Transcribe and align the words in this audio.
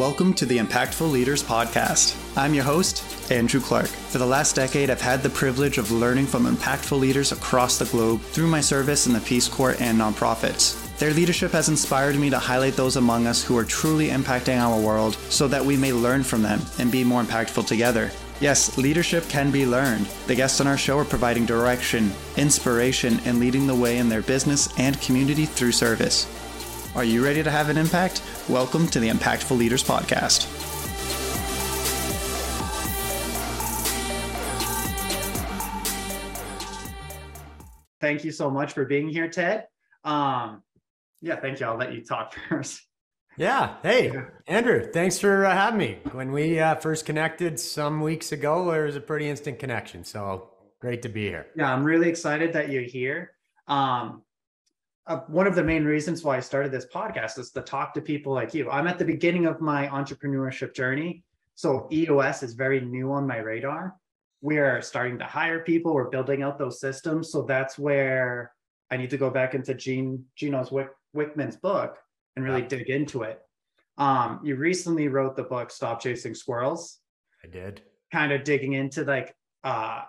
Welcome 0.00 0.32
to 0.36 0.46
the 0.46 0.56
Impactful 0.56 1.12
Leaders 1.12 1.42
Podcast. 1.42 2.16
I'm 2.34 2.54
your 2.54 2.64
host, 2.64 3.30
Andrew 3.30 3.60
Clark. 3.60 3.86
For 3.86 4.16
the 4.16 4.24
last 4.24 4.56
decade, 4.56 4.88
I've 4.88 4.98
had 4.98 5.22
the 5.22 5.28
privilege 5.28 5.76
of 5.76 5.92
learning 5.92 6.24
from 6.24 6.46
impactful 6.46 6.98
leaders 6.98 7.32
across 7.32 7.78
the 7.78 7.84
globe 7.84 8.22
through 8.22 8.46
my 8.46 8.62
service 8.62 9.06
in 9.06 9.12
the 9.12 9.20
Peace 9.20 9.46
Corps 9.46 9.76
and 9.78 10.00
nonprofits. 10.00 10.96
Their 10.96 11.12
leadership 11.12 11.52
has 11.52 11.68
inspired 11.68 12.16
me 12.16 12.30
to 12.30 12.38
highlight 12.38 12.76
those 12.76 12.96
among 12.96 13.26
us 13.26 13.44
who 13.44 13.58
are 13.58 13.64
truly 13.64 14.08
impacting 14.08 14.58
our 14.58 14.80
world 14.80 15.16
so 15.28 15.46
that 15.48 15.66
we 15.66 15.76
may 15.76 15.92
learn 15.92 16.22
from 16.22 16.40
them 16.40 16.62
and 16.78 16.90
be 16.90 17.04
more 17.04 17.22
impactful 17.22 17.66
together. 17.66 18.10
Yes, 18.40 18.78
leadership 18.78 19.28
can 19.28 19.50
be 19.50 19.66
learned. 19.66 20.06
The 20.28 20.34
guests 20.34 20.62
on 20.62 20.66
our 20.66 20.78
show 20.78 20.96
are 20.96 21.04
providing 21.04 21.44
direction, 21.44 22.10
inspiration, 22.38 23.20
and 23.26 23.38
leading 23.38 23.66
the 23.66 23.74
way 23.74 23.98
in 23.98 24.08
their 24.08 24.22
business 24.22 24.66
and 24.78 24.98
community 25.02 25.44
through 25.44 25.72
service. 25.72 26.26
Are 27.00 27.04
you 27.04 27.24
ready 27.24 27.42
to 27.42 27.50
have 27.50 27.70
an 27.70 27.78
impact? 27.78 28.22
Welcome 28.46 28.86
to 28.88 29.00
the 29.00 29.08
Impactful 29.08 29.56
Leaders 29.56 29.82
Podcast. 29.82 30.44
Thank 38.02 38.22
you 38.22 38.30
so 38.30 38.50
much 38.50 38.74
for 38.74 38.84
being 38.84 39.08
here, 39.08 39.28
Ted. 39.28 39.68
Um, 40.04 40.62
yeah, 41.22 41.36
thank 41.36 41.58
you. 41.58 41.64
I'll 41.64 41.78
let 41.78 41.94
you 41.94 42.04
talk 42.04 42.34
first. 42.50 42.82
Yeah. 43.38 43.76
Hey, 43.82 44.12
Andrew, 44.46 44.92
thanks 44.92 45.18
for 45.18 45.46
uh, 45.46 45.54
having 45.54 45.78
me. 45.78 45.98
When 46.12 46.32
we 46.32 46.60
uh, 46.60 46.74
first 46.74 47.06
connected 47.06 47.58
some 47.58 48.02
weeks 48.02 48.30
ago, 48.30 48.70
there 48.70 48.84
was 48.84 48.96
a 48.96 49.00
pretty 49.00 49.26
instant 49.26 49.58
connection. 49.58 50.04
So 50.04 50.50
great 50.82 51.00
to 51.00 51.08
be 51.08 51.28
here. 51.28 51.46
Yeah, 51.56 51.72
I'm 51.72 51.82
really 51.82 52.10
excited 52.10 52.52
that 52.52 52.68
you're 52.68 52.82
here. 52.82 53.30
Um, 53.68 54.22
uh, 55.06 55.20
one 55.26 55.46
of 55.46 55.54
the 55.54 55.64
main 55.64 55.84
reasons 55.84 56.22
why 56.22 56.36
I 56.36 56.40
started 56.40 56.72
this 56.72 56.86
podcast 56.86 57.38
is 57.38 57.50
to 57.52 57.62
talk 57.62 57.94
to 57.94 58.00
people 58.00 58.32
like 58.32 58.54
you. 58.54 58.70
I'm 58.70 58.86
at 58.86 58.98
the 58.98 59.04
beginning 59.04 59.46
of 59.46 59.60
my 59.60 59.88
entrepreneurship 59.88 60.74
journey. 60.74 61.24
So 61.54 61.88
EOS 61.92 62.42
is 62.42 62.54
very 62.54 62.80
new 62.80 63.12
on 63.12 63.26
my 63.26 63.38
radar. 63.38 63.96
We 64.40 64.58
are 64.58 64.80
starting 64.80 65.18
to 65.18 65.24
hire 65.24 65.60
people, 65.60 65.94
we're 65.94 66.08
building 66.10 66.42
out 66.42 66.58
those 66.58 66.80
systems. 66.80 67.30
So 67.30 67.42
that's 67.42 67.78
where 67.78 68.52
I 68.90 68.96
need 68.96 69.10
to 69.10 69.18
go 69.18 69.30
back 69.30 69.54
into 69.54 69.74
Gene 69.74 70.24
Gino's 70.36 70.70
Wick, 70.70 70.88
Wickman's 71.14 71.56
book 71.56 71.98
and 72.36 72.44
really 72.44 72.62
dig 72.62 72.88
into 72.88 73.22
it. 73.22 73.40
Um, 73.98 74.40
you 74.42 74.56
recently 74.56 75.08
wrote 75.08 75.36
the 75.36 75.42
book 75.42 75.70
Stop 75.70 76.00
Chasing 76.00 76.34
Squirrels. 76.34 76.98
I 77.44 77.48
did. 77.48 77.82
Kind 78.12 78.32
of 78.32 78.44
digging 78.44 78.74
into 78.74 79.04
like 79.04 79.34
uh 79.64 80.02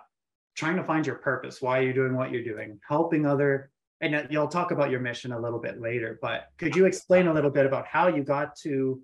trying 0.54 0.76
to 0.76 0.84
find 0.84 1.06
your 1.06 1.16
purpose, 1.16 1.60
why 1.60 1.78
are 1.78 1.82
you're 1.82 1.92
doing 1.92 2.14
what 2.14 2.30
you're 2.30 2.44
doing, 2.44 2.78
helping 2.86 3.26
other 3.26 3.71
and 4.02 4.26
you'll 4.30 4.48
talk 4.48 4.72
about 4.72 4.90
your 4.90 5.00
mission 5.00 5.32
a 5.32 5.38
little 5.38 5.60
bit 5.60 5.80
later, 5.80 6.18
but 6.20 6.48
could 6.58 6.74
you 6.74 6.86
explain 6.86 7.28
a 7.28 7.32
little 7.32 7.50
bit 7.50 7.64
about 7.64 7.86
how 7.86 8.08
you 8.08 8.24
got 8.24 8.56
to 8.56 9.00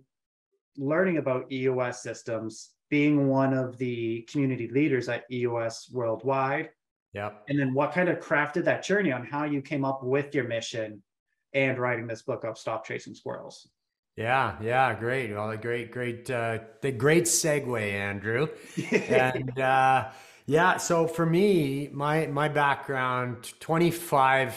learning 0.77 1.19
about 1.19 1.51
EOS 1.53 2.03
systems, 2.03 2.71
being 2.91 3.29
one 3.29 3.55
of 3.55 3.79
the 3.79 4.23
community 4.31 4.69
leaders 4.69 5.09
at 5.09 5.25
EOS 5.31 5.89
worldwide? 5.93 6.71
Yeah. 7.13 7.31
And 7.49 7.59
then 7.59 7.73
what 7.75 7.93
kind 7.93 8.09
of 8.09 8.19
crafted 8.19 8.65
that 8.65 8.83
journey 8.83 9.13
on 9.13 9.25
how 9.25 9.45
you 9.45 9.63
came 9.63 9.85
up 9.85 10.03
with 10.03 10.35
your 10.35 10.45
mission 10.45 11.03
and 11.55 11.79
writing 11.79 12.09
this 12.09 12.23
book 12.23 12.43
of 12.45 12.59
Stop 12.59 12.85
Chasing 12.85 13.15
Squirrels? 13.15 13.69
Yeah, 14.17 14.57
yeah, 14.61 14.99
great. 14.99 15.33
Well, 15.33 15.49
a 15.51 15.57
great, 15.57 15.93
great, 15.93 16.29
uh, 16.29 16.59
the 16.83 16.91
great 16.91 17.25
segue, 17.25 17.81
Andrew. 17.81 18.49
and 18.91 19.57
uh, 19.61 20.09
yeah, 20.47 20.77
so 20.77 21.07
for 21.07 21.25
me, 21.25 21.89
my 21.93 22.27
my 22.27 22.49
background, 22.49 23.53
twenty 23.61 23.93
five 23.93 24.55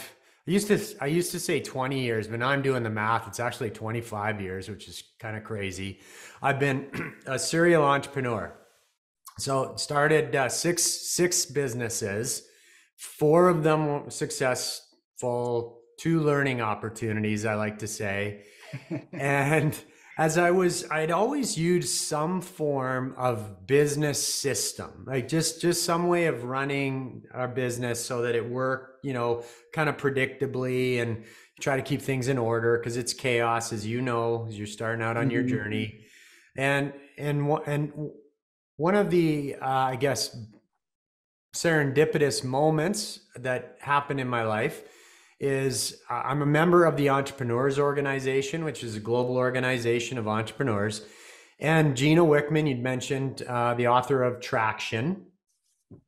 I 0.47 0.51
used 0.51 0.67
to 0.67 0.79
I 0.99 1.05
used 1.05 1.31
to 1.31 1.39
say 1.39 1.59
20 1.59 1.99
years, 1.99 2.27
but 2.27 2.39
now 2.39 2.49
I'm 2.49 2.61
doing 2.61 2.81
the 2.83 2.89
math. 2.89 3.27
It's 3.27 3.39
actually 3.39 3.69
25 3.69 4.41
years, 4.41 4.69
which 4.69 4.87
is 4.87 5.03
kind 5.19 5.37
of 5.37 5.43
crazy. 5.43 5.99
I've 6.41 6.59
been 6.59 7.13
a 7.27 7.37
serial 7.37 7.83
entrepreneur. 7.83 8.57
So 9.37 9.75
started 9.75 10.35
uh, 10.35 10.49
six 10.49 10.83
six 10.83 11.45
businesses, 11.45 12.43
four 12.97 13.49
of 13.49 13.63
them 13.63 14.09
successful, 14.09 15.79
two 15.99 16.21
learning 16.21 16.61
opportunities. 16.61 17.45
I 17.45 17.53
like 17.53 17.77
to 17.79 17.87
say, 17.87 18.45
and 19.13 19.77
as 20.21 20.37
I 20.37 20.51
was, 20.51 20.87
I'd 20.91 21.09
always 21.09 21.57
used 21.57 21.89
some 21.89 22.41
form 22.41 23.15
of 23.17 23.65
business 23.65 24.23
system, 24.23 25.03
like 25.07 25.27
just 25.27 25.59
just 25.59 25.83
some 25.83 26.07
way 26.07 26.27
of 26.27 26.43
running 26.43 27.23
our 27.33 27.47
business 27.47 28.05
so 28.05 28.21
that 28.21 28.35
it 28.35 28.47
worked, 28.47 29.03
you 29.03 29.13
know, 29.13 29.43
kind 29.73 29.89
of 29.89 29.97
predictably 29.97 31.01
and 31.01 31.23
try 31.59 31.75
to 31.75 31.81
keep 31.81 32.03
things 32.03 32.27
in 32.27 32.37
order 32.37 32.77
because 32.77 32.97
it's 32.97 33.13
chaos, 33.13 33.73
as 33.73 33.83
you 33.83 33.99
know, 33.99 34.45
as 34.47 34.55
you're 34.55 34.67
starting 34.67 35.01
out 35.03 35.17
on 35.17 35.23
mm-hmm. 35.23 35.31
your 35.31 35.43
journey. 35.43 36.05
And 36.55 36.93
and 37.17 37.49
and 37.65 37.91
one 38.77 38.93
of 38.93 39.09
the, 39.09 39.55
uh, 39.59 39.67
I 39.67 39.95
guess, 39.95 40.37
serendipitous 41.55 42.43
moments 42.43 43.21
that 43.37 43.75
happened 43.79 44.19
in 44.19 44.27
my 44.27 44.43
life 44.43 44.83
is 45.41 45.99
I'm 46.07 46.43
a 46.43 46.45
member 46.45 46.85
of 46.85 46.95
the 46.95 47.09
Entrepreneurs 47.09 47.79
Organization, 47.79 48.63
which 48.63 48.83
is 48.83 48.95
a 48.95 48.99
global 48.99 49.37
organization 49.37 50.19
of 50.19 50.27
entrepreneurs. 50.27 51.01
And 51.59 51.97
Gino 51.97 52.25
Wickman, 52.25 52.69
you'd 52.69 52.83
mentioned 52.83 53.41
uh, 53.41 53.73
the 53.73 53.87
author 53.87 54.21
of 54.21 54.39
Traction. 54.39 55.25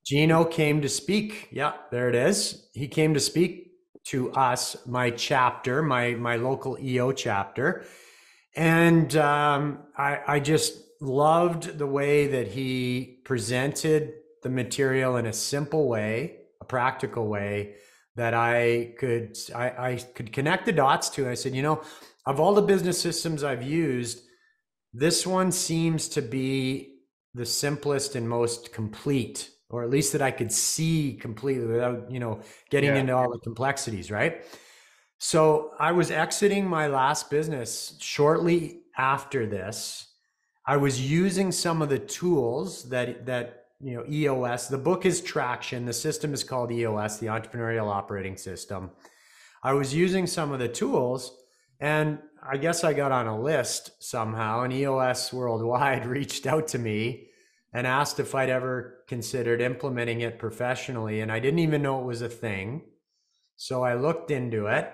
Gino 0.06 0.46
came 0.46 0.84
to 0.84 0.90
speak. 0.90 1.50
Yeah, 1.52 1.74
there 1.92 2.10
it 2.10 2.16
is. 2.16 2.70
He 2.74 2.88
came 2.88 3.16
to 3.16 3.20
speak 3.20 3.72
to 4.06 4.32
us, 4.34 4.78
my 4.86 5.10
chapter, 5.10 5.82
my 5.82 6.12
my 6.14 6.36
local 6.36 6.78
EO 6.80 7.12
chapter, 7.12 7.86
and 8.56 9.16
um, 9.16 9.80
I, 9.98 10.20
I 10.28 10.40
just 10.42 10.78
loved 11.02 11.80
the 11.80 11.88
way 11.88 12.28
that 12.28 12.50
he 12.50 13.22
presented 13.26 14.14
the 14.44 14.50
material 14.50 15.18
in 15.18 15.26
a 15.26 15.34
simple 15.34 15.88
way, 15.88 16.38
a 16.62 16.66
practical 16.66 17.28
way 17.28 17.76
that 18.16 18.34
I 18.34 18.94
could 18.98 19.38
I, 19.56 19.66
I 19.70 19.96
could 20.14 20.32
connect 20.32 20.66
the 20.66 20.72
dots 20.72 21.10
to. 21.12 21.30
I 21.30 21.34
said, 21.34 21.56
you 21.56 21.62
know, 21.62 21.82
of 22.26 22.40
all 22.40 22.54
the 22.54 22.62
business 22.62 23.02
systems 23.02 23.44
I've 23.44 23.64
used, 23.64 24.24
this 24.94 25.26
one 25.26 25.52
seems 25.52 26.08
to 26.10 26.22
be 26.22 27.00
the 27.34 27.46
simplest 27.46 28.16
and 28.16 28.30
most 28.30 28.74
complete, 28.74 29.50
or 29.70 29.84
at 29.84 29.90
least 29.90 30.14
that 30.14 30.22
I 30.22 30.32
could 30.32 30.52
see 30.52 31.18
completely 31.20 31.66
without, 31.66 32.12
you 32.12 32.20
know, 32.20 32.42
getting 32.70 32.92
yeah. 32.92 33.00
into 33.00 33.16
all 33.16 33.32
the 33.32 33.40
complexities, 33.40 34.12
right? 34.12 34.46
So 35.18 35.72
I 35.80 35.94
was 35.94 36.12
exiting 36.12 36.68
my 36.68 36.88
last 36.88 37.30
business 37.30 37.98
shortly 38.00 38.82
after 38.98 39.48
this. 39.48 40.08
I 40.68 40.78
was 40.78 41.02
using 41.02 41.52
some 41.52 41.82
of 41.82 41.90
the 41.90 42.00
tools 42.00 42.90
that 42.90 43.26
that 43.26 43.63
you 43.84 43.96
know 43.96 44.06
EOS. 44.10 44.68
The 44.68 44.78
book 44.78 45.06
is 45.06 45.22
Traction. 45.22 45.86
The 45.86 45.94
system 45.94 46.34
is 46.34 46.44
called 46.44 46.72
EOS, 46.72 47.18
the 47.18 47.28
Entrepreneurial 47.28 47.94
Operating 47.94 48.38
System. 48.38 48.92
I 49.62 49.74
was 49.74 49.94
using 49.94 50.26
some 50.26 50.52
of 50.52 50.60
the 50.60 50.70
tools, 50.70 51.36
and 51.80 52.20
I 52.42 52.58
guess 52.58 52.84
I 52.84 52.94
got 52.94 53.12
on 53.12 53.28
a 53.28 53.40
list 53.40 53.92
somehow. 54.02 54.62
And 54.62 54.72
EOS 54.72 55.34
Worldwide 55.34 56.06
reached 56.18 56.48
out 56.48 56.68
to 56.70 56.80
me 56.80 57.28
and 57.74 57.86
asked 57.86 58.20
if 58.20 58.34
I'd 58.34 58.50
ever 58.50 59.04
considered 59.08 59.60
implementing 59.60 60.22
it 60.22 60.40
professionally, 60.40 61.20
and 61.20 61.32
I 61.32 61.40
didn't 61.40 61.60
even 61.60 61.82
know 61.82 62.00
it 62.00 62.06
was 62.06 62.22
a 62.22 62.30
thing. 62.30 62.84
So 63.58 63.84
I 63.84 63.96
looked 63.96 64.32
into 64.32 64.68
it 64.68 64.92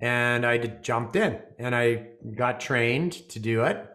and 0.00 0.44
I 0.44 0.58
jumped 0.58 1.16
in 1.16 1.40
and 1.58 1.74
I 1.74 2.08
got 2.36 2.60
trained 2.60 3.12
to 3.30 3.38
do 3.38 3.64
it. 3.64 3.86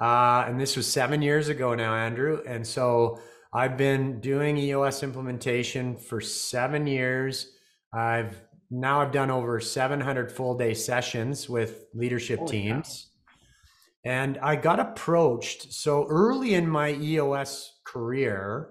Uh, 0.00 0.44
and 0.46 0.58
this 0.58 0.76
was 0.76 0.90
seven 0.90 1.20
years 1.20 1.48
ago 1.48 1.74
now, 1.74 1.94
Andrew. 1.94 2.40
And 2.46 2.66
so 2.66 3.20
I've 3.52 3.76
been 3.76 4.20
doing 4.20 4.56
EOS 4.56 5.02
implementation 5.02 5.96
for 5.96 6.20
seven 6.20 6.86
years. 6.86 7.52
I've 7.92 8.40
now 8.70 9.00
I've 9.00 9.10
done 9.10 9.30
over 9.30 9.58
700 9.58 10.30
full 10.30 10.56
day 10.56 10.74
sessions 10.74 11.48
with 11.48 11.86
leadership 11.92 12.38
Holy 12.38 12.50
teams. 12.50 13.10
And 14.04 14.38
I 14.38 14.56
got 14.56 14.78
approached. 14.78 15.72
So 15.72 16.06
early 16.08 16.54
in 16.54 16.68
my 16.68 16.92
EOS 16.92 17.80
career, 17.84 18.68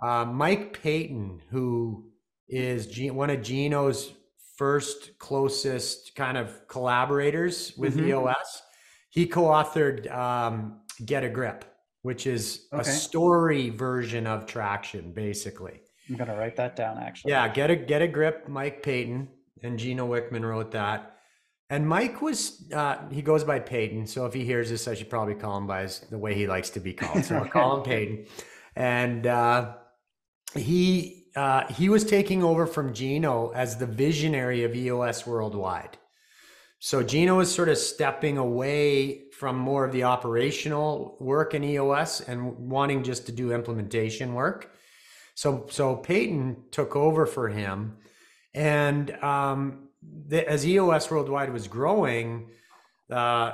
uh, 0.00 0.24
Mike 0.24 0.80
Paton, 0.80 1.42
who 1.50 2.10
is 2.48 2.86
G- 2.86 3.10
one 3.10 3.30
of 3.30 3.42
Gino's 3.42 4.12
first 4.56 5.18
closest 5.18 6.14
kind 6.14 6.38
of 6.38 6.66
collaborators 6.68 7.72
with 7.76 7.96
mm-hmm. 7.96 8.08
EOS, 8.08 8.62
he 9.10 9.26
co 9.26 9.42
authored 9.42 10.10
um, 10.14 10.80
Get 11.04 11.24
a 11.24 11.28
Grip 11.28 11.64
which 12.02 12.26
is 12.26 12.66
okay. 12.72 12.82
a 12.82 12.84
story 12.84 13.70
version 13.70 14.26
of 14.26 14.46
Traction, 14.46 15.12
basically. 15.12 15.80
I'm 16.08 16.16
gonna 16.16 16.36
write 16.36 16.56
that 16.56 16.76
down 16.76 16.98
actually. 16.98 17.32
Yeah, 17.32 17.48
get 17.48 17.70
a 17.70 17.76
get 17.76 18.02
a 18.02 18.08
grip, 18.08 18.48
Mike 18.48 18.82
Paton 18.82 19.28
and 19.62 19.78
Gino 19.78 20.08
Wickman 20.08 20.42
wrote 20.42 20.70
that. 20.72 21.16
And 21.70 21.86
Mike 21.86 22.22
was 22.22 22.64
uh, 22.72 22.96
he 23.10 23.20
goes 23.20 23.44
by 23.44 23.58
Paton, 23.58 24.06
so 24.06 24.24
if 24.24 24.32
he 24.32 24.44
hears 24.44 24.70
this, 24.70 24.88
I 24.88 24.94
should 24.94 25.10
probably 25.10 25.34
call 25.34 25.58
him 25.58 25.66
by 25.66 25.82
his, 25.82 26.00
the 26.00 26.18
way 26.18 26.34
he 26.34 26.46
likes 26.46 26.70
to 26.70 26.80
be 26.80 26.94
called. 26.94 27.24
So 27.24 27.36
I'll 27.36 27.48
call 27.48 27.78
him 27.78 27.82
Paton. 27.84 28.26
And 28.74 29.26
uh, 29.26 29.74
he 30.54 31.26
uh, 31.36 31.70
he 31.72 31.90
was 31.90 32.04
taking 32.04 32.42
over 32.42 32.66
from 32.66 32.94
Gino 32.94 33.52
as 33.54 33.76
the 33.76 33.86
visionary 33.86 34.64
of 34.64 34.74
EOS 34.74 35.26
worldwide. 35.26 35.98
So 36.80 37.02
Gino 37.02 37.38
was 37.38 37.52
sort 37.52 37.68
of 37.68 37.76
stepping 37.76 38.38
away 38.38 39.30
from 39.32 39.56
more 39.56 39.84
of 39.84 39.92
the 39.92 40.04
operational 40.04 41.16
work 41.18 41.54
in 41.54 41.64
EOS 41.64 42.20
and 42.20 42.70
wanting 42.70 43.02
just 43.02 43.26
to 43.26 43.32
do 43.32 43.52
implementation 43.52 44.34
work. 44.34 44.72
So 45.34 45.66
so 45.70 45.96
Paton 45.96 46.64
took 46.70 46.96
over 46.96 47.26
for 47.26 47.48
him, 47.48 47.98
and 48.54 49.10
um, 49.22 49.88
the, 50.02 50.48
as 50.48 50.66
EOS 50.66 51.10
Worldwide 51.10 51.52
was 51.52 51.68
growing, 51.68 52.48
uh, 53.10 53.52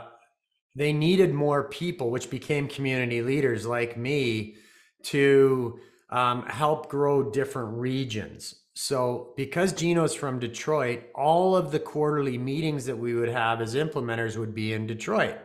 they 0.74 0.92
needed 0.92 1.32
more 1.32 1.64
people, 1.68 2.10
which 2.10 2.30
became 2.30 2.68
community 2.68 3.22
leaders 3.22 3.66
like 3.66 3.96
me, 3.96 4.56
to 5.04 5.78
um, 6.10 6.44
help 6.46 6.88
grow 6.88 7.30
different 7.30 7.78
regions. 7.78 8.54
So, 8.74 9.32
because 9.36 9.72
Gino's 9.72 10.14
from 10.14 10.40
Detroit, 10.40 11.04
all 11.14 11.56
of 11.56 11.70
the 11.70 11.78
quarterly 11.78 12.36
meetings 12.38 12.86
that 12.86 12.98
we 12.98 13.14
would 13.14 13.28
have 13.28 13.60
as 13.60 13.76
implementers 13.76 14.36
would 14.36 14.52
be 14.52 14.72
in 14.72 14.88
Detroit. 14.88 15.36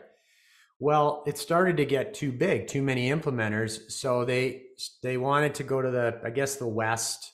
Well, 0.80 1.24
it 1.28 1.38
started 1.38 1.78
to 1.78 1.86
get 1.86 2.16
too 2.16 2.32
big, 2.32 2.68
too 2.68 2.82
many 2.82 3.10
implementers. 3.10 3.92
So 3.92 4.26
they 4.26 4.64
they 5.04 5.18
wanted 5.18 5.54
to 5.56 5.64
go 5.64 5.82
to 5.82 5.92
the, 5.92 6.20
I 6.24 6.32
guess, 6.32 6.56
the 6.56 6.68
west. 6.68 7.34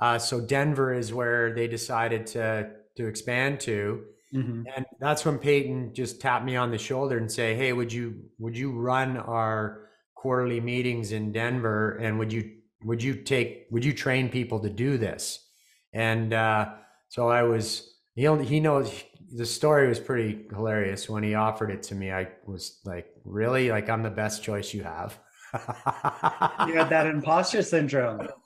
Uh, 0.00 0.18
so 0.18 0.40
Denver 0.40 0.92
is 0.92 1.12
where 1.12 1.54
they 1.54 1.68
decided 1.68 2.26
to 2.28 2.70
to 2.96 3.06
expand 3.06 3.60
to, 3.60 4.04
mm-hmm. 4.34 4.64
and 4.74 4.84
that's 4.98 5.24
when 5.24 5.38
Paton 5.38 5.94
just 5.94 6.20
tapped 6.20 6.44
me 6.44 6.56
on 6.56 6.70
the 6.70 6.78
shoulder 6.78 7.16
and 7.16 7.30
say, 7.30 7.54
"Hey, 7.54 7.72
would 7.72 7.92
you 7.92 8.24
would 8.38 8.58
you 8.58 8.72
run 8.72 9.16
our 9.16 9.88
quarterly 10.14 10.60
meetings 10.60 11.12
in 11.12 11.32
Denver, 11.32 11.96
and 11.96 12.18
would 12.18 12.32
you 12.32 12.59
would 12.84 13.02
you 13.02 13.14
take 13.14 13.66
would 13.70 13.84
you 13.84 13.92
train 13.92 14.28
people 14.28 14.60
to 14.60 14.70
do 14.70 14.98
this? 14.98 15.46
And 15.92 16.32
uh, 16.32 16.70
so 17.08 17.28
i 17.28 17.42
was 17.42 17.94
he 18.14 18.26
only, 18.26 18.44
he 18.44 18.60
knows 18.60 19.04
the 19.32 19.46
story 19.46 19.88
was 19.88 20.00
pretty 20.00 20.46
hilarious. 20.50 21.08
When 21.08 21.22
he 21.22 21.34
offered 21.34 21.70
it 21.70 21.82
to 21.84 21.94
me 21.94 22.12
i 22.12 22.28
was 22.46 22.80
like 22.84 23.06
really? 23.24 23.70
Like 23.70 23.88
i'm 23.88 24.02
the 24.02 24.10
best 24.10 24.42
choice 24.42 24.72
you 24.74 24.82
have? 24.82 25.18
You 25.52 26.74
had 26.74 26.90
that 26.90 27.06
imposter 27.06 27.62
syndrome. 27.62 28.28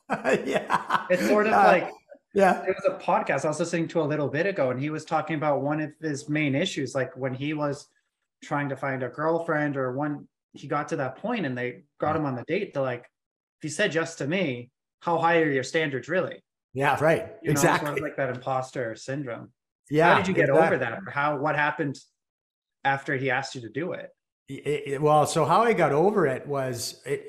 Yeah. 0.45 1.07
It's 1.09 1.27
sort 1.27 1.47
of 1.47 1.55
uh, 1.55 1.65
like 1.65 1.91
yeah. 2.35 2.63
it 2.65 2.77
was 2.77 2.85
a 2.87 3.03
podcast 3.03 3.47
i 3.47 3.49
was 3.49 3.59
listening 3.59 3.89
to 3.89 4.03
a 4.03 4.05
little 4.05 4.29
bit 4.29 4.45
ago 4.47 4.71
and 4.71 4.79
he 4.79 4.91
was 4.91 5.05
talking 5.05 5.37
about 5.37 5.63
one 5.63 5.81
of 5.81 5.93
his 6.01 6.29
main 6.29 6.55
issues 6.55 6.95
like 6.95 7.17
when 7.17 7.33
he 7.33 7.55
was 7.55 7.89
trying 8.43 8.69
to 8.69 8.77
find 8.77 9.03
a 9.03 9.09
girlfriend 9.09 9.77
or 9.77 9.93
one 9.93 10.29
he 10.53 10.69
got 10.69 10.89
to 10.89 10.97
that 10.97 11.17
point 11.17 11.47
and 11.47 11.57
they 11.57 11.85
got 11.99 12.15
him 12.15 12.27
on 12.27 12.35
the 12.35 12.45
date 12.47 12.75
they're 12.75 12.83
like 12.83 13.07
you 13.63 13.71
said 13.71 13.95
yes 13.95 14.17
to 14.17 14.27
me, 14.27 14.71
how 15.01 15.19
high 15.19 15.41
are 15.41 15.51
your 15.51 15.63
standards 15.63 16.09
really? 16.09 16.43
Yeah, 16.73 16.97
right. 17.01 17.29
You 17.43 17.49
know, 17.49 17.53
exactly. 17.53 17.87
Sort 17.87 17.99
of 17.99 18.05
like 18.05 18.17
that 18.17 18.31
imposter 18.31 18.97
syndrome. 18.97 19.53
Yeah. 19.91 20.13
How 20.13 20.19
did 20.19 20.29
you 20.29 20.35
get 20.35 20.49
exactly. 20.49 20.67
over 20.67 20.79
that? 20.79 20.93
Or 21.07 21.11
how 21.11 21.37
what 21.39 21.57
happened 21.57 21.99
after 22.85 23.17
he 23.17 23.31
asked 23.31 23.55
you 23.55 23.61
to 23.63 23.69
do 23.69 23.93
it? 23.93 24.11
It, 24.49 24.83
it? 24.87 25.03
well, 25.03 25.27
so 25.27 25.45
how 25.45 25.63
I 25.63 25.73
got 25.73 25.93
over 25.93 26.27
it 26.27 26.47
was 26.47 27.01
it, 27.07 27.27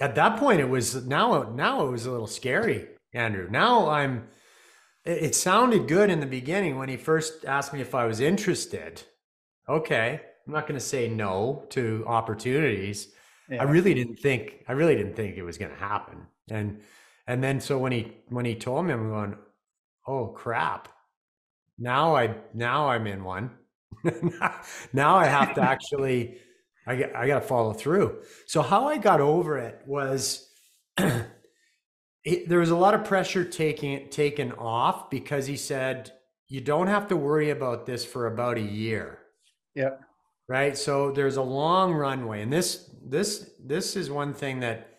at 0.00 0.14
that 0.14 0.38
point 0.38 0.60
it 0.60 0.68
was 0.68 1.06
now 1.06 1.52
now 1.54 1.86
it 1.86 1.90
was 1.90 2.06
a 2.06 2.10
little 2.10 2.26
scary, 2.26 2.86
Andrew. 3.12 3.48
Now 3.50 3.90
I'm 3.90 4.28
it, 5.04 5.22
it 5.22 5.34
sounded 5.34 5.88
good 5.88 6.10
in 6.10 6.20
the 6.20 6.26
beginning 6.26 6.78
when 6.78 6.88
he 6.88 6.96
first 6.96 7.44
asked 7.44 7.72
me 7.72 7.80
if 7.80 7.94
I 7.94 8.06
was 8.06 8.20
interested. 8.20 9.02
Okay, 9.68 10.20
I'm 10.46 10.52
not 10.52 10.66
going 10.68 10.78
to 10.78 10.84
say 10.84 11.08
no 11.08 11.66
to 11.70 12.04
opportunities 12.06 13.08
yeah. 13.50 13.60
I 13.60 13.64
really 13.64 13.94
didn't 13.94 14.16
think 14.16 14.64
I 14.68 14.72
really 14.72 14.96
didn't 14.96 15.14
think 15.14 15.36
it 15.36 15.42
was 15.42 15.58
going 15.58 15.70
to 15.70 15.76
happen. 15.76 16.26
And 16.50 16.80
and 17.26 17.42
then 17.42 17.60
so 17.60 17.78
when 17.78 17.92
he 17.92 18.12
when 18.28 18.44
he 18.44 18.54
told 18.54 18.86
me, 18.86 18.92
I'm 18.92 19.08
going, 19.08 19.36
oh 20.06 20.28
crap! 20.28 20.88
Now 21.78 22.16
I 22.16 22.36
now 22.54 22.88
I'm 22.88 23.06
in 23.06 23.24
one. 23.24 23.50
now 24.92 25.16
I 25.16 25.26
have 25.26 25.54
to 25.54 25.60
actually 25.68 26.38
I 26.86 26.96
got, 26.96 27.16
I 27.16 27.26
got 27.26 27.40
to 27.40 27.46
follow 27.46 27.72
through. 27.72 28.18
So 28.46 28.62
how 28.62 28.86
I 28.86 28.98
got 28.98 29.20
over 29.20 29.58
it 29.58 29.80
was 29.86 30.48
it, 30.98 32.48
there 32.48 32.60
was 32.60 32.70
a 32.70 32.76
lot 32.76 32.94
of 32.94 33.04
pressure 33.04 33.44
taking 33.44 34.08
taken 34.08 34.52
off 34.52 35.10
because 35.10 35.46
he 35.46 35.56
said 35.56 36.12
you 36.48 36.60
don't 36.60 36.86
have 36.86 37.08
to 37.08 37.16
worry 37.16 37.50
about 37.50 37.86
this 37.86 38.04
for 38.04 38.26
about 38.26 38.56
a 38.56 38.62
year. 38.62 39.18
Yep. 39.74 40.00
Right. 40.48 40.78
So 40.78 41.10
there's 41.10 41.36
a 41.36 41.42
long 41.42 41.92
runway, 41.92 42.42
and 42.42 42.52
this 42.52 42.88
this 43.08 43.50
this 43.64 43.96
is 43.96 44.10
one 44.10 44.34
thing 44.34 44.60
that 44.60 44.98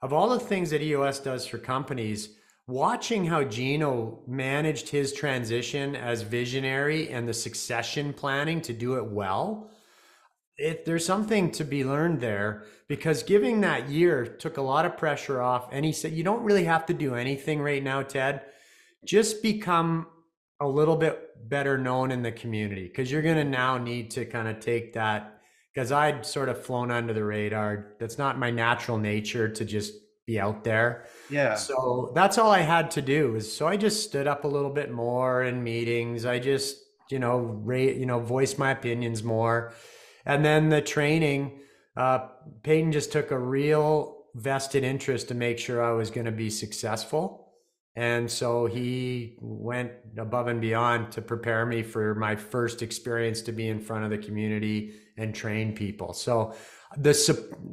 of 0.00 0.12
all 0.12 0.28
the 0.28 0.38
things 0.38 0.70
that 0.70 0.82
EOS 0.82 1.18
does 1.20 1.46
for 1.46 1.58
companies, 1.58 2.30
watching 2.68 3.24
how 3.24 3.42
Gino 3.42 4.20
managed 4.26 4.88
his 4.88 5.12
transition 5.12 5.96
as 5.96 6.22
visionary 6.22 7.10
and 7.10 7.28
the 7.28 7.34
succession 7.34 8.12
planning 8.12 8.60
to 8.60 8.72
do 8.72 8.96
it 8.96 9.04
well, 9.04 9.70
it, 10.56 10.84
there's 10.84 11.04
something 11.04 11.50
to 11.52 11.64
be 11.64 11.84
learned 11.84 12.20
there 12.20 12.64
because 12.86 13.22
giving 13.22 13.60
that 13.60 13.88
year 13.88 14.24
took 14.24 14.56
a 14.56 14.62
lot 14.62 14.86
of 14.86 14.96
pressure 14.96 15.40
off. 15.40 15.68
And 15.72 15.84
he 15.84 15.92
said, 15.92 16.12
You 16.12 16.22
don't 16.22 16.44
really 16.44 16.64
have 16.64 16.86
to 16.86 16.94
do 16.94 17.14
anything 17.14 17.60
right 17.60 17.82
now, 17.82 18.02
Ted. 18.02 18.42
Just 19.04 19.42
become 19.42 20.06
a 20.60 20.66
little 20.66 20.96
bit 20.96 21.48
better 21.48 21.78
known 21.78 22.10
in 22.10 22.22
the 22.22 22.32
community 22.32 22.88
because 22.88 23.10
you're 23.10 23.22
going 23.22 23.36
to 23.36 23.44
now 23.44 23.78
need 23.78 24.10
to 24.12 24.24
kind 24.24 24.48
of 24.48 24.58
take 24.60 24.92
that 24.94 25.37
because 25.78 25.92
I'd 25.92 26.26
sort 26.26 26.48
of 26.48 26.60
flown 26.60 26.90
under 26.90 27.12
the 27.12 27.22
radar. 27.22 27.94
That's 28.00 28.18
not 28.18 28.36
my 28.36 28.50
natural 28.50 28.98
nature 28.98 29.48
to 29.48 29.64
just 29.64 29.92
be 30.26 30.40
out 30.40 30.64
there. 30.64 31.06
Yeah. 31.30 31.54
So 31.54 32.10
that's 32.16 32.36
all 32.36 32.50
I 32.50 32.62
had 32.62 32.90
to 32.92 33.00
do 33.00 33.36
is 33.36 33.56
so 33.56 33.68
I 33.68 33.76
just 33.76 34.02
stood 34.02 34.26
up 34.26 34.42
a 34.42 34.48
little 34.48 34.70
bit 34.70 34.90
more 34.90 35.44
in 35.44 35.62
meetings. 35.62 36.26
I 36.26 36.40
just, 36.40 36.78
you 37.12 37.20
know, 37.20 37.38
rate, 37.38 37.96
you 37.96 38.06
know, 38.06 38.18
voice 38.18 38.58
my 38.58 38.72
opinions 38.72 39.22
more. 39.22 39.72
And 40.26 40.44
then 40.44 40.68
the 40.68 40.82
training, 40.82 41.60
uh, 41.96 42.26
Paton 42.64 42.90
just 42.90 43.12
took 43.12 43.30
a 43.30 43.38
real 43.38 44.24
vested 44.34 44.82
interest 44.82 45.28
to 45.28 45.34
make 45.36 45.60
sure 45.60 45.80
I 45.80 45.92
was 45.92 46.10
going 46.10 46.26
to 46.26 46.32
be 46.32 46.50
successful. 46.50 47.47
And 47.98 48.30
so 48.30 48.66
he 48.66 49.34
went 49.40 49.90
above 50.16 50.46
and 50.46 50.60
beyond 50.60 51.10
to 51.10 51.20
prepare 51.20 51.66
me 51.66 51.82
for 51.82 52.14
my 52.14 52.36
first 52.36 52.80
experience 52.80 53.42
to 53.42 53.50
be 53.50 53.66
in 53.66 53.80
front 53.80 54.04
of 54.04 54.10
the 54.10 54.18
community 54.18 54.92
and 55.16 55.34
train 55.34 55.74
people. 55.74 56.12
So 56.12 56.54
the 56.96 57.12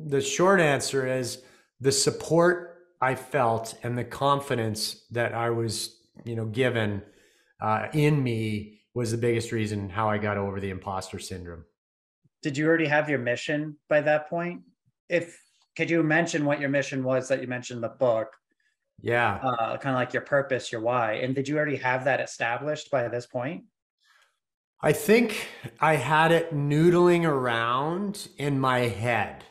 the 0.07 0.19
short 0.19 0.59
answer 0.59 1.05
is 1.05 1.43
the 1.79 1.91
support 1.91 2.87
I 2.99 3.13
felt 3.13 3.77
and 3.83 3.95
the 3.95 4.03
confidence 4.03 5.05
that 5.11 5.35
I 5.35 5.51
was, 5.51 5.95
you 6.23 6.35
know, 6.35 6.47
given 6.47 7.03
uh, 7.61 7.89
in 7.93 8.23
me 8.23 8.81
was 8.95 9.11
the 9.11 9.19
biggest 9.19 9.51
reason 9.51 9.91
how 9.91 10.09
I 10.09 10.17
got 10.17 10.37
over 10.39 10.59
the 10.59 10.71
imposter 10.71 11.19
syndrome. 11.19 11.65
Did 12.41 12.57
you 12.57 12.65
already 12.65 12.87
have 12.87 13.11
your 13.11 13.19
mission 13.19 13.77
by 13.89 14.01
that 14.01 14.27
point? 14.27 14.61
If 15.07 15.39
could 15.77 15.91
you 15.91 16.01
mention 16.01 16.45
what 16.45 16.59
your 16.59 16.69
mission 16.69 17.03
was 17.03 17.27
that 17.27 17.41
you 17.43 17.47
mentioned 17.47 17.77
in 17.77 17.81
the 17.81 17.89
book? 17.89 18.29
Yeah. 19.01 19.35
Uh, 19.35 19.77
kind 19.77 19.95
of 19.95 19.99
like 19.99 20.13
your 20.13 20.23
purpose, 20.23 20.71
your 20.71 20.81
why. 20.81 21.13
And 21.13 21.35
did 21.35 21.47
you 21.47 21.57
already 21.57 21.77
have 21.77 22.05
that 22.05 22.19
established 22.19 22.89
by 22.91 23.07
this 23.07 23.25
point? 23.25 23.65
I 24.81 24.93
think 24.93 25.47
I 25.79 25.95
had 25.95 26.31
it 26.31 26.53
noodling 26.53 27.25
around 27.25 28.27
in 28.37 28.59
my 28.59 28.79
head 28.79 29.43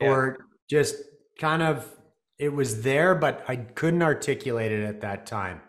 yeah. 0.00 0.08
or 0.08 0.46
just 0.68 0.96
kind 1.38 1.62
of 1.62 1.90
it 2.38 2.48
was 2.52 2.82
there 2.82 3.14
but 3.14 3.44
I 3.46 3.56
couldn't 3.56 4.02
articulate 4.02 4.72
it 4.72 4.84
at 4.84 5.00
that 5.02 5.26
time. 5.26 5.60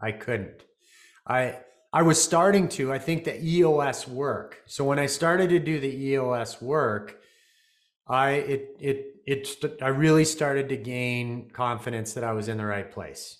I 0.00 0.12
couldn't. 0.12 0.62
I 1.26 1.58
I 1.92 2.02
was 2.02 2.22
starting 2.22 2.68
to, 2.70 2.92
I 2.92 2.98
think 2.98 3.24
the 3.24 3.42
EOS 3.42 4.06
work. 4.06 4.62
So 4.66 4.84
when 4.84 4.98
I 4.98 5.06
started 5.06 5.48
to 5.50 5.58
do 5.58 5.80
the 5.80 5.88
EOS 5.88 6.60
work, 6.60 7.18
I 8.06 8.30
it 8.32 8.76
it 8.78 9.15
it 9.26 9.48
I 9.82 9.88
really 9.88 10.24
started 10.24 10.68
to 10.68 10.76
gain 10.76 11.50
confidence 11.50 12.14
that 12.14 12.24
I 12.24 12.32
was 12.32 12.48
in 12.48 12.56
the 12.56 12.66
right 12.66 12.90
place. 12.90 13.38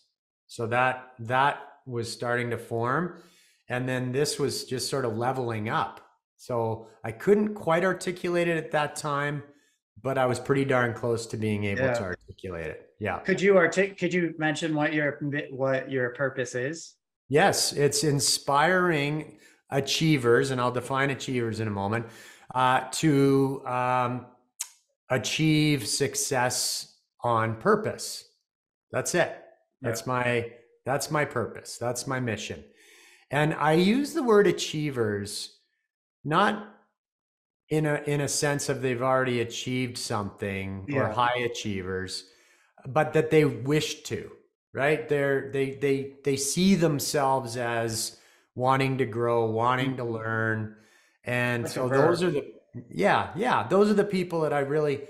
So 0.48 0.66
that 0.68 1.12
that 1.20 1.60
was 1.86 2.12
starting 2.12 2.50
to 2.50 2.58
form 2.58 3.22
and 3.68 3.88
then 3.88 4.12
this 4.12 4.38
was 4.38 4.64
just 4.64 4.90
sort 4.90 5.04
of 5.04 5.16
leveling 5.16 5.68
up. 5.68 6.00
So 6.36 6.88
I 7.04 7.12
couldn't 7.12 7.54
quite 7.54 7.84
articulate 7.84 8.48
it 8.48 8.56
at 8.56 8.70
that 8.72 8.96
time, 8.96 9.42
but 10.02 10.18
I 10.18 10.26
was 10.26 10.38
pretty 10.38 10.64
darn 10.64 10.92
close 10.92 11.26
to 11.26 11.36
being 11.36 11.64
able 11.64 11.82
yeah. 11.82 11.94
to 11.94 12.02
articulate 12.02 12.66
it. 12.66 12.90
Yeah. 12.98 13.18
Could 13.20 13.40
you 13.40 13.56
artic- 13.56 13.98
could 13.98 14.12
you 14.12 14.34
mention 14.38 14.74
what 14.74 14.92
your 14.92 15.18
what 15.50 15.90
your 15.90 16.10
purpose 16.10 16.54
is? 16.54 16.94
Yes, 17.28 17.72
it's 17.72 18.04
inspiring 18.04 19.38
achievers 19.70 20.50
and 20.50 20.60
I'll 20.60 20.70
define 20.70 21.10
achievers 21.10 21.60
in 21.60 21.68
a 21.68 21.72
moment 21.72 22.06
uh, 22.54 22.84
to 22.92 23.62
um, 23.66 24.26
achieve 25.10 25.86
success 25.86 26.96
on 27.22 27.56
purpose. 27.56 28.24
That's 28.90 29.14
it. 29.14 29.36
That's 29.82 30.02
yeah. 30.02 30.12
my 30.12 30.52
that's 30.84 31.10
my 31.10 31.24
purpose. 31.24 31.78
That's 31.78 32.06
my 32.06 32.20
mission. 32.20 32.64
And 33.30 33.54
I 33.54 33.72
use 33.72 34.12
the 34.12 34.22
word 34.22 34.46
achievers 34.46 35.58
not 36.24 36.72
in 37.68 37.86
a 37.86 38.02
in 38.06 38.20
a 38.20 38.28
sense 38.28 38.68
of 38.68 38.82
they've 38.82 39.02
already 39.02 39.40
achieved 39.40 39.98
something 39.98 40.86
yeah. 40.88 41.00
or 41.00 41.08
high 41.08 41.38
achievers, 41.38 42.24
but 42.86 43.12
that 43.12 43.30
they 43.30 43.44
wish 43.44 44.02
to, 44.04 44.30
right? 44.72 45.08
They're 45.08 45.50
they 45.52 45.72
they 45.72 46.14
they 46.24 46.36
see 46.36 46.76
themselves 46.76 47.56
as 47.56 48.18
wanting 48.54 48.98
to 48.98 49.06
grow, 49.06 49.46
wanting 49.46 49.96
to 49.96 50.04
Mhm. 50.04 50.12
learn. 50.12 50.76
And 51.24 51.66
a 51.66 51.68
so 51.68 51.88
those 51.88 52.22
are 52.22 52.30
the 52.30 52.55
yeah, 52.90 53.30
yeah, 53.36 53.66
those 53.68 53.90
are 53.90 53.94
the 53.94 54.04
people 54.04 54.42
that 54.42 54.52
I 54.52 54.60
really 54.60 55.02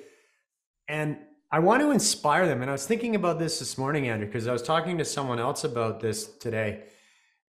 and 0.89 1.19
I 1.51 1.61
want 1.61 1.83
to 1.83 1.91
inspire 1.91 2.47
them. 2.47 2.63
And 2.63 2.71
I 2.71 2.73
was 2.73 2.87
thinking 2.87 3.15
about 3.15 3.39
this 3.39 3.59
this 3.61 3.79
morning, 3.79 4.09
Andrew, 4.09 4.27
because 4.27 4.49
I 4.49 4.53
was 4.53 4.63
talking 4.63 4.99
to 4.99 5.05
someone 5.05 5.39
else 5.39 5.65
about 5.65 6.01
this 6.01 6.27
today. 6.39 6.85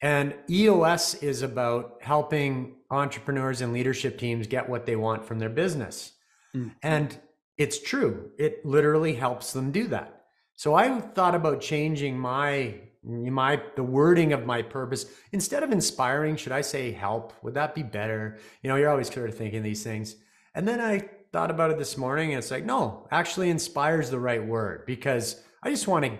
And 0.00 0.34
EOS 0.50 1.14
is 1.22 1.42
about 1.42 1.98
helping 2.02 2.74
entrepreneurs 2.90 3.60
and 3.60 3.72
leadership 3.72 4.18
teams 4.18 4.46
get 4.46 4.68
what 4.68 4.84
they 4.84 4.96
want 4.96 5.24
from 5.24 5.38
their 5.38 5.48
business. 5.48 6.12
Mm. 6.54 6.72
And 6.82 7.18
it's 7.56 7.80
true. 7.80 8.30
It 8.38 8.66
literally 8.66 9.14
helps 9.14 9.52
them 9.52 9.70
do 9.70 9.86
that. 9.88 10.24
So 10.54 10.74
I 10.74 11.00
thought 11.00 11.34
about 11.34 11.60
changing 11.60 12.18
my 12.18 12.74
my 13.04 13.60
the 13.76 13.82
wording 13.82 14.32
of 14.32 14.46
my 14.46 14.62
purpose. 14.62 15.06
Instead 15.32 15.62
of 15.62 15.72
inspiring 15.72 16.36
should 16.36 16.52
i 16.52 16.60
say 16.60 16.92
help? 16.92 17.32
Would 17.42 17.54
that 17.54 17.74
be 17.74 17.82
better? 17.82 18.38
You 18.62 18.70
know 18.70 18.76
you're 18.76 18.90
always 18.90 19.12
sort 19.12 19.28
of 19.28 19.36
thinking 19.36 19.62
these 19.62 19.82
things. 19.82 20.16
And 20.54 20.66
then 20.66 20.80
i 20.80 21.08
thought 21.32 21.50
about 21.50 21.72
it 21.72 21.78
this 21.78 21.96
morning 21.96 22.30
and 22.30 22.38
it's 22.38 22.52
like 22.52 22.64
no 22.64 23.08
actually 23.10 23.50
inspires 23.50 24.08
the 24.08 24.20
right 24.20 24.46
word 24.46 24.84
because 24.86 25.42
i 25.64 25.68
just 25.68 25.88
want 25.88 26.04
to 26.04 26.16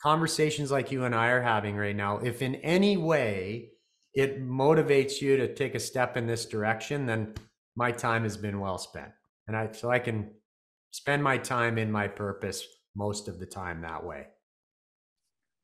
conversations 0.00 0.70
like 0.70 0.90
you 0.90 1.04
and 1.04 1.14
i 1.14 1.28
are 1.28 1.42
having 1.42 1.76
right 1.76 1.94
now 1.94 2.16
if 2.16 2.40
in 2.40 2.54
any 2.54 2.96
way 2.96 3.68
it 4.14 4.42
motivates 4.42 5.20
you 5.20 5.36
to 5.36 5.54
take 5.54 5.74
a 5.74 5.78
step 5.78 6.16
in 6.16 6.26
this 6.26 6.46
direction 6.46 7.04
then 7.04 7.34
my 7.76 7.92
time 7.92 8.24
has 8.24 8.36
been 8.36 8.60
well 8.60 8.78
spent. 8.78 9.10
And 9.46 9.56
i 9.56 9.70
so 9.72 9.90
i 9.90 9.98
can 9.98 10.30
spend 10.90 11.22
my 11.22 11.36
time 11.36 11.76
in 11.76 11.92
my 11.92 12.08
purpose 12.08 12.64
most 12.96 13.28
of 13.28 13.38
the 13.38 13.46
time 13.46 13.82
that 13.82 14.04
way 14.04 14.26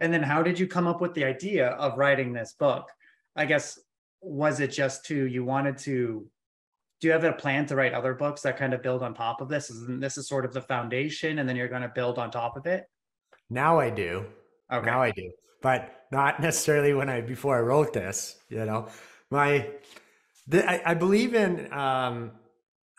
And 0.00 0.12
then 0.12 0.22
how 0.22 0.42
did 0.42 0.58
you 0.58 0.66
come 0.66 0.86
up 0.86 1.00
with 1.00 1.14
the 1.14 1.24
idea 1.24 1.68
of 1.68 1.98
writing 1.98 2.32
this 2.32 2.54
book? 2.58 2.88
I 3.34 3.46
guess 3.46 3.78
was 4.20 4.60
it 4.60 4.68
just 4.68 5.04
to 5.06 5.26
you 5.26 5.44
wanted 5.44 5.78
to 5.78 6.26
do 7.00 7.08
you 7.08 7.12
have 7.12 7.24
a 7.24 7.32
plan 7.32 7.66
to 7.66 7.76
write 7.76 7.92
other 7.92 8.14
books 8.14 8.40
that 8.40 8.56
kind 8.56 8.72
of 8.72 8.82
build 8.82 9.02
on 9.02 9.14
top 9.14 9.40
of 9.40 9.48
this? 9.48 9.70
Isn't 9.70 10.00
this 10.00 10.16
is 10.16 10.28
sort 10.28 10.44
of 10.46 10.54
the 10.54 10.62
foundation 10.62 11.38
and 11.38 11.48
then 11.48 11.54
you're 11.56 11.68
going 11.68 11.82
to 11.82 11.92
build 11.94 12.18
on 12.18 12.30
top 12.30 12.56
of 12.56 12.66
it? 12.66 12.84
now 13.48 13.78
i 13.78 13.88
do 13.88 14.24
Okay. 14.72 14.86
Now 14.86 15.02
I 15.02 15.10
do, 15.12 15.30
but 15.62 16.06
not 16.10 16.40
necessarily 16.40 16.92
when 16.92 17.08
I 17.08 17.20
before 17.20 17.56
I 17.56 17.60
wrote 17.60 17.92
this. 17.92 18.36
You 18.48 18.64
know, 18.64 18.88
my 19.30 19.70
the, 20.48 20.68
I, 20.68 20.90
I 20.90 20.94
believe 20.94 21.34
in 21.34 21.72
um, 21.72 22.32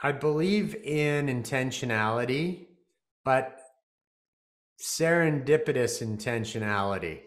I 0.01 0.11
believe 0.11 0.75
in 0.75 1.27
intentionality, 1.27 2.67
but 3.25 3.56
serendipitous 4.79 6.01
intentionality. 6.05 7.21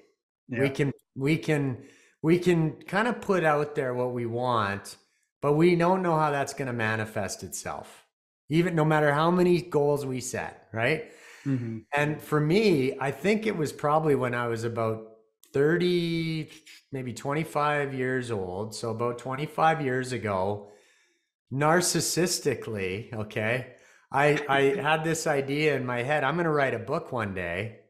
Yeah. 0.49 0.61
We 0.63 0.71
can 0.71 0.93
we 1.17 1.37
can 1.39 1.85
we 2.23 2.39
can 2.39 2.73
kind 2.83 3.09
of 3.09 3.21
put 3.21 3.45
out 3.45 3.75
there 3.75 3.95
what 3.95 4.13
we 4.13 4.27
want, 4.27 4.97
but 5.43 5.55
we 5.55 5.75
don't 5.77 6.03
know 6.03 6.17
how 6.19 6.31
that's 6.31 6.55
going 6.55 6.67
to 6.67 6.73
manifest 6.73 7.43
itself. 7.43 8.05
Even 8.49 8.75
no 8.75 8.85
matter 8.85 9.13
how 9.13 9.31
many 9.31 9.63
goals 9.63 10.05
we 10.05 10.21
set, 10.21 10.69
right? 10.73 11.13
Mhm. 11.47 11.85
And 11.97 12.21
for 12.21 12.41
me, 12.41 12.97
I 13.01 13.11
think 13.11 13.47
it 13.47 13.57
was 13.57 13.73
probably 13.73 14.15
when 14.15 14.35
I 14.35 14.49
was 14.49 14.65
about 14.65 15.07
30, 15.53 16.51
maybe 16.93 17.13
25 17.13 17.95
years 17.95 18.31
old. 18.31 18.75
So 18.75 18.91
about 18.91 19.19
25 19.19 19.81
years 19.81 20.13
ago, 20.13 20.71
narcissistically, 21.53 23.13
okay, 23.13 23.75
I, 24.13 24.45
I 24.49 24.61
had 24.81 25.05
this 25.05 25.27
idea 25.27 25.77
in 25.77 25.87
my 25.87 26.03
head. 26.03 26.25
I'm 26.25 26.35
going 26.35 26.45
to 26.45 26.51
write 26.51 26.75
a 26.75 26.79
book 26.79 27.13
one 27.13 27.35
day 27.35 27.81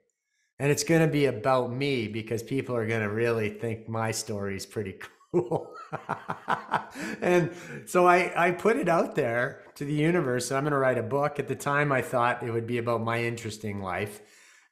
and 0.61 0.71
it's 0.71 0.85
going 0.85 1.01
to 1.01 1.09
be 1.09 1.25
about 1.25 1.73
me 1.73 2.07
because 2.07 2.43
people 2.43 2.77
are 2.77 2.87
going 2.87 3.01
to 3.01 3.09
really 3.09 3.49
think 3.49 3.89
my 3.89 4.11
story 4.11 4.57
is 4.57 4.67
pretty 4.67 4.97
cool. 5.33 5.75
and 7.23 7.51
so 7.87 8.07
I, 8.07 8.31
I 8.37 8.51
put 8.51 8.77
it 8.77 8.87
out 8.87 9.15
there 9.15 9.63
to 9.77 9.87
the 9.87 9.95
universe. 9.95 10.53
I'm 10.53 10.65
going 10.65 10.73
to 10.73 10.79
write 10.79 10.99
a 10.99 11.03
book. 11.03 11.39
At 11.39 11.49
the 11.49 11.57
time, 11.57 11.91
I 11.91 12.03
thought 12.03 12.43
it 12.43 12.51
would 12.51 12.67
be 12.67 12.77
about 12.77 13.03
my 13.03 13.25
interesting 13.25 13.81
life. 13.81 14.21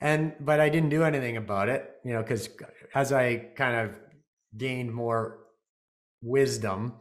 And, 0.03 0.35
but 0.39 0.61
I 0.61 0.69
didn't 0.69 0.91
do 0.91 1.05
anything 1.05 1.39
about 1.39 1.71
it, 1.71 1.91
you 2.05 2.13
know, 2.13 2.21
because 2.21 2.51
as 2.95 3.11
I 3.11 3.37
kind 3.57 3.77
of 3.77 3.99
gained 4.59 4.93
more 4.93 5.39
wisdom, 6.23 6.97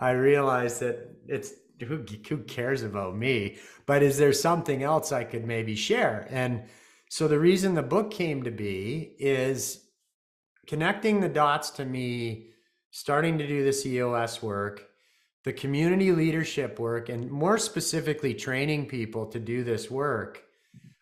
I 0.00 0.10
realized 0.10 0.80
that 0.80 1.16
it's 1.28 1.52
who, 1.82 2.04
who 2.28 2.38
cares 2.38 2.82
about 2.82 3.16
me? 3.16 3.58
But 3.86 4.02
is 4.02 4.18
there 4.18 4.32
something 4.32 4.82
else 4.82 5.12
I 5.12 5.24
could 5.24 5.44
maybe 5.44 5.74
share? 5.74 6.26
And 6.30 6.64
so 7.10 7.28
the 7.28 7.38
reason 7.38 7.74
the 7.74 7.82
book 7.82 8.10
came 8.10 8.42
to 8.44 8.50
be 8.50 9.14
is 9.18 9.84
connecting 10.66 11.20
the 11.20 11.28
dots 11.28 11.70
to 11.70 11.84
me 11.84 12.52
starting 12.90 13.38
to 13.38 13.46
do 13.46 13.64
this 13.64 13.84
EOS 13.84 14.42
work, 14.42 14.86
the 15.44 15.52
community 15.52 16.12
leadership 16.12 16.78
work, 16.78 17.08
and 17.08 17.30
more 17.30 17.58
specifically, 17.58 18.34
training 18.34 18.86
people 18.86 19.26
to 19.26 19.40
do 19.40 19.64
this 19.64 19.90
work. 19.90 20.42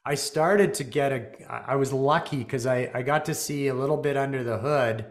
I 0.07 0.15
started 0.15 0.75
to 0.75 0.85
get 0.85 1.13
a, 1.13 1.53
I 1.69 1.77
was 1.77 1.93
lucky 1.93 2.39
because 2.39 2.65
I, 2.65 2.91
I 2.95 3.03
got 3.03 3.27
to 3.27 3.35
see 3.35 3.69
a 3.69 3.75
little 3.75 3.99
bit 3.99 4.17
under 4.17 4.43
the 4.43 4.59
hood 4.59 5.05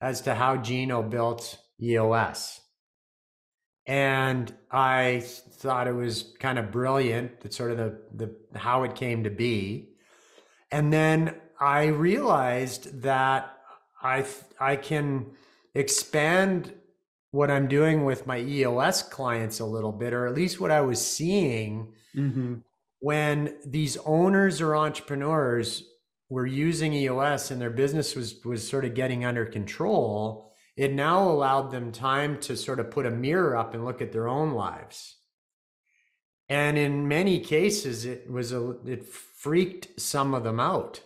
as 0.00 0.20
to 0.22 0.34
how 0.34 0.56
Gino 0.56 1.02
built 1.02 1.58
EOS. 1.80 2.60
And 3.88 4.54
I 4.70 5.20
thought 5.24 5.88
it 5.88 5.94
was 5.94 6.34
kind 6.38 6.58
of 6.58 6.70
brilliant, 6.70 7.40
that 7.40 7.54
sort 7.54 7.70
of 7.72 7.78
the, 7.78 7.98
the 8.52 8.58
how 8.58 8.82
it 8.84 8.94
came 8.94 9.24
to 9.24 9.30
be. 9.30 9.88
And 10.70 10.92
then 10.92 11.34
I 11.58 11.86
realized 11.86 13.00
that 13.02 13.56
I 14.02 14.26
I 14.60 14.76
can 14.76 15.26
expand 15.74 16.74
what 17.30 17.50
I'm 17.50 17.66
doing 17.66 18.04
with 18.04 18.26
my 18.26 18.38
EOS 18.40 19.02
clients 19.02 19.58
a 19.60 19.64
little 19.64 19.92
bit, 19.92 20.12
or 20.12 20.26
at 20.26 20.34
least 20.34 20.60
what 20.60 20.70
I 20.70 20.82
was 20.82 21.04
seeing 21.04 21.92
Mhm. 22.14 22.62
when 23.00 23.54
these 23.66 23.96
owners 24.04 24.60
or 24.60 24.76
entrepreneurs 24.76 25.84
were 26.30 26.46
using 26.46 26.92
EOS 26.92 27.50
and 27.50 27.60
their 27.60 27.70
business 27.70 28.14
was 28.14 28.44
was 28.44 28.68
sort 28.68 28.84
of 28.84 28.92
getting 28.94 29.24
under 29.24 29.46
control. 29.46 30.47
It 30.78 30.92
now 30.92 31.28
allowed 31.28 31.72
them 31.72 31.90
time 31.90 32.38
to 32.42 32.56
sort 32.56 32.78
of 32.78 32.92
put 32.92 33.04
a 33.04 33.10
mirror 33.10 33.56
up 33.56 33.74
and 33.74 33.84
look 33.84 34.00
at 34.00 34.12
their 34.12 34.28
own 34.28 34.52
lives. 34.52 35.16
And 36.48 36.78
in 36.78 37.08
many 37.08 37.40
cases, 37.40 38.04
it 38.04 38.30
was 38.30 38.52
a 38.52 38.76
it 38.86 39.04
freaked 39.04 40.00
some 40.00 40.34
of 40.34 40.44
them 40.44 40.60
out 40.60 41.02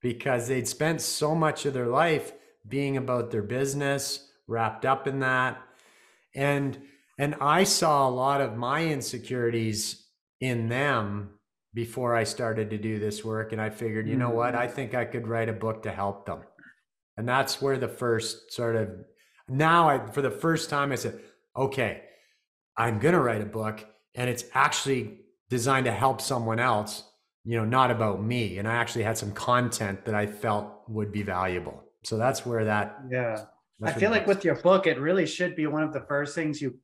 because 0.00 0.46
they'd 0.46 0.68
spent 0.68 1.00
so 1.00 1.34
much 1.34 1.66
of 1.66 1.74
their 1.74 1.88
life 1.88 2.32
being 2.68 2.96
about 2.96 3.32
their 3.32 3.42
business, 3.42 4.30
wrapped 4.46 4.86
up 4.86 5.08
in 5.08 5.18
that. 5.18 5.60
And 6.32 6.78
and 7.18 7.34
I 7.40 7.64
saw 7.64 8.08
a 8.08 8.16
lot 8.24 8.40
of 8.40 8.56
my 8.56 8.86
insecurities 8.86 10.06
in 10.40 10.68
them 10.68 11.30
before 11.74 12.14
I 12.14 12.22
started 12.22 12.70
to 12.70 12.78
do 12.78 13.00
this 13.00 13.24
work. 13.24 13.50
And 13.50 13.60
I 13.60 13.70
figured, 13.70 14.06
you 14.06 14.14
know 14.14 14.30
what? 14.30 14.54
Mm. 14.54 14.58
I 14.58 14.68
think 14.68 14.94
I 14.94 15.06
could 15.06 15.26
write 15.26 15.48
a 15.48 15.52
book 15.52 15.82
to 15.82 15.90
help 15.90 16.24
them. 16.24 16.42
And 17.16 17.28
that's 17.28 17.60
where 17.60 17.78
the 17.78 17.88
first 17.88 18.52
sort 18.52 18.76
of 18.76 18.90
now 19.48 19.88
I 19.88 20.06
for 20.10 20.22
the 20.22 20.30
first 20.30 20.70
time 20.70 20.92
I 20.92 20.96
said, 20.96 21.20
okay, 21.56 22.04
I'm 22.76 22.98
gonna 22.98 23.20
write 23.20 23.42
a 23.42 23.46
book 23.46 23.84
and 24.14 24.28
it's 24.30 24.44
actually 24.54 25.20
designed 25.50 25.84
to 25.86 25.92
help 25.92 26.20
someone 26.20 26.58
else, 26.58 27.04
you 27.44 27.56
know, 27.56 27.64
not 27.64 27.90
about 27.90 28.22
me. 28.22 28.58
And 28.58 28.66
I 28.68 28.74
actually 28.74 29.04
had 29.04 29.18
some 29.18 29.32
content 29.32 30.04
that 30.06 30.14
I 30.14 30.26
felt 30.26 30.88
would 30.88 31.12
be 31.12 31.22
valuable. 31.22 31.84
So 32.04 32.16
that's 32.16 32.46
where 32.46 32.64
that 32.64 32.98
Yeah. 33.10 33.46
I 33.84 33.92
feel 33.92 34.10
like 34.12 34.26
with 34.28 34.44
your 34.44 34.54
book, 34.56 34.86
it 34.86 34.98
really 35.00 35.26
should 35.26 35.56
be 35.56 35.66
one 35.66 35.82
of 35.82 35.92
the 35.92 36.02
first 36.02 36.34
things 36.34 36.62
you 36.62 36.78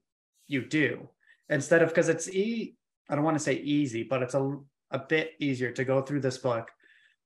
you 0.49 0.67
do 0.67 1.09
instead 1.49 1.83
of 1.83 1.89
because 1.91 2.09
it's 2.09 2.29
e 2.29 2.77
I 3.09 3.15
don't 3.15 3.25
want 3.25 3.37
to 3.37 3.43
say 3.43 3.55
easy, 3.55 4.03
but 4.03 4.23
it's 4.23 4.35
a 4.35 4.59
a 4.91 4.99
bit 4.99 5.33
easier 5.39 5.71
to 5.73 5.85
go 5.85 6.03
through 6.03 6.21
this 6.21 6.39
book, 6.39 6.71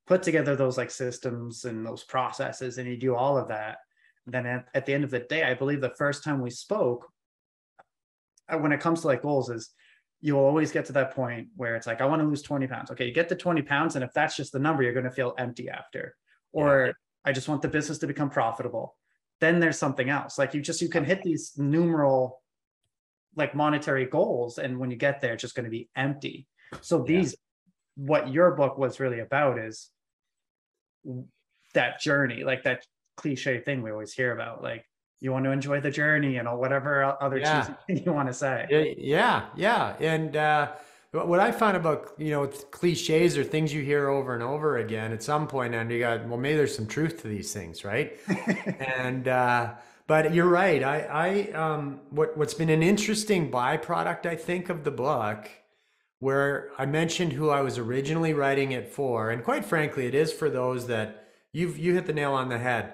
put 0.05 0.23
together 0.23 0.55
those 0.55 0.77
like 0.77 0.91
systems 0.91 1.65
and 1.65 1.85
those 1.85 2.03
processes, 2.03 2.77
and 2.77 2.87
you 2.87 2.97
do 2.97 3.15
all 3.15 3.37
of 3.37 3.47
that. 3.47 3.77
Then 4.25 4.45
at, 4.45 4.65
at 4.73 4.85
the 4.85 4.93
end 4.93 5.03
of 5.03 5.11
the 5.11 5.19
day, 5.19 5.43
I 5.43 5.53
believe 5.53 5.81
the 5.81 5.89
first 5.97 6.23
time 6.23 6.41
we 6.41 6.49
spoke, 6.49 7.07
uh, 8.49 8.57
when 8.57 8.71
it 8.71 8.79
comes 8.79 9.01
to 9.01 9.07
like 9.07 9.21
goals, 9.21 9.49
is 9.49 9.71
you'll 10.21 10.39
always 10.39 10.71
get 10.71 10.85
to 10.85 10.93
that 10.93 11.13
point 11.13 11.49
where 11.55 11.75
it's 11.75 11.87
like, 11.87 11.99
I 11.99 12.05
want 12.05 12.21
to 12.21 12.27
lose 12.27 12.41
20 12.41 12.67
pounds. 12.67 12.91
Okay, 12.91 13.05
you 13.05 13.13
get 13.13 13.27
to 13.29 13.35
20 13.35 13.61
pounds, 13.63 13.95
and 13.95 14.03
if 14.03 14.13
that's 14.13 14.35
just 14.35 14.53
the 14.53 14.59
number, 14.59 14.83
you're 14.83 14.93
going 14.93 15.03
to 15.03 15.11
feel 15.11 15.33
empty 15.37 15.69
after. 15.69 16.15
Or 16.53 16.93
I 17.25 17.31
just 17.31 17.49
want 17.49 17.61
the 17.61 17.67
business 17.67 17.97
to 17.99 18.07
become 18.07 18.29
profitable. 18.29 18.95
Then 19.41 19.59
there's 19.59 19.77
something 19.77 20.09
else. 20.09 20.37
Like 20.37 20.53
you 20.53 20.61
just 20.61 20.81
you 20.81 20.87
can 20.89 21.03
hit 21.03 21.23
these 21.23 21.53
numeral 21.57 22.41
like 23.35 23.55
monetary 23.55 24.05
goals, 24.05 24.57
and 24.59 24.77
when 24.77 24.91
you 24.91 24.97
get 24.97 25.19
there, 25.19 25.33
it's 25.33 25.41
just 25.41 25.55
going 25.55 25.65
to 25.65 25.71
be 25.71 25.89
empty. 25.95 26.47
So 26.81 26.99
Yeah. 26.99 27.03
these 27.05 27.35
what 27.95 28.29
your 28.31 28.51
book 28.51 28.77
was 28.77 28.99
really 28.99 29.19
about 29.19 29.59
is 29.59 29.89
that 31.73 31.99
journey, 31.99 32.43
like 32.43 32.63
that 32.63 32.85
cliche 33.17 33.59
thing 33.59 33.81
we 33.81 33.91
always 33.91 34.13
hear 34.13 34.31
about, 34.31 34.63
like 34.63 34.85
you 35.19 35.31
want 35.31 35.45
to 35.45 35.51
enjoy 35.51 35.79
the 35.79 35.91
journey 35.91 36.37
and 36.37 36.47
all 36.47 36.57
whatever 36.59 37.03
other 37.21 37.37
Yeah. 37.37 37.63
thing 37.87 38.03
you 38.03 38.13
want 38.13 38.27
to 38.27 38.33
say. 38.33 38.67
Yeah, 38.69 39.45
yeah, 39.55 39.95
yeah. 39.99 40.13
And 40.13 40.35
uh, 40.35 40.71
what 41.11 41.39
I 41.39 41.51
find 41.51 41.77
about 41.77 42.13
you 42.17 42.31
know 42.31 42.47
cliches 42.47 43.37
or 43.37 43.43
things 43.43 43.73
you 43.73 43.81
hear 43.83 44.09
over 44.09 44.33
and 44.33 44.43
over 44.43 44.77
again, 44.77 45.11
at 45.11 45.23
some 45.23 45.47
point, 45.47 45.75
and 45.75 45.91
you 45.91 45.99
got 45.99 46.27
well, 46.27 46.37
maybe 46.37 46.57
there's 46.57 46.75
some 46.75 46.87
truth 46.87 47.21
to 47.21 47.27
these 47.27 47.53
things, 47.53 47.85
right? 47.85 48.19
and 48.79 49.27
uh, 49.27 49.75
but 50.07 50.33
you're 50.33 50.49
right. 50.49 50.83
I 50.83 50.99
I 51.01 51.51
um 51.53 52.01
what 52.09 52.35
what's 52.37 52.53
been 52.55 52.69
an 52.69 52.83
interesting 52.83 53.51
byproduct, 53.51 54.25
I 54.25 54.35
think, 54.35 54.69
of 54.69 54.83
the 54.83 54.91
book, 54.91 55.49
where 56.23 56.71
I 56.77 56.85
mentioned 56.85 57.33
who 57.33 57.49
I 57.49 57.61
was 57.61 57.77
originally 57.77 58.33
writing 58.33 58.71
it 58.71 58.87
for, 58.87 59.29
and 59.29 59.43
quite 59.43 59.65
frankly, 59.65 60.07
it 60.07 60.15
is 60.15 60.31
for 60.31 60.49
those 60.49 60.87
that 60.87 61.27
you've 61.51 61.77
you 61.77 61.93
hit 61.93 62.05
the 62.05 62.13
nail 62.13 62.33
on 62.33 62.49
the 62.49 62.57
head. 62.57 62.93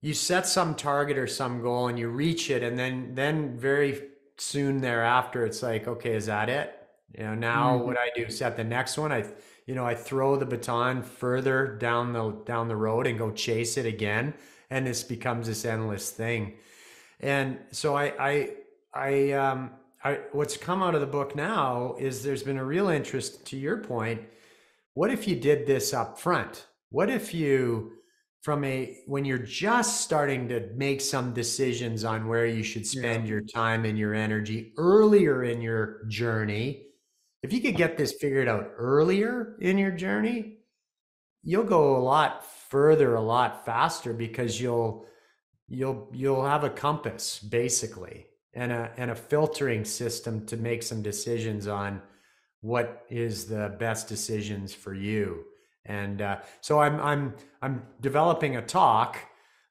You 0.00 0.14
set 0.14 0.46
some 0.46 0.74
target 0.74 1.18
or 1.18 1.26
some 1.26 1.60
goal, 1.60 1.88
and 1.88 1.98
you 1.98 2.08
reach 2.08 2.50
it, 2.50 2.62
and 2.62 2.78
then 2.78 3.14
then 3.14 3.58
very 3.58 4.02
soon 4.38 4.80
thereafter, 4.80 5.44
it's 5.44 5.62
like, 5.62 5.86
okay, 5.86 6.14
is 6.14 6.26
that 6.26 6.48
it? 6.48 6.74
You 7.16 7.24
know, 7.24 7.34
now 7.34 7.76
mm-hmm. 7.76 7.86
what 7.86 7.98
I 7.98 8.10
do 8.16 8.30
set 8.30 8.56
the 8.56 8.64
next 8.64 8.96
one. 8.96 9.12
I, 9.12 9.26
you 9.66 9.74
know, 9.74 9.86
I 9.86 9.94
throw 9.94 10.36
the 10.36 10.46
baton 10.46 11.02
further 11.02 11.76
down 11.78 12.12
the 12.14 12.30
down 12.46 12.68
the 12.68 12.76
road 12.76 13.06
and 13.06 13.18
go 13.18 13.30
chase 13.30 13.76
it 13.76 13.86
again, 13.86 14.34
and 14.70 14.86
this 14.86 15.02
becomes 15.02 15.46
this 15.46 15.64
endless 15.64 16.10
thing. 16.10 16.54
And 17.20 17.58
so 17.70 17.96
I, 17.96 18.14
I, 18.18 18.50
I, 18.92 19.32
um, 19.32 19.70
I, 20.04 20.20
what's 20.32 20.56
come 20.56 20.82
out 20.82 20.94
of 20.94 21.00
the 21.00 21.06
book 21.06 21.36
now 21.36 21.96
is 21.98 22.22
there's 22.22 22.42
been 22.42 22.58
a 22.58 22.64
real 22.64 22.88
interest. 22.88 23.46
To 23.46 23.56
your 23.56 23.78
point, 23.78 24.22
what 24.94 25.10
if 25.10 25.28
you 25.28 25.36
did 25.36 25.66
this 25.66 25.94
up 25.94 26.18
front? 26.18 26.66
What 26.90 27.08
if 27.08 27.32
you 27.32 27.92
from 28.42 28.64
a 28.64 28.98
when 29.06 29.24
you're 29.24 29.38
just 29.38 30.00
starting 30.00 30.48
to 30.48 30.68
make 30.74 31.00
some 31.00 31.32
decisions 31.32 32.04
on 32.04 32.26
where 32.26 32.46
you 32.46 32.62
should 32.62 32.86
spend 32.86 33.24
yeah. 33.24 33.30
your 33.30 33.40
time 33.42 33.84
and 33.84 33.96
your 33.96 34.14
energy 34.14 34.72
earlier 34.76 35.44
in 35.44 35.60
your 35.60 36.04
journey 36.08 36.86
if 37.42 37.52
you 37.52 37.60
could 37.60 37.76
get 37.76 37.96
this 37.96 38.12
figured 38.12 38.48
out 38.48 38.70
earlier 38.76 39.56
in 39.60 39.76
your 39.76 39.90
journey, 39.90 40.58
you'll 41.42 41.64
go 41.64 41.96
a 41.96 41.98
lot 41.98 42.46
further, 42.46 43.14
a 43.14 43.20
lot 43.20 43.66
faster 43.66 44.12
because 44.12 44.60
you'll 44.60 45.06
you'll 45.68 46.08
you'll 46.12 46.44
have 46.44 46.64
a 46.64 46.70
compass 46.70 47.38
basically 47.40 48.26
and 48.54 48.72
a 48.72 48.90
and 48.96 49.10
a 49.10 49.14
filtering 49.14 49.84
system 49.84 50.44
to 50.46 50.56
make 50.56 50.82
some 50.82 51.02
decisions 51.02 51.66
on 51.66 52.02
what 52.60 53.04
is 53.10 53.46
the 53.46 53.74
best 53.78 54.08
decisions 54.08 54.72
for 54.74 54.94
you. 54.94 55.44
And 55.84 56.22
uh, 56.22 56.38
so 56.60 56.80
I'm 56.80 57.00
I'm 57.00 57.34
I'm 57.60 57.82
developing 58.00 58.56
a 58.56 58.62
talk 58.62 59.18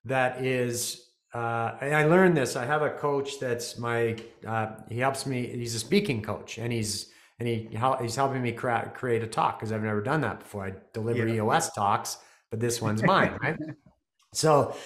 that 0.06 0.44
is 0.44 1.08
uh, 1.34 1.78
I 1.80 2.04
learned 2.04 2.36
this. 2.36 2.56
I 2.56 2.66
have 2.66 2.82
a 2.82 2.90
coach 2.90 3.40
that's 3.40 3.78
my 3.78 4.18
uh, 4.46 4.74
he 4.90 5.00
helps 5.00 5.26
me. 5.26 5.48
He's 5.48 5.76
a 5.76 5.80
speaking 5.80 6.22
coach, 6.22 6.58
and 6.58 6.74
he's 6.74 7.12
and 7.40 7.48
he 7.48 7.70
he's 8.02 8.16
helping 8.16 8.42
me 8.42 8.52
cra- 8.52 8.92
create 8.94 9.24
a 9.24 9.28
talk 9.28 9.60
because 9.60 9.72
I've 9.72 9.84
never 9.84 10.02
done 10.02 10.22
that 10.22 10.40
before. 10.40 10.66
I 10.66 10.74
deliver 10.94 11.26
yeah. 11.26 11.36
EOS 11.36 11.72
talks, 11.72 12.18
but 12.50 12.60
this 12.60 12.82
one's 12.82 13.04
mine, 13.04 13.38
right? 13.42 13.58
So 14.34 14.78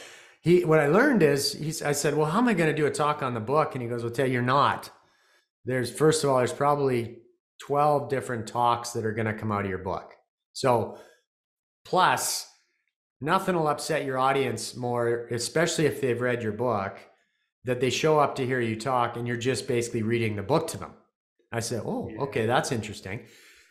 he 0.45 0.63
what 0.63 0.79
I 0.79 0.85
learned 0.85 1.23
is 1.23 1.53
he's 1.53 1.81
I 1.81 1.91
said, 1.91 2.15
well, 2.15 2.29
how 2.29 2.37
am 2.37 2.47
I 2.47 2.53
going 2.53 2.69
to 2.69 2.75
do 2.75 2.85
a 2.85 2.91
talk 2.91 3.23
on 3.23 3.33
the 3.33 3.39
book? 3.39 3.73
And 3.73 3.81
he 3.81 3.89
goes, 3.89 4.03
well, 4.03 4.11
tell 4.11 4.27
you, 4.27 4.33
you're 4.33 4.41
not. 4.43 4.91
There's 5.65 5.91
first 5.91 6.23
of 6.23 6.29
all, 6.29 6.37
there's 6.37 6.53
probably 6.53 7.17
12 7.63 8.09
different 8.09 8.45
talks 8.45 8.91
that 8.91 9.05
are 9.05 9.11
going 9.11 9.25
to 9.25 9.33
come 9.33 9.51
out 9.51 9.63
of 9.63 9.69
your 9.69 9.79
book. 9.79 10.13
So 10.53 10.99
plus 11.83 12.47
nothing 13.19 13.55
will 13.55 13.67
upset 13.67 14.05
your 14.05 14.19
audience 14.19 14.75
more, 14.75 15.27
especially 15.31 15.87
if 15.87 15.99
they've 15.99 16.21
read 16.21 16.43
your 16.43 16.51
book, 16.51 16.99
that 17.63 17.81
they 17.81 17.89
show 17.89 18.19
up 18.19 18.35
to 18.35 18.45
hear 18.45 18.61
you 18.61 18.75
talk 18.75 19.17
and 19.17 19.27
you're 19.27 19.37
just 19.37 19.67
basically 19.67 20.03
reading 20.03 20.35
the 20.35 20.43
book 20.43 20.67
to 20.67 20.77
them. 20.77 20.93
I 21.51 21.59
said, 21.59 21.81
Oh, 21.83 22.11
okay, 22.19 22.45
that's 22.45 22.71
interesting. 22.71 23.21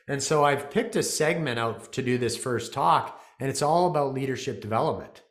And 0.08 0.20
so 0.20 0.44
I've 0.44 0.72
picked 0.72 0.96
a 0.96 1.04
segment 1.04 1.60
out 1.60 1.92
to 1.92 2.02
do 2.02 2.18
this 2.18 2.36
first 2.36 2.72
talk, 2.72 3.22
and 3.38 3.48
it's 3.48 3.62
all 3.62 3.88
about 3.88 4.12
leadership 4.12 4.60
development. 4.60 5.22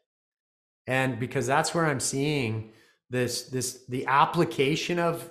And 0.88 1.20
because 1.20 1.48
that's 1.48 1.74
where 1.74 1.86
I'm 1.86 2.00
seeing 2.00 2.72
this, 3.10 3.44
this 3.44 3.86
the 3.88 4.06
application 4.06 5.00
of 5.00 5.30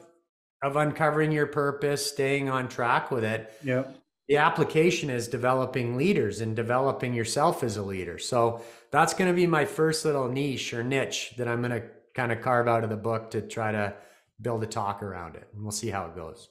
of 0.63 0.77
uncovering 0.77 1.33
your 1.33 1.47
purpose, 1.47 2.07
staying 2.07 2.49
on 2.49 2.69
track 2.69 3.11
with 3.11 3.25
it. 3.25 3.53
Yeah. 3.65 3.85
The 4.29 4.37
application 4.37 5.11
is 5.11 5.27
developing 5.27 5.97
leaders 5.97 6.41
and 6.41 6.55
developing 6.55 7.13
yourself 7.13 7.65
as 7.65 7.77
a 7.77 7.83
leader. 7.83 8.19
So 8.19 8.63
that's 8.93 9.13
going 9.13 9.29
to 9.29 9.35
be 9.35 9.47
my 9.47 9.65
first 9.65 10.05
little 10.05 10.29
niche 10.29 10.73
or 10.73 10.85
niche 10.85 11.35
that 11.37 11.49
I'm 11.49 11.61
going 11.61 11.73
to 11.73 11.83
kind 12.15 12.31
of 12.31 12.41
carve 12.41 12.69
out 12.69 12.85
of 12.85 12.91
the 12.91 12.97
book 12.97 13.31
to 13.33 13.43
try 13.43 13.73
to 13.73 13.95
build 14.41 14.63
a 14.63 14.67
talk 14.67 15.03
around 15.03 15.35
it. 15.35 15.49
And 15.53 15.63
we'll 15.63 15.73
see 15.73 15.91
how 15.91 16.07
it 16.07 16.15
goes. 16.15 16.49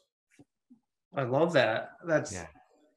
I 1.16 1.24
love 1.24 1.54
that. 1.54 1.92
That's 2.06 2.38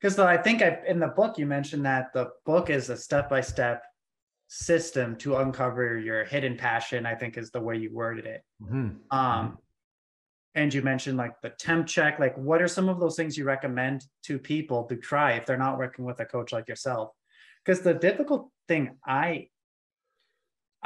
because 0.00 0.18
yeah. 0.18 0.24
I 0.24 0.36
think 0.36 0.62
I 0.62 0.80
in 0.86 0.98
the 0.98 1.08
book 1.08 1.38
you 1.38 1.46
mentioned 1.46 1.84
that 1.86 2.12
the 2.12 2.30
book 2.44 2.70
is 2.70 2.90
a 2.90 2.96
step 2.96 3.28
by 3.28 3.40
step 3.40 3.82
system 4.54 5.16
to 5.16 5.36
uncover 5.36 5.98
your 5.98 6.24
hidden 6.24 6.56
passion. 6.56 7.06
I 7.06 7.14
think 7.14 7.36
is 7.36 7.50
the 7.50 7.60
way 7.60 7.76
you 7.76 7.92
worded 7.92 8.24
it. 8.24 8.42
Mm-hmm. 8.62 9.16
Um, 9.16 9.58
and 10.54 10.72
you 10.72 10.82
mentioned 10.82 11.18
like 11.18 11.32
the 11.42 11.50
temp 11.50 11.88
check. 11.88 12.20
Like, 12.20 12.36
what 12.38 12.62
are 12.62 12.68
some 12.68 12.88
of 12.88 13.00
those 13.00 13.16
things 13.16 13.36
you 13.36 13.44
recommend 13.44 14.04
to 14.24 14.38
people 14.38 14.84
to 14.84 14.96
try 14.96 15.32
if 15.32 15.44
they're 15.44 15.56
not 15.56 15.78
working 15.78 16.04
with 16.04 16.20
a 16.20 16.24
coach 16.24 16.52
like 16.52 16.68
yourself? 16.68 17.10
Because 17.64 17.80
the 17.80 17.94
difficult 17.94 18.50
thing 18.68 18.96
I 19.04 19.48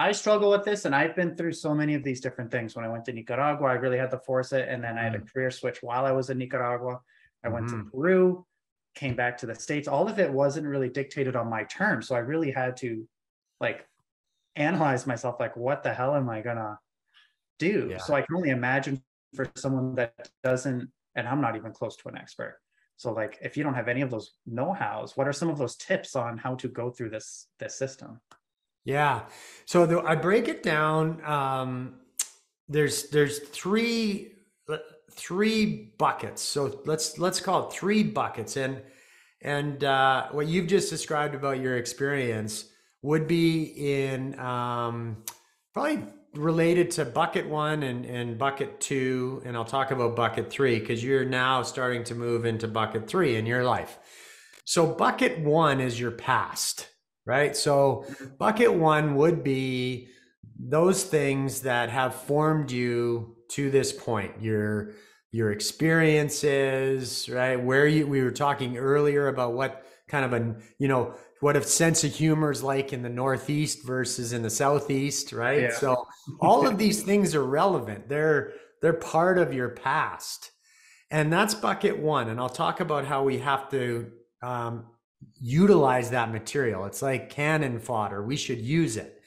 I 0.00 0.12
struggle 0.12 0.50
with 0.50 0.64
this, 0.64 0.84
and 0.84 0.94
I've 0.94 1.16
been 1.16 1.36
through 1.36 1.52
so 1.52 1.74
many 1.74 1.94
of 1.94 2.04
these 2.04 2.20
different 2.20 2.52
things. 2.52 2.76
When 2.76 2.84
I 2.84 2.88
went 2.88 3.04
to 3.06 3.12
Nicaragua, 3.12 3.66
I 3.66 3.74
really 3.74 3.98
had 3.98 4.12
to 4.12 4.18
force 4.20 4.52
it, 4.52 4.68
and 4.68 4.82
then 4.82 4.96
I 4.96 5.02
had 5.02 5.16
a 5.16 5.18
mm. 5.18 5.30
career 5.30 5.50
switch 5.50 5.82
while 5.82 6.06
I 6.06 6.12
was 6.12 6.30
in 6.30 6.38
Nicaragua. 6.38 7.00
I 7.44 7.48
went 7.48 7.66
mm-hmm. 7.66 7.84
to 7.84 7.90
Peru, 7.90 8.46
came 8.94 9.16
back 9.16 9.36
to 9.38 9.46
the 9.46 9.56
States. 9.56 9.88
All 9.88 10.08
of 10.08 10.20
it 10.20 10.32
wasn't 10.32 10.68
really 10.68 10.88
dictated 10.88 11.34
on 11.36 11.50
my 11.50 11.64
terms. 11.64 12.06
So 12.08 12.14
I 12.14 12.20
really 12.20 12.52
had 12.52 12.76
to 12.78 13.06
like 13.60 13.86
analyze 14.56 15.06
myself 15.06 15.36
like, 15.40 15.56
what 15.56 15.82
the 15.82 15.92
hell 15.92 16.14
am 16.14 16.28
I 16.28 16.40
gonna 16.40 16.78
do? 17.58 17.88
Yeah. 17.90 17.98
So 17.98 18.14
I 18.14 18.22
can 18.22 18.36
only 18.36 18.50
imagine 18.50 19.02
for 19.34 19.50
someone 19.56 19.94
that 19.96 20.30
doesn't, 20.42 20.90
and 21.14 21.28
I'm 21.28 21.40
not 21.40 21.56
even 21.56 21.72
close 21.72 21.96
to 21.96 22.08
an 22.08 22.16
expert. 22.16 22.58
So 22.96 23.12
like 23.12 23.38
if 23.42 23.56
you 23.56 23.62
don't 23.62 23.74
have 23.74 23.88
any 23.88 24.00
of 24.00 24.10
those 24.10 24.32
know-hows, 24.46 25.16
what 25.16 25.28
are 25.28 25.32
some 25.32 25.48
of 25.48 25.58
those 25.58 25.76
tips 25.76 26.16
on 26.16 26.38
how 26.38 26.54
to 26.56 26.68
go 26.68 26.90
through 26.90 27.10
this 27.10 27.46
this 27.58 27.76
system? 27.76 28.20
Yeah. 28.84 29.22
So 29.66 29.86
the, 29.86 30.00
I 30.00 30.14
break 30.14 30.48
it 30.48 30.62
down. 30.62 31.24
Um, 31.24 32.00
there's 32.68 33.10
there's 33.10 33.40
three 33.40 34.34
three 35.18 35.92
buckets. 35.98 36.40
So 36.40 36.80
let's 36.84 37.18
let's 37.18 37.40
call 37.40 37.66
it 37.66 37.72
three 37.72 38.02
buckets. 38.02 38.56
And 38.56 38.80
and 39.42 39.84
uh, 39.84 40.28
what 40.30 40.46
you've 40.46 40.66
just 40.66 40.90
described 40.90 41.34
about 41.34 41.60
your 41.60 41.76
experience 41.76 42.66
would 43.08 43.26
be 43.26 43.62
in 43.62 44.38
um, 44.38 45.16
probably 45.72 46.04
related 46.34 46.90
to 46.90 47.06
bucket 47.06 47.48
one 47.48 47.82
and, 47.82 48.04
and 48.04 48.36
bucket 48.36 48.82
two. 48.82 49.40
And 49.46 49.56
I'll 49.56 49.64
talk 49.64 49.90
about 49.92 50.14
bucket 50.14 50.50
three 50.50 50.78
because 50.78 51.02
you're 51.02 51.24
now 51.24 51.62
starting 51.62 52.04
to 52.04 52.14
move 52.14 52.44
into 52.44 52.68
bucket 52.68 53.08
three 53.08 53.36
in 53.36 53.46
your 53.46 53.64
life. 53.64 53.98
So 54.66 54.86
bucket 54.86 55.38
one 55.38 55.80
is 55.80 55.98
your 55.98 56.10
past, 56.10 56.90
right? 57.24 57.56
So 57.56 58.04
bucket 58.38 58.74
one 58.74 59.14
would 59.14 59.42
be 59.42 60.08
those 60.58 61.02
things 61.02 61.62
that 61.62 61.88
have 61.88 62.14
formed 62.14 62.70
you 62.70 63.36
to 63.52 63.70
this 63.70 63.90
point. 63.90 64.42
Your 64.42 64.92
your 65.30 65.52
experiences, 65.52 67.28
right? 67.28 67.56
Where 67.56 67.86
you 67.86 68.06
we 68.06 68.22
were 68.22 68.30
talking 68.30 68.76
earlier 68.78 69.28
about 69.28 69.54
what 69.54 69.84
kind 70.08 70.24
of 70.24 70.32
a 70.32 70.56
you 70.78 70.88
know 70.88 71.14
what 71.40 71.56
a 71.56 71.62
sense 71.62 72.02
of 72.02 72.14
humor 72.14 72.50
is 72.50 72.62
like 72.62 72.92
in 72.92 73.02
the 73.02 73.08
Northeast 73.08 73.86
versus 73.86 74.32
in 74.32 74.42
the 74.42 74.50
Southeast, 74.50 75.32
right? 75.32 75.62
Yeah. 75.62 75.74
So 75.74 76.06
all 76.40 76.66
of 76.66 76.78
these 76.78 77.02
things 77.02 77.34
are 77.34 77.44
relevant. 77.44 78.08
They're 78.08 78.52
they're 78.80 78.94
part 78.94 79.38
of 79.38 79.52
your 79.52 79.70
past, 79.70 80.50
and 81.10 81.32
that's 81.32 81.54
bucket 81.54 81.98
one. 81.98 82.28
And 82.28 82.40
I'll 82.40 82.48
talk 82.48 82.80
about 82.80 83.04
how 83.04 83.22
we 83.22 83.38
have 83.38 83.70
to 83.70 84.10
um, 84.42 84.86
utilize 85.40 86.10
that 86.10 86.32
material. 86.32 86.84
It's 86.86 87.02
like 87.02 87.30
cannon 87.30 87.78
fodder. 87.80 88.24
We 88.24 88.36
should 88.36 88.58
use 88.58 88.96
it. 88.96 89.17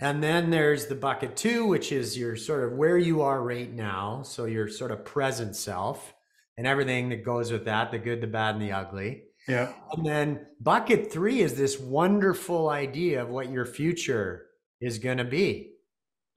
And 0.00 0.22
then 0.22 0.50
there's 0.50 0.86
the 0.86 0.94
bucket 0.94 1.36
two, 1.36 1.66
which 1.66 1.92
is 1.92 2.18
your 2.18 2.36
sort 2.36 2.64
of 2.64 2.72
where 2.72 2.98
you 2.98 3.22
are 3.22 3.42
right 3.42 3.72
now. 3.72 4.22
So 4.22 4.44
your 4.44 4.68
sort 4.68 4.90
of 4.90 5.04
present 5.04 5.56
self 5.56 6.14
and 6.56 6.66
everything 6.66 7.08
that 7.10 7.24
goes 7.24 7.52
with 7.52 7.64
that 7.66 7.90
the 7.90 7.98
good, 7.98 8.20
the 8.20 8.26
bad, 8.26 8.54
and 8.54 8.62
the 8.62 8.72
ugly. 8.72 9.22
Yeah. 9.48 9.72
And 9.92 10.06
then 10.06 10.46
bucket 10.60 11.12
three 11.12 11.40
is 11.40 11.54
this 11.54 11.78
wonderful 11.78 12.70
idea 12.70 13.22
of 13.22 13.28
what 13.28 13.50
your 13.50 13.66
future 13.66 14.46
is 14.80 14.98
going 14.98 15.18
to 15.18 15.24
be. 15.24 15.72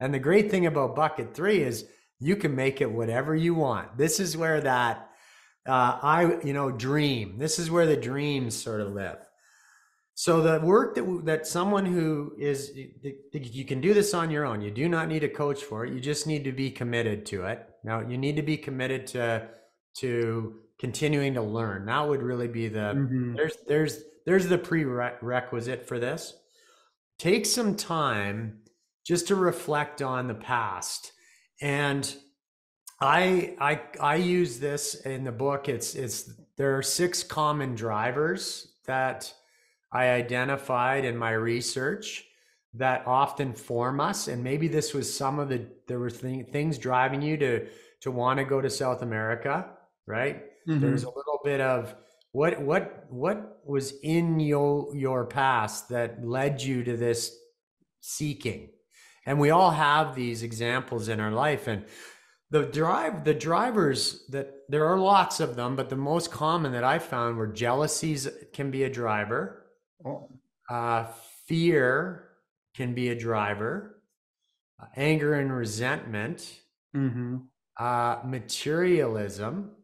And 0.00 0.14
the 0.14 0.18
great 0.18 0.50
thing 0.50 0.66
about 0.66 0.94
bucket 0.94 1.34
three 1.34 1.62
is 1.62 1.86
you 2.20 2.36
can 2.36 2.54
make 2.54 2.80
it 2.80 2.90
whatever 2.90 3.34
you 3.34 3.54
want. 3.54 3.96
This 3.96 4.20
is 4.20 4.36
where 4.36 4.60
that, 4.60 5.10
uh, 5.66 5.98
I, 6.02 6.38
you 6.44 6.52
know, 6.52 6.70
dream. 6.70 7.38
This 7.38 7.58
is 7.58 7.70
where 7.70 7.86
the 7.86 7.96
dreams 7.96 8.54
sort 8.54 8.80
of 8.80 8.92
live. 8.92 9.18
So 10.18 10.42
the 10.42 10.58
work 10.66 10.96
that 10.96 11.22
that 11.26 11.46
someone 11.46 11.86
who 11.86 12.34
is 12.36 12.72
you 12.74 13.64
can 13.64 13.80
do 13.80 13.94
this 13.94 14.14
on 14.14 14.32
your 14.32 14.44
own. 14.44 14.60
You 14.60 14.72
do 14.72 14.88
not 14.88 15.06
need 15.06 15.22
a 15.22 15.28
coach 15.28 15.62
for 15.62 15.84
it. 15.84 15.92
You 15.92 16.00
just 16.00 16.26
need 16.26 16.42
to 16.42 16.50
be 16.50 16.72
committed 16.72 17.24
to 17.26 17.44
it. 17.44 17.64
Now 17.84 18.00
you 18.00 18.18
need 18.18 18.34
to 18.34 18.42
be 18.42 18.56
committed 18.56 19.06
to 19.08 19.48
to 19.98 20.56
continuing 20.80 21.34
to 21.34 21.42
learn. 21.42 21.86
That 21.86 22.08
would 22.08 22.20
really 22.20 22.48
be 22.48 22.66
the 22.66 22.94
Mhm. 22.96 23.36
there's 23.36 23.58
there's 23.68 24.02
there's 24.26 24.48
the 24.48 24.58
prerequisite 24.58 25.86
for 25.86 26.00
this. 26.00 26.34
Take 27.20 27.46
some 27.46 27.76
time 27.76 28.64
just 29.06 29.28
to 29.28 29.36
reflect 29.36 30.02
on 30.02 30.26
the 30.26 30.34
past. 30.34 31.12
And 31.60 32.12
I 33.00 33.54
I 33.60 33.82
I 34.00 34.16
use 34.16 34.58
this 34.58 34.96
in 34.96 35.22
the 35.22 35.30
book. 35.30 35.68
It's 35.68 35.94
it's 35.94 36.28
there 36.56 36.76
are 36.76 36.82
six 36.82 37.22
common 37.22 37.76
drivers 37.76 38.74
that 38.86 39.32
I 39.92 40.10
identified 40.10 41.04
in 41.04 41.16
my 41.16 41.32
research 41.32 42.24
that 42.74 43.06
often 43.06 43.54
form 43.54 44.00
us 44.00 44.28
and 44.28 44.44
maybe 44.44 44.68
this 44.68 44.92
was 44.92 45.12
some 45.12 45.38
of 45.38 45.48
the 45.48 45.66
there 45.86 45.98
were 45.98 46.10
th- 46.10 46.48
things 46.48 46.78
driving 46.78 47.22
you 47.22 47.36
to 47.38 47.68
to 48.02 48.10
want 48.10 48.38
to 48.38 48.44
go 48.44 48.60
to 48.60 48.70
South 48.70 49.02
America, 49.02 49.76
right? 50.06 50.44
Mhm. 50.68 50.80
There's 50.80 51.02
a 51.04 51.08
little 51.08 51.40
bit 51.44 51.60
of 51.60 51.96
what 52.32 52.60
what 52.60 53.06
what 53.10 53.60
was 53.64 53.92
in 54.02 54.38
your 54.40 54.94
your 54.94 55.26
past 55.26 55.88
that 55.88 56.24
led 56.24 56.62
you 56.62 56.84
to 56.84 56.96
this 56.96 57.34
seeking. 58.00 58.70
And 59.26 59.38
we 59.40 59.50
all 59.50 59.70
have 59.72 60.14
these 60.14 60.42
examples 60.42 61.08
in 61.08 61.20
our 61.20 61.32
life 61.32 61.66
and 61.66 61.84
the 62.50 62.64
drive 62.64 63.24
the 63.24 63.34
drivers 63.34 64.26
that 64.28 64.64
there 64.68 64.86
are 64.86 64.98
lots 64.98 65.40
of 65.40 65.56
them 65.56 65.76
but 65.76 65.90
the 65.90 65.96
most 65.96 66.30
common 66.30 66.72
that 66.72 66.84
i 66.84 66.98
found 66.98 67.36
were 67.36 67.46
jealousies 67.46 68.28
can 68.52 68.70
be 68.70 68.84
a 68.84 68.90
driver 68.90 69.57
Oh, 70.04 70.28
uh, 70.70 71.04
fear 71.46 72.28
can 72.74 72.94
be 72.94 73.08
a 73.08 73.18
driver. 73.18 74.02
Uh, 74.80 74.86
anger 74.96 75.34
and 75.34 75.52
resentment. 75.52 76.60
Mhm. 76.96 77.46
uh, 77.78 78.20
materialism. 78.24 79.76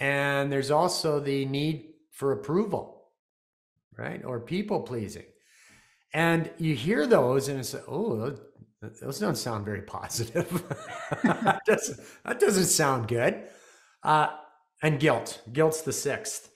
And 0.00 0.50
there's 0.50 0.70
also 0.70 1.20
the 1.20 1.44
need 1.46 1.94
for 2.10 2.32
approval 2.32 3.12
right 3.96 4.24
or 4.24 4.40
people 4.40 4.80
pleasing. 4.82 5.26
And 6.14 6.50
you 6.58 6.74
hear 6.74 7.06
those 7.06 7.48
and 7.48 7.60
it's 7.60 7.74
oh 7.88 8.36
those 9.00 9.20
don't 9.20 9.36
sound 9.36 9.64
very 9.64 9.82
positive. 9.82 10.48
That, 11.22 11.60
doesn't, 11.66 12.00
that 12.24 12.40
doesn't 12.40 12.64
sound 12.66 13.06
good. 13.06 13.44
Uh, 14.02 14.28
and 14.82 14.98
guilt. 14.98 15.42
Guilt's 15.52 15.82
the 15.82 15.92
sixth 15.92 16.50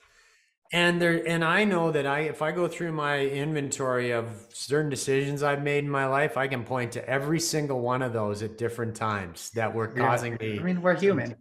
and 0.73 1.01
there 1.01 1.25
and 1.27 1.43
i 1.45 1.63
know 1.63 1.91
that 1.91 2.05
i 2.05 2.19
if 2.21 2.41
i 2.41 2.51
go 2.51 2.67
through 2.67 2.91
my 2.91 3.21
inventory 3.25 4.11
of 4.11 4.25
certain 4.51 4.89
decisions 4.89 5.41
i've 5.43 5.63
made 5.63 5.83
in 5.83 5.89
my 5.89 6.05
life 6.05 6.35
i 6.37 6.47
can 6.47 6.63
point 6.63 6.91
to 6.91 7.09
every 7.09 7.39
single 7.39 7.79
one 7.79 8.01
of 8.01 8.11
those 8.13 8.43
at 8.43 8.57
different 8.57 8.95
times 8.95 9.49
that 9.51 9.73
were 9.73 9.87
causing 9.87 10.35
me 10.39 10.59
I 10.59 10.63
mean, 10.63 10.81
we're 10.81 10.95
human. 10.95 11.35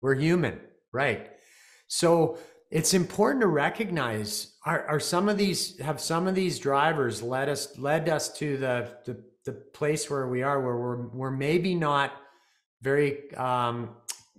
we're 0.00 0.14
human, 0.16 0.60
right? 0.92 1.30
So 1.86 2.38
it's 2.70 2.94
important 2.94 3.42
to 3.42 3.48
recognize 3.48 4.54
are, 4.64 4.84
are 4.86 5.00
some 5.00 5.28
of 5.28 5.36
these 5.38 5.78
have 5.78 6.00
some 6.00 6.26
of 6.26 6.34
these 6.34 6.58
drivers 6.58 7.22
led 7.22 7.48
us 7.48 7.78
led 7.78 8.08
us 8.08 8.32
to 8.38 8.56
the 8.56 8.88
the, 9.04 9.22
the 9.44 9.52
place 9.52 10.08
where 10.10 10.26
we 10.26 10.42
are 10.42 10.60
where 10.60 10.76
we're 10.76 11.06
we're 11.08 11.30
maybe 11.30 11.74
not 11.74 12.12
very 12.80 13.32
um, 13.34 13.90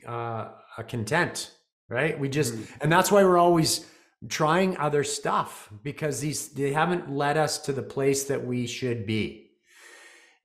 uh, 0.06 0.50
content, 0.88 1.52
right? 1.88 2.20
We 2.20 2.28
just 2.28 2.56
Mhm. 2.56 2.68
and 2.82 2.92
that's 2.92 3.10
why 3.12 3.24
we're 3.24 3.38
always 3.38 3.86
trying 4.30 4.78
other 4.78 5.04
stuff 5.04 5.70
because 5.84 6.20
these 6.20 6.50
they 6.50 6.74
haven't 6.74 7.12
led 7.12 7.38
us 7.38 7.58
to 7.60 7.74
the 7.74 7.84
place 7.84 8.26
that 8.26 8.46
we 8.46 8.68
should 8.68 9.06
be. 9.06 9.52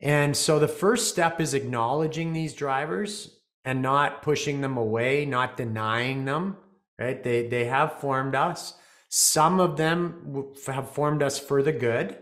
And 0.01 0.37
so 0.37 0.59
the 0.59 0.69
first 0.69 1.09
step 1.09 1.41
is 1.41 1.55
acknowledging 1.55 2.33
these 2.33 2.55
drivers 2.55 3.37
and 3.64 3.83
not 3.83 4.23
pushing 4.23 4.61
them 4.61 4.77
away, 4.77 5.27
not 5.27 5.57
denying 5.57 6.25
them, 6.25 6.57
right? 6.99 7.23
They 7.23 7.49
they 7.49 7.64
have 7.67 8.01
formed 8.01 8.35
us. 8.35 8.75
Some 9.09 9.59
of 9.59 9.77
them 9.77 10.53
have 10.67 10.91
formed 10.91 11.23
us 11.23 11.38
for 11.38 11.62
the 11.62 11.73
good, 11.73 12.19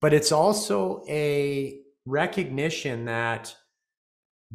but 0.00 0.14
it's 0.14 0.32
also 0.32 1.04
a 1.08 1.80
recognition 2.06 3.06
that 3.06 3.54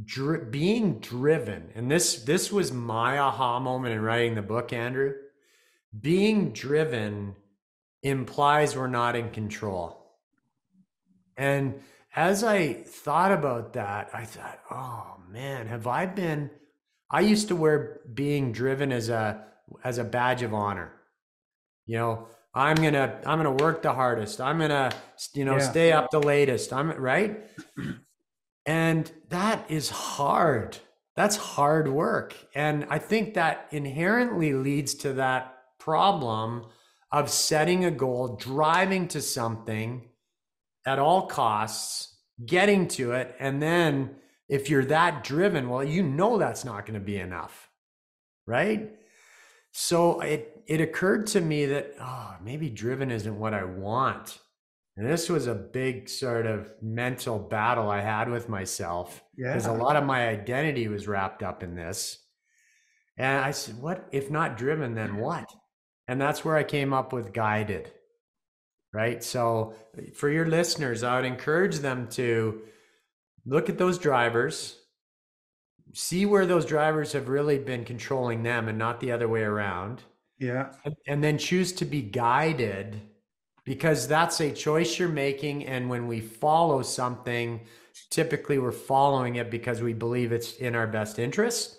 dri- 0.04 0.46
being 0.50 1.00
driven, 1.00 1.70
and 1.76 1.92
this 1.92 2.24
this 2.24 2.52
was 2.52 2.72
my 2.72 3.20
aha 3.20 3.60
moment 3.60 3.94
in 3.94 4.02
writing 4.02 4.36
the 4.36 4.42
book, 4.42 4.74
Andrew. 4.74 5.14
Being 6.00 6.52
driven 6.52 7.36
implies 8.02 8.76
we're 8.76 8.88
not 8.88 9.16
in 9.16 9.30
control. 9.32 10.00
And 11.38 11.80
as 12.16 12.44
I 12.44 12.74
thought 12.74 13.32
about 13.32 13.74
that, 13.74 14.10
I 14.14 14.26
thought, 14.26 14.60
oh 14.72 15.18
man, 15.30 15.68
have 15.68 15.88
I 15.88 16.06
been 16.06 16.50
I 17.10 17.20
used 17.22 17.48
to 17.50 17.56
wear 17.56 18.00
being 18.12 18.52
driven 18.52 18.92
as 18.92 19.10
a 19.10 19.46
as 19.84 20.00
a 20.00 20.04
badge 20.04 20.42
of 20.42 20.54
honor. 20.54 20.92
You 21.86 21.98
know, 21.98 22.28
I'm 22.56 22.76
going 22.76 22.94
to 22.94 23.20
I'm 23.26 23.42
going 23.42 23.58
to 23.58 23.64
work 23.64 23.84
the 23.84 23.94
hardest. 23.94 24.42
I'm 24.42 24.58
going 24.58 24.70
to 24.70 24.92
you 25.36 25.46
know, 25.46 25.58
Yeah. 25.58 25.70
stay 25.70 25.92
up 25.92 26.10
the 26.12 26.20
latest. 26.20 26.74
I'm 26.74 26.92
right? 26.92 27.40
And 28.66 29.12
that 29.30 29.70
is 29.70 29.90
hard. 29.90 30.78
That's 31.16 31.36
hard 31.36 31.88
work. 31.88 32.36
And 32.56 32.88
I 32.90 32.98
think 32.98 33.36
that 33.36 33.68
inherently 33.72 34.54
leads 34.54 34.96
to 34.96 35.14
that 35.14 35.53
problem 35.84 36.66
of 37.12 37.30
setting 37.30 37.86
a 37.86 37.92
goal, 37.92 38.38
driving 38.38 39.08
to 39.10 39.22
something 39.22 40.10
at 40.86 40.98
all 40.98 41.28
costs, 41.28 42.16
getting 42.46 42.88
to 42.88 43.12
it. 43.12 43.36
And 43.40 43.62
then 43.62 44.16
if 44.50 44.70
you're 44.70 44.86
that 44.86 45.24
driven, 45.24 45.70
well, 45.70 45.84
you 45.84 46.02
know 46.04 46.38
that's 46.38 46.66
not 46.66 46.86
going 46.86 47.00
to 47.00 47.06
be 47.06 47.18
enough. 47.18 47.70
Right. 48.48 48.92
So 49.72 50.22
it, 50.22 50.64
it 50.68 50.82
occurred 50.82 51.28
to 51.28 51.42
me 51.42 51.66
that, 51.68 51.96
oh, 52.00 52.36
maybe 52.44 52.70
driven 52.70 53.12
isn't 53.12 53.40
what 53.40 53.54
I 53.54 53.64
want. 53.64 54.40
And 54.96 55.10
this 55.10 55.30
was 55.30 55.48
a 55.48 55.56
big 55.56 56.08
sort 56.08 56.46
of 56.46 56.72
mental 56.82 57.40
battle 57.40 57.90
I 57.90 58.02
had 58.02 58.30
with 58.30 58.48
myself 58.48 59.24
because 59.36 59.66
a 59.66 59.74
lot 59.74 59.96
of 59.96 60.04
my 60.04 60.28
identity 60.28 60.88
was 60.88 61.08
wrapped 61.08 61.42
up 61.42 61.64
in 61.64 61.76
this. 61.76 62.20
And 63.18 63.44
I 63.44 63.52
said, 63.52 63.82
what 63.82 64.08
if 64.12 64.30
not 64.30 64.58
driven, 64.58 64.94
then 64.94 65.18
what? 65.18 65.52
And 66.08 66.20
that's 66.20 66.44
where 66.44 66.58
I 66.58 66.64
came 66.64 66.94
up 66.94 67.14
with 67.14 67.34
guided. 67.34 67.92
Right. 68.94 69.24
So 69.24 69.74
for 70.16 70.30
your 70.30 70.46
listeners, 70.46 71.04
I 71.04 71.16
would 71.16 71.26
encourage 71.26 71.78
them 71.80 72.08
to 72.10 72.62
look 73.46 73.68
at 73.70 73.78
those 73.78 73.98
drivers, 73.98 74.78
see 75.94 76.26
where 76.26 76.46
those 76.46 76.66
drivers 76.66 77.14
have 77.14 77.28
really 77.28 77.58
been 77.58 77.86
controlling 77.86 78.44
them 78.44 78.68
and 78.68 78.78
not 78.78 79.00
the 79.00 79.12
other 79.12 79.28
way 79.28 79.42
around 79.42 80.04
Yeah. 80.40 80.72
and, 80.86 80.96
and 81.08 81.24
then 81.24 81.38
choose 81.38 81.72
to 81.74 81.86
be 81.86 82.02
guided 82.02 83.02
because 83.66 84.08
that's 84.08 84.40
a 84.42 84.52
choice 84.52 84.98
you're 85.00 85.10
making 85.10 85.66
and 85.66 85.90
when 85.90 86.08
we 86.08 86.20
follow 86.20 86.82
something 86.82 87.62
typically 88.10 88.58
we're 88.58 88.72
following 88.72 89.36
it 89.36 89.52
because 89.52 89.82
we 89.82 89.94
believe 89.94 90.32
it's 90.32 90.56
in 90.58 90.76
our 90.76 90.88
best 90.88 91.20
interest 91.20 91.78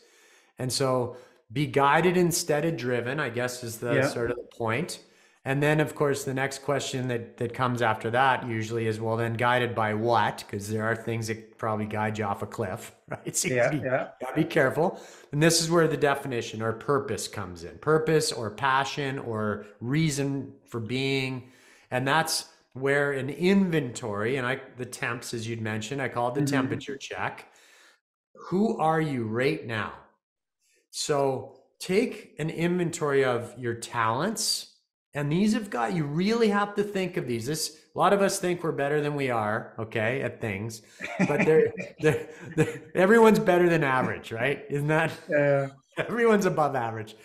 and 0.58 0.72
so 0.72 1.16
be 1.52 1.66
guided 1.66 2.16
instead 2.16 2.64
of 2.64 2.76
driven 2.76 3.20
i 3.20 3.28
guess 3.28 3.62
is 3.62 3.78
the 3.78 3.94
Yeah. 3.94 4.08
sort 4.08 4.30
of 4.30 4.36
the 4.36 4.48
point 4.56 5.00
and 5.44 5.62
then 5.62 5.78
of 5.80 5.94
course 5.94 6.24
the 6.24 6.32
next 6.34 6.62
question 6.62 7.08
that 7.08 7.36
that 7.36 7.52
comes 7.52 7.82
after 7.82 8.10
that 8.10 8.46
usually 8.48 8.86
is 8.86 9.00
well 9.00 9.16
then 9.16 9.34
guided 9.34 9.74
by 9.74 9.92
what 9.94 10.38
because 10.46 10.68
there 10.70 10.84
are 10.84 10.96
things 10.96 11.26
that 11.28 11.58
probably 11.58 11.84
guide 11.86 12.16
you 12.18 12.24
off 12.24 12.42
a 12.42 12.46
cliff 12.46 12.92
right 13.08 13.36
so 13.36 13.48
you 13.48 13.54
Yeah. 13.56 13.70
be- 13.70 13.76
Yeah. 13.78 14.08
Gotta 14.20 14.34
be 14.36 14.44
careful. 14.44 15.00
And 15.32 15.42
this 15.42 15.60
is 15.60 15.70
where 15.70 15.86
the 15.88 15.96
definition 15.96 16.62
or 16.62 16.72
purpose 16.72 17.28
comes 17.28 17.64
in 17.64 17.76
purpose 17.78 18.32
or 18.32 18.50
passion 18.50 19.18
or 19.18 19.66
reason 19.80 20.52
for 20.68 20.80
being. 20.80 21.50
And 21.90 22.06
that's 22.08 22.46
where 22.72 23.12
an 23.12 23.28
inventory, 23.30 24.36
and 24.36 24.46
I, 24.46 24.60
the 24.78 24.84
temps, 24.86 25.32
as 25.34 25.46
you'd 25.48 25.60
mentioned, 25.60 26.00
I 26.02 26.08
call 26.08 26.28
it 26.28 26.34
the 26.34 26.40
Mhm. 26.40 26.50
temperature 26.50 26.96
check. 26.96 27.46
Who 28.48 28.78
are 28.78 29.00
you 29.00 29.26
right 29.26 29.64
now? 29.66 29.92
So 30.96 31.56
take 31.80 32.36
an 32.38 32.50
inventory 32.50 33.24
of 33.24 33.52
your 33.58 33.74
talents. 33.74 34.76
And 35.12 35.30
these 35.30 35.52
have 35.54 35.68
got, 35.68 35.92
you 35.92 36.04
really 36.04 36.50
have 36.50 36.76
to 36.76 36.84
think 36.84 37.16
of 37.16 37.26
these. 37.26 37.46
This, 37.46 37.76
a 37.96 37.98
lot 37.98 38.12
of 38.12 38.22
us 38.22 38.38
think 38.38 38.62
we're 38.62 38.70
better 38.70 39.00
than 39.00 39.16
we 39.16 39.28
are, 39.28 39.74
okay, 39.76 40.22
at 40.22 40.40
things, 40.40 40.82
but 41.26 41.44
they're, 41.44 41.72
they're, 42.00 42.28
they're 42.54 42.80
everyone's 42.94 43.40
better 43.40 43.68
than 43.68 43.82
average, 43.82 44.30
right? 44.30 44.64
Isn't 44.70 44.86
that 44.86 45.10
Yeah. 45.28 45.70
everyone's 45.98 46.46
above 46.46 46.76
average? 46.76 47.16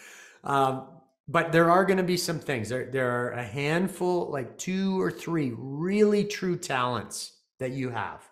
Um, 0.43 0.88
but 1.27 1.51
there 1.51 1.69
are 1.69 1.86
going 1.86 1.97
to 1.97 2.03
be 2.03 2.17
some 2.17 2.39
things. 2.39 2.69
There, 2.69 2.89
there 2.91 3.12
are 3.12 3.32
a 3.34 3.43
handful, 3.43 4.32
like 4.32 4.58
two 4.58 4.99
or 4.99 5.12
three, 5.12 5.53
really 5.55 6.23
true 6.23 6.58
talents 6.58 7.34
that 7.60 7.69
you 7.69 7.91
have. 7.91 8.27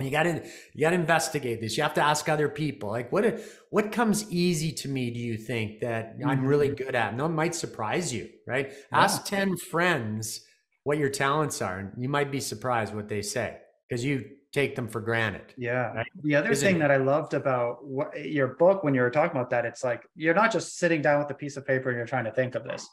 You 0.00 0.10
got 0.10 0.24
to 0.24 0.42
you 0.74 0.80
got 0.80 0.90
to 0.90 0.96
investigate 0.96 1.60
this. 1.60 1.76
You 1.76 1.82
have 1.82 1.94
to 1.94 2.02
ask 2.02 2.28
other 2.28 2.48
people, 2.48 2.90
like 2.90 3.12
what 3.12 3.40
what 3.70 3.92
comes 3.92 4.30
easy 4.30 4.72
to 4.72 4.88
me? 4.88 5.10
Do 5.10 5.20
you 5.20 5.36
think 5.36 5.80
that 5.80 6.16
I'm 6.24 6.44
really 6.44 6.68
mm-hmm. 6.68 6.84
good 6.84 6.94
at? 6.94 7.12
And 7.12 7.20
it 7.20 7.28
might 7.28 7.54
surprise 7.54 8.12
you, 8.12 8.28
right? 8.46 8.72
Ask 8.92 9.24
ten 9.26 9.56
friends 9.56 10.42
what 10.84 10.98
your 10.98 11.10
talents 11.10 11.60
are, 11.60 11.78
and 11.78 11.92
you 12.02 12.08
might 12.08 12.32
be 12.32 12.40
surprised 12.40 12.94
what 12.94 13.08
they 13.08 13.22
say 13.22 13.58
because 13.88 14.04
you 14.04 14.24
take 14.52 14.74
them 14.74 14.88
for 14.88 15.00
granted. 15.00 15.54
Yeah. 15.56 15.92
Right? 15.92 16.06
The 16.22 16.34
other 16.34 16.50
Isn't 16.50 16.66
thing 16.66 16.76
it? 16.76 16.78
that 16.80 16.90
I 16.90 16.96
loved 16.96 17.34
about 17.34 17.84
what, 17.86 18.24
your 18.24 18.48
book 18.48 18.82
when 18.82 18.94
you 18.94 19.00
were 19.00 19.10
talking 19.10 19.36
about 19.36 19.50
that, 19.50 19.64
it's 19.64 19.84
like 19.84 20.02
you're 20.16 20.34
not 20.34 20.50
just 20.50 20.76
sitting 20.76 21.02
down 21.02 21.20
with 21.20 21.30
a 21.30 21.34
piece 21.34 21.56
of 21.56 21.66
paper 21.66 21.90
and 21.90 21.96
you're 21.96 22.06
trying 22.06 22.24
to 22.24 22.32
think 22.32 22.54
of 22.54 22.64
this. 22.64 22.88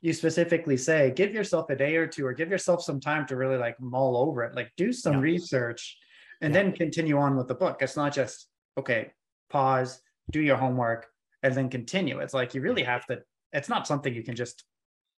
You 0.00 0.12
specifically 0.12 0.76
say, 0.76 1.12
give 1.14 1.32
yourself 1.32 1.70
a 1.70 1.76
day 1.76 1.96
or 1.96 2.06
two, 2.06 2.26
or 2.26 2.32
give 2.32 2.50
yourself 2.50 2.82
some 2.82 3.00
time 3.00 3.26
to 3.26 3.36
really 3.36 3.56
like 3.56 3.78
mull 3.80 4.16
over 4.16 4.44
it, 4.44 4.54
like 4.54 4.70
do 4.76 4.92
some 4.92 5.14
Yeah. 5.14 5.20
research, 5.20 5.98
and 6.44 6.54
Yeah. 6.54 6.62
then 6.62 6.72
continue 6.72 7.16
on 7.18 7.36
with 7.36 7.48
the 7.48 7.54
book. 7.54 7.78
It's 7.80 7.96
not 7.96 8.14
just 8.14 8.48
okay, 8.78 9.12
pause, 9.50 10.00
do 10.30 10.40
your 10.40 10.56
homework, 10.56 11.06
and 11.42 11.54
then 11.54 11.68
continue. 11.70 12.18
It's 12.20 12.34
like 12.34 12.54
you 12.54 12.60
really 12.60 12.82
have 12.82 13.06
to. 13.06 13.22
It's 13.52 13.68
not 13.68 13.86
something 13.86 14.12
you 14.14 14.22
can 14.22 14.36
just 14.36 14.64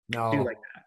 No, 0.08 0.30
do 0.32 0.44
like 0.44 0.58
that. 0.74 0.82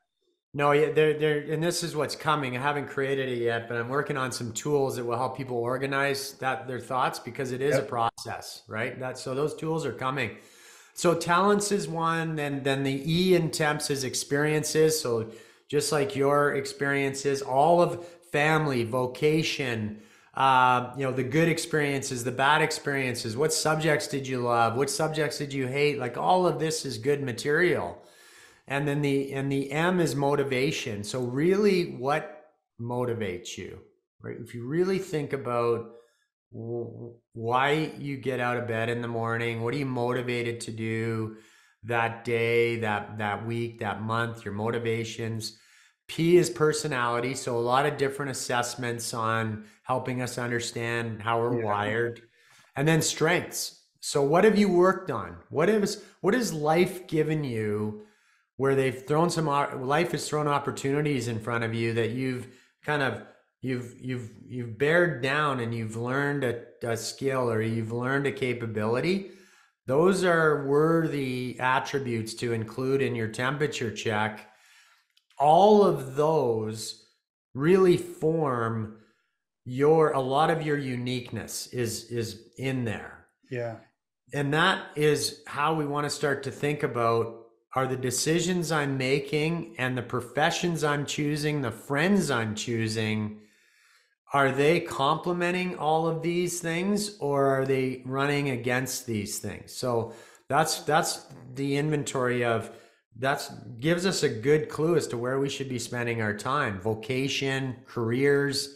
no, 0.54 0.71
yeah, 0.73 0.91
there, 0.91 1.17
there, 1.17 1.39
and 1.39 1.63
this 1.63 1.84
is 1.84 1.95
what's 1.95 2.15
coming. 2.15 2.56
I 2.58 2.62
haven't 2.62 2.88
created 2.88 3.30
it 3.30 3.39
yet, 3.39 3.67
but 3.67 3.78
I'm 3.78 3.89
working 3.89 4.17
on 4.17 4.32
some 4.32 4.52
tools 4.54 4.95
that 4.97 5.06
will 5.06 5.17
help 5.17 5.38
people 5.38 5.58
organize 5.58 6.34
that 6.34 6.67
their 6.67 6.80
thoughts 6.80 7.19
because 7.19 7.52
it 7.52 7.62
is 7.62 7.78
a 7.78 7.84
process, 7.84 8.63
right? 8.67 9.00
That 9.00 9.17
so 9.17 9.34
those 9.34 9.56
tools 9.56 9.86
are 9.86 9.93
coming. 9.93 10.38
So 10.93 11.13
talents 11.15 11.71
is 11.71 11.88
one, 11.88 12.36
then 12.36 12.63
then 12.63 12.84
the 12.84 13.02
E 13.06 13.36
in 13.36 13.50
temps 13.52 13.89
is 13.89 14.04
experiences. 14.04 15.00
So 15.00 15.32
just 15.67 15.91
like 15.91 16.15
your 16.15 16.56
experiences, 16.56 17.41
all 17.41 17.82
of 17.82 18.06
family, 18.32 18.84
vocation, 18.84 20.02
uh, 20.38 20.93
you 20.95 21.04
know, 21.04 21.12
the 21.12 21.23
good 21.23 21.50
experiences, 21.50 22.23
the 22.23 22.32
bad 22.32 22.62
experiences. 22.62 23.36
What 23.36 23.52
subjects 23.52 24.08
did 24.08 24.28
you 24.28 24.38
love? 24.38 24.78
What 24.78 24.91
subjects 24.91 25.39
did 25.39 25.52
you 25.52 25.65
hate? 25.65 25.97
Like 25.97 26.15
all 26.15 26.45
of 26.45 26.60
this 26.60 26.86
is 26.86 27.00
good 27.00 27.23
material. 27.23 28.00
And 28.67 28.88
then 28.88 29.02
the 29.02 29.34
and 29.34 29.52
the 29.52 29.71
M 29.71 30.00
is 30.00 30.15
motivation. 30.15 31.04
So 31.04 31.21
really, 31.21 31.95
what 31.95 32.52
motivates 32.80 33.58
you? 33.58 33.80
Right? 34.21 34.38
If 34.39 34.54
you 34.54 34.67
really 34.67 35.00
think 35.00 35.34
about 35.34 35.89
why 36.52 37.91
you 37.97 38.17
get 38.17 38.39
out 38.39 38.58
of 38.58 38.67
bed 38.67 38.89
in 38.89 39.02
the 39.02 39.08
morning, 39.08 39.63
what 39.63 39.73
are 39.73 39.78
you 39.78 39.88
motivated 39.88 40.62
to 40.62 40.71
do 40.71 41.38
that 41.86 42.23
day, 42.23 42.76
that 42.82 43.17
that 43.17 43.47
week, 43.47 43.80
that 43.80 44.04
month, 44.04 44.45
your 44.45 44.54
motivations. 44.54 45.58
P 46.08 46.38
is 46.38 46.50
personality. 46.50 47.34
So 47.34 47.58
a 47.58 47.60
lot 47.60 47.86
of 47.86 47.98
different 47.98 48.32
assessments 48.32 49.13
on 49.13 49.65
helping 49.84 50.22
us 50.22 50.38
understand 50.38 51.22
how 51.22 51.39
we're 51.41 51.60
Yeah. 51.60 51.65
wired. 51.65 52.22
And 52.76 52.88
then 52.88 53.02
strengths. 53.02 53.84
So 54.00 54.22
what 54.22 54.43
have 54.43 54.58
you 54.58 54.70
worked 54.70 55.12
on? 55.12 55.38
What 55.50 55.70
is 55.70 56.04
what 56.22 56.34
has 56.34 56.54
life 56.54 57.08
given 57.08 57.43
you 57.43 58.06
where 58.58 58.76
they've 58.76 59.06
thrown 59.06 59.30
some 59.30 59.46
life 59.46 60.12
has 60.12 60.28
thrown 60.28 60.48
opportunities 60.48 61.28
in 61.28 61.39
front 61.39 61.63
of 61.63 61.74
you 61.74 61.93
that 61.93 62.12
you've 62.12 62.48
kind 62.84 63.02
of 63.04 63.24
you've 63.62 64.00
you've 64.00 64.32
you've 64.48 64.78
bared 64.78 65.22
down 65.22 65.60
and 65.60 65.74
you've 65.74 65.96
learned 65.96 66.43
a, 66.43 66.63
a 66.84 66.96
skill 66.96 67.52
or 67.52 67.62
you've 67.62 67.91
learned 67.91 68.28
a 68.28 68.32
capability 68.32 69.32
those 69.88 70.24
are 70.24 70.65
worthy 70.67 71.58
attributes 71.60 72.34
to 72.36 72.54
include 72.54 73.02
in 73.02 73.15
your 73.15 73.28
temperature 73.28 73.91
check 73.91 74.50
all 75.39 75.84
of 75.84 76.15
those 76.15 77.08
really 77.54 77.97
form 77.97 78.97
your 79.65 80.12
a 80.12 80.19
lot 80.21 80.50
of 80.50 80.62
your 80.62 80.78
uniqueness 80.78 81.67
is 81.67 82.06
is 82.06 82.50
in 82.58 82.86
there 82.86 83.28
Yeah. 83.52 83.76
and 84.34 84.54
that 84.54 84.86
is 84.95 85.41
how 85.45 85.73
we 85.76 85.86
want 85.86 86.06
to 86.06 86.10
start 86.10 86.43
to 86.43 86.52
think 86.52 86.84
about 86.84 87.43
are 87.76 87.86
the 87.88 87.97
decisions 87.97 88.71
I'm 88.71 88.97
making 88.97 89.76
and 89.78 89.95
the 89.95 90.02
professions 90.02 90.84
I'm 90.84 91.06
choosing, 91.06 91.62
the 91.62 91.69
friends 91.69 92.32
I'm 92.32 92.56
choosing, 92.56 93.41
are 94.34 94.52
they 94.52 94.80
complementing 94.80 95.78
all 95.78 96.08
of 96.08 96.23
these 96.23 96.60
things 96.60 97.17
or 97.19 97.45
are 97.47 97.65
they 97.65 98.02
running 98.06 98.50
against 98.50 99.06
these 99.06 99.38
things? 99.39 99.73
So 99.76 100.13
that's 100.50 100.80
that's 100.82 101.28
the 101.54 101.78
inventory 101.78 102.43
of 102.43 102.71
that's 103.19 103.49
gives 103.80 104.06
us 104.06 104.23
a 104.23 104.30
good 104.30 104.69
clue 104.69 104.95
as 104.95 105.08
to 105.08 105.17
where 105.17 105.39
we 105.39 105.49
should 105.49 105.69
be 105.69 105.80
spending 105.80 106.21
our 106.21 106.36
time. 106.36 106.80
Vocation, 106.80 107.75
careers, 107.86 108.75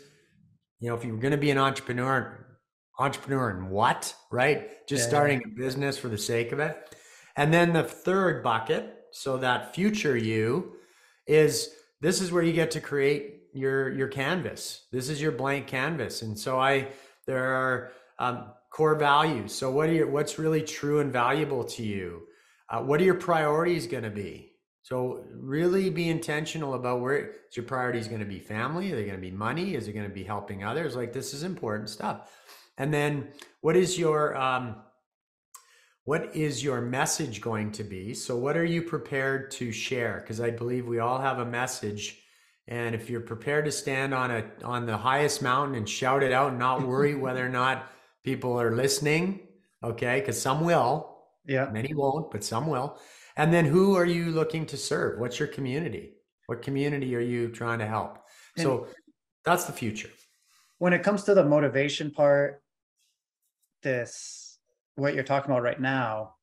you 0.79 0.89
know, 0.89 0.95
if 0.95 1.05
you're 1.05 1.17
going 1.17 1.31
to 1.31 1.37
be 1.37 1.51
an 1.51 1.57
entrepreneur, 1.57 2.45
entrepreneur 2.97 3.51
in 3.51 3.69
what, 3.69 4.13
right? 4.31 4.85
Just 4.87 5.03
yeah. 5.03 5.09
starting 5.09 5.41
a 5.45 5.49
business 5.49 5.97
for 5.97 6.09
the 6.09 6.17
sake 6.17 6.51
of 6.51 6.59
it. 6.59 6.95
And 7.35 7.53
then 7.53 7.73
the 7.73 7.83
third 7.83 8.43
bucket, 8.43 8.97
so 9.11 9.37
that 9.37 9.75
future 9.75 10.17
you 10.17 10.73
is 11.27 11.69
this 12.01 12.19
is 12.21 12.31
where 12.31 12.43
you 12.43 12.53
get 12.53 12.71
to 12.71 12.81
create 12.81 13.43
your 13.53 13.91
your 13.91 14.07
canvas. 14.07 14.87
This 14.91 15.09
is 15.09 15.21
your 15.21 15.31
blank 15.31 15.67
canvas. 15.67 16.21
And 16.23 16.37
so 16.37 16.59
I 16.59 16.87
there 17.27 17.53
are 17.53 17.91
um, 18.19 18.45
core 18.71 18.95
values. 18.95 19.53
So 19.53 19.69
what 19.71 19.89
are 19.89 19.93
your 19.93 20.09
what's 20.09 20.39
really 20.39 20.63
true 20.63 20.99
and 20.99 21.11
valuable 21.11 21.63
to 21.65 21.83
you? 21.83 22.23
Uh, 22.71 22.79
what 22.81 23.01
are 23.01 23.03
your 23.03 23.15
priorities 23.15 23.85
going 23.85 24.03
to 24.03 24.09
be? 24.09 24.53
So 24.81 25.25
really 25.33 25.89
be 25.89 26.09
intentional 26.09 26.73
about 26.73 27.01
where 27.01 27.17
is 27.49 27.57
your 27.57 27.65
priorities 27.65 28.07
going 28.07 28.21
to 28.21 28.25
be 28.25 28.39
family? 28.39 28.91
Are 28.91 28.95
they 28.95 29.03
going 29.03 29.17
to 29.17 29.21
be 29.21 29.29
money? 29.29 29.75
Is 29.75 29.87
it 29.87 29.93
going 29.93 30.07
to 30.07 30.13
be 30.13 30.23
helping 30.23 30.63
others? 30.63 30.95
Like 30.95 31.13
this 31.13 31.33
is 31.33 31.43
important 31.43 31.89
stuff. 31.89 32.31
And 32.77 32.93
then 32.93 33.27
what 33.59 33.75
is 33.75 33.99
your 33.99 34.35
um, 34.37 34.77
what 36.05 36.35
is 36.35 36.63
your 36.63 36.81
message 36.81 37.41
going 37.41 37.71
to 37.73 37.83
be? 37.83 38.13
So 38.13 38.35
what 38.37 38.57
are 38.57 38.65
you 38.65 38.81
prepared 38.81 39.51
to 39.51 39.71
share? 39.71 40.19
Because 40.21 40.41
I 40.41 40.49
believe 40.49 40.87
we 40.87 40.99
all 40.99 41.19
have 41.19 41.39
a 41.39 41.45
message. 41.45 42.17
And 42.67 42.95
if 42.95 43.09
you're 43.09 43.21
prepared 43.21 43.65
to 43.65 43.71
stand 43.71 44.13
on 44.13 44.31
a 44.31 44.45
on 44.63 44.85
the 44.85 44.97
highest 44.97 45.41
mountain 45.41 45.75
and 45.75 45.87
shout 45.87 46.23
it 46.23 46.31
out 46.31 46.51
and 46.51 46.59
not 46.59 46.87
worry 46.87 47.15
whether 47.25 47.45
or 47.45 47.49
not 47.49 47.91
people 48.23 48.59
are 48.59 48.75
listening, 48.75 49.41
okay? 49.83 50.21
Because 50.21 50.41
some 50.41 50.63
will, 50.63 51.10
Yeah. 51.45 51.69
Many 51.71 51.93
won't, 51.93 52.31
but 52.31 52.43
some 52.43 52.67
will. 52.67 52.99
And 53.35 53.51
then 53.53 53.65
who 53.65 53.95
are 53.95 54.05
you 54.05 54.31
looking 54.31 54.65
to 54.67 54.77
serve? 54.77 55.19
What's 55.19 55.39
your 55.39 55.47
community? 55.47 56.13
What 56.47 56.61
community 56.61 57.15
are 57.15 57.21
you 57.21 57.49
trying 57.49 57.79
to 57.79 57.87
help? 57.87 58.19
So 58.57 58.87
that's 59.45 59.65
the 59.65 59.73
future. 59.73 60.09
when 60.81 60.93
it 60.93 61.03
comes 61.03 61.21
to 61.25 61.35
the 61.35 61.45
motivation 61.45 62.09
part, 62.09 62.63
this 63.83 64.57
what 64.95 65.13
you're 65.13 65.23
talking 65.23 65.51
about 65.51 65.61
right 65.61 65.79
now, 65.79 66.33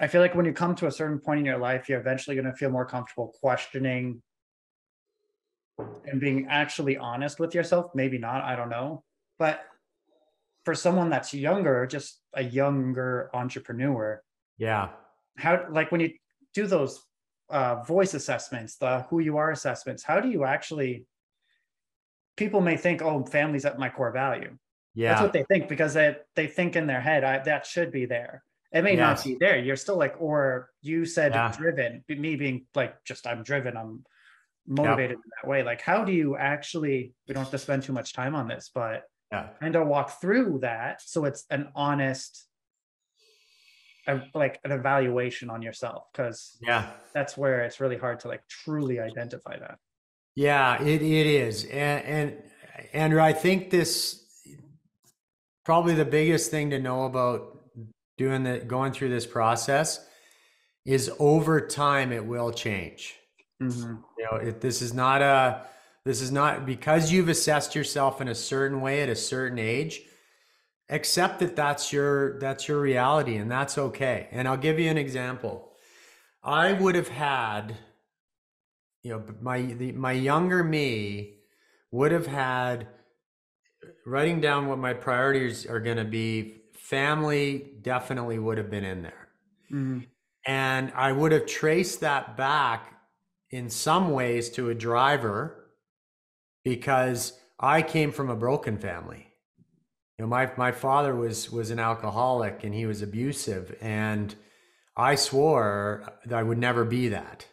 I 0.00 0.06
feel 0.06 0.22
like 0.22 0.34
when 0.34 0.46
you 0.46 0.54
come 0.54 0.74
to 0.76 0.86
a 0.86 0.90
certain 0.90 1.18
point 1.18 1.40
in 1.40 1.44
your 1.44 1.58
life, 1.58 1.90
you're 1.90 2.00
eventually 2.00 2.36
going 2.36 2.46
to 2.46 2.54
feel 2.54 2.70
more 2.70 2.86
comfortable 2.86 3.34
questioning 3.38 4.22
and 6.06 6.22
being 6.22 6.46
actually 6.48 6.96
honest 6.96 7.38
with 7.38 7.54
yourself. 7.54 7.90
Maybe 7.94 8.16
not, 8.16 8.44
I 8.44 8.56
don't 8.56 8.70
know. 8.70 9.04
But 9.38 9.60
for 10.64 10.74
someone 10.74 11.10
that's 11.10 11.34
younger, 11.34 11.86
just 11.86 12.20
a 12.34 12.42
younger 12.42 13.30
entrepreneur, 13.34 14.22
Yeah. 14.58 14.90
how 15.36 15.66
like 15.70 15.90
when 15.90 16.00
you 16.00 16.10
do 16.54 16.66
those 16.66 17.04
uh, 17.50 17.82
voice 17.84 18.14
assessments, 18.14 18.76
the 18.76 19.02
who 19.10 19.18
you 19.18 19.36
are 19.36 19.50
assessments, 19.50 20.02
how 20.02 20.20
do 20.20 20.28
you 20.30 20.44
actually? 20.44 21.06
People 22.36 22.60
may 22.62 22.76
think, 22.76 23.02
"Oh, 23.02 23.24
family's 23.26 23.64
at 23.66 23.78
my 23.78 23.90
core 23.90 24.10
value." 24.12 24.56
Yeah. 24.94 25.10
That's 25.10 25.22
what 25.22 25.32
they 25.32 25.44
think 25.44 25.68
because 25.68 25.92
they 25.94 26.16
they 26.34 26.46
think 26.46 26.76
in 26.76 26.86
their 26.86 27.00
head, 27.00 27.24
I, 27.24 27.38
"That 27.38 27.66
should 27.66 27.90
be 27.92 28.06
there." 28.06 28.42
It 28.72 28.82
may 28.82 28.96
Yes. 28.96 29.18
not 29.18 29.24
be 29.24 29.36
there. 29.38 29.58
You're 29.58 29.76
still 29.76 29.96
like, 29.98 30.14
or 30.18 30.70
you 30.80 31.04
said 31.04 31.32
Yeah. 31.32 31.52
driven. 31.54 32.04
Me 32.08 32.36
being 32.36 32.66
like, 32.74 33.04
just 33.04 33.26
I'm 33.26 33.42
driven. 33.42 33.76
I'm 33.76 34.04
motivated 34.66 35.16
in 35.18 35.30
that 35.42 35.46
way. 35.48 35.62
Like, 35.62 35.82
how 35.82 36.04
do 36.04 36.12
you 36.12 36.36
actually? 36.38 37.12
We 37.28 37.34
don't 37.34 37.42
have 37.44 37.50
to 37.50 37.58
spend 37.58 37.82
too 37.82 37.92
much 37.92 38.14
time 38.14 38.34
on 38.34 38.48
this, 38.48 38.70
but 38.74 39.04
yeah. 39.32 39.48
kind 39.60 39.74
of 39.76 39.88
walk 39.88 40.20
through 40.20 40.58
that 40.60 41.00
so 41.00 41.24
it's 41.24 41.44
an 41.50 41.68
honest, 41.74 42.46
uh, 44.06 44.18
like 44.34 44.60
an 44.64 44.72
evaluation 44.72 45.48
on 45.50 45.62
yourself 45.62 46.04
because 46.12 46.58
Yeah. 46.60 46.90
that's 47.14 47.36
where 47.36 47.62
it's 47.62 47.80
really 47.80 47.96
hard 47.96 48.20
to 48.20 48.28
like 48.28 48.46
truly 48.48 49.00
identify 49.00 49.58
that. 49.58 49.78
Yeah, 50.34 50.82
it, 50.82 51.02
it 51.02 51.26
is. 51.26 51.64
And, 51.64 52.04
and 52.04 52.42
Andrew, 52.92 53.20
I 53.20 53.32
think 53.32 53.70
this 53.70 54.20
probably 55.64 55.94
the 55.94 56.04
biggest 56.04 56.50
thing 56.50 56.70
to 56.70 56.78
know 56.78 57.04
about 57.04 57.58
doing 58.18 58.42
the 58.42 58.58
going 58.58 58.92
through 58.92 59.10
this 59.10 59.26
process 59.26 60.06
is 60.84 61.10
over 61.18 61.60
time 61.60 62.12
it 62.12 62.24
will 62.24 62.50
change. 62.52 63.14
Mhm. 63.62 64.02
You 64.18 64.24
know, 64.24 64.36
it, 64.38 64.60
this 64.60 64.82
is 64.82 64.92
not 64.92 65.22
a 65.22 65.62
this 66.04 66.20
is 66.20 66.32
not 66.32 66.66
because 66.66 67.12
you've 67.12 67.28
assessed 67.28 67.74
yourself 67.74 68.20
in 68.20 68.28
a 68.28 68.34
certain 68.34 68.80
way 68.80 69.02
at 69.02 69.08
a 69.08 69.16
certain 69.16 69.58
age. 69.58 70.02
Accept 70.88 71.38
that 71.40 71.56
that's 71.56 71.92
your 71.92 72.38
that's 72.38 72.68
your 72.68 72.80
reality 72.80 73.36
and 73.36 73.50
that's 73.50 73.78
okay. 73.78 74.28
And 74.32 74.46
I'll 74.48 74.56
give 74.56 74.78
you 74.78 74.90
an 74.90 74.98
example. 74.98 75.72
I 76.42 76.72
would 76.72 76.94
have 76.96 77.08
had 77.08 77.76
you 79.02 79.10
know 79.12 79.24
my 79.40 79.62
the, 79.62 79.92
my 79.92 80.12
younger 80.12 80.62
me 80.64 81.38
would 81.90 82.12
have 82.12 82.26
had 82.26 82.86
writing 84.06 84.40
down 84.40 84.68
what 84.68 84.78
my 84.78 84.94
priorities 84.94 85.66
are 85.66 85.80
going 85.80 85.96
to 85.96 86.04
be 86.04 86.62
family 86.72 87.70
definitely 87.82 88.38
would 88.38 88.58
have 88.58 88.70
been 88.70 88.84
in 88.84 89.02
there 89.02 89.28
Mhm. 89.70 90.06
and 90.46 90.92
I 90.94 91.12
would 91.12 91.32
have 91.32 91.46
traced 91.46 92.00
that 92.00 92.36
back 92.36 92.92
in 93.50 93.70
some 93.70 94.10
ways 94.10 94.50
to 94.50 94.70
a 94.70 94.74
driver 94.74 95.61
because 96.64 97.38
I 97.58 97.82
came 97.82 98.12
from 98.12 98.30
a 98.30 98.36
broken 98.36 98.78
family. 98.78 99.28
You 100.18 100.24
know, 100.24 100.28
my 100.28 100.50
my 100.56 100.72
father 100.72 101.14
was 101.14 101.50
was 101.50 101.70
an 101.70 101.78
alcoholic 101.78 102.64
and 102.64 102.74
he 102.74 102.86
was 102.86 103.02
abusive, 103.02 103.76
and 103.80 104.34
I 104.96 105.14
swore 105.14 106.12
that 106.26 106.38
I 106.38 106.42
would 106.42 106.58
never 106.58 106.84
be 106.84 107.08
that. 107.08 107.46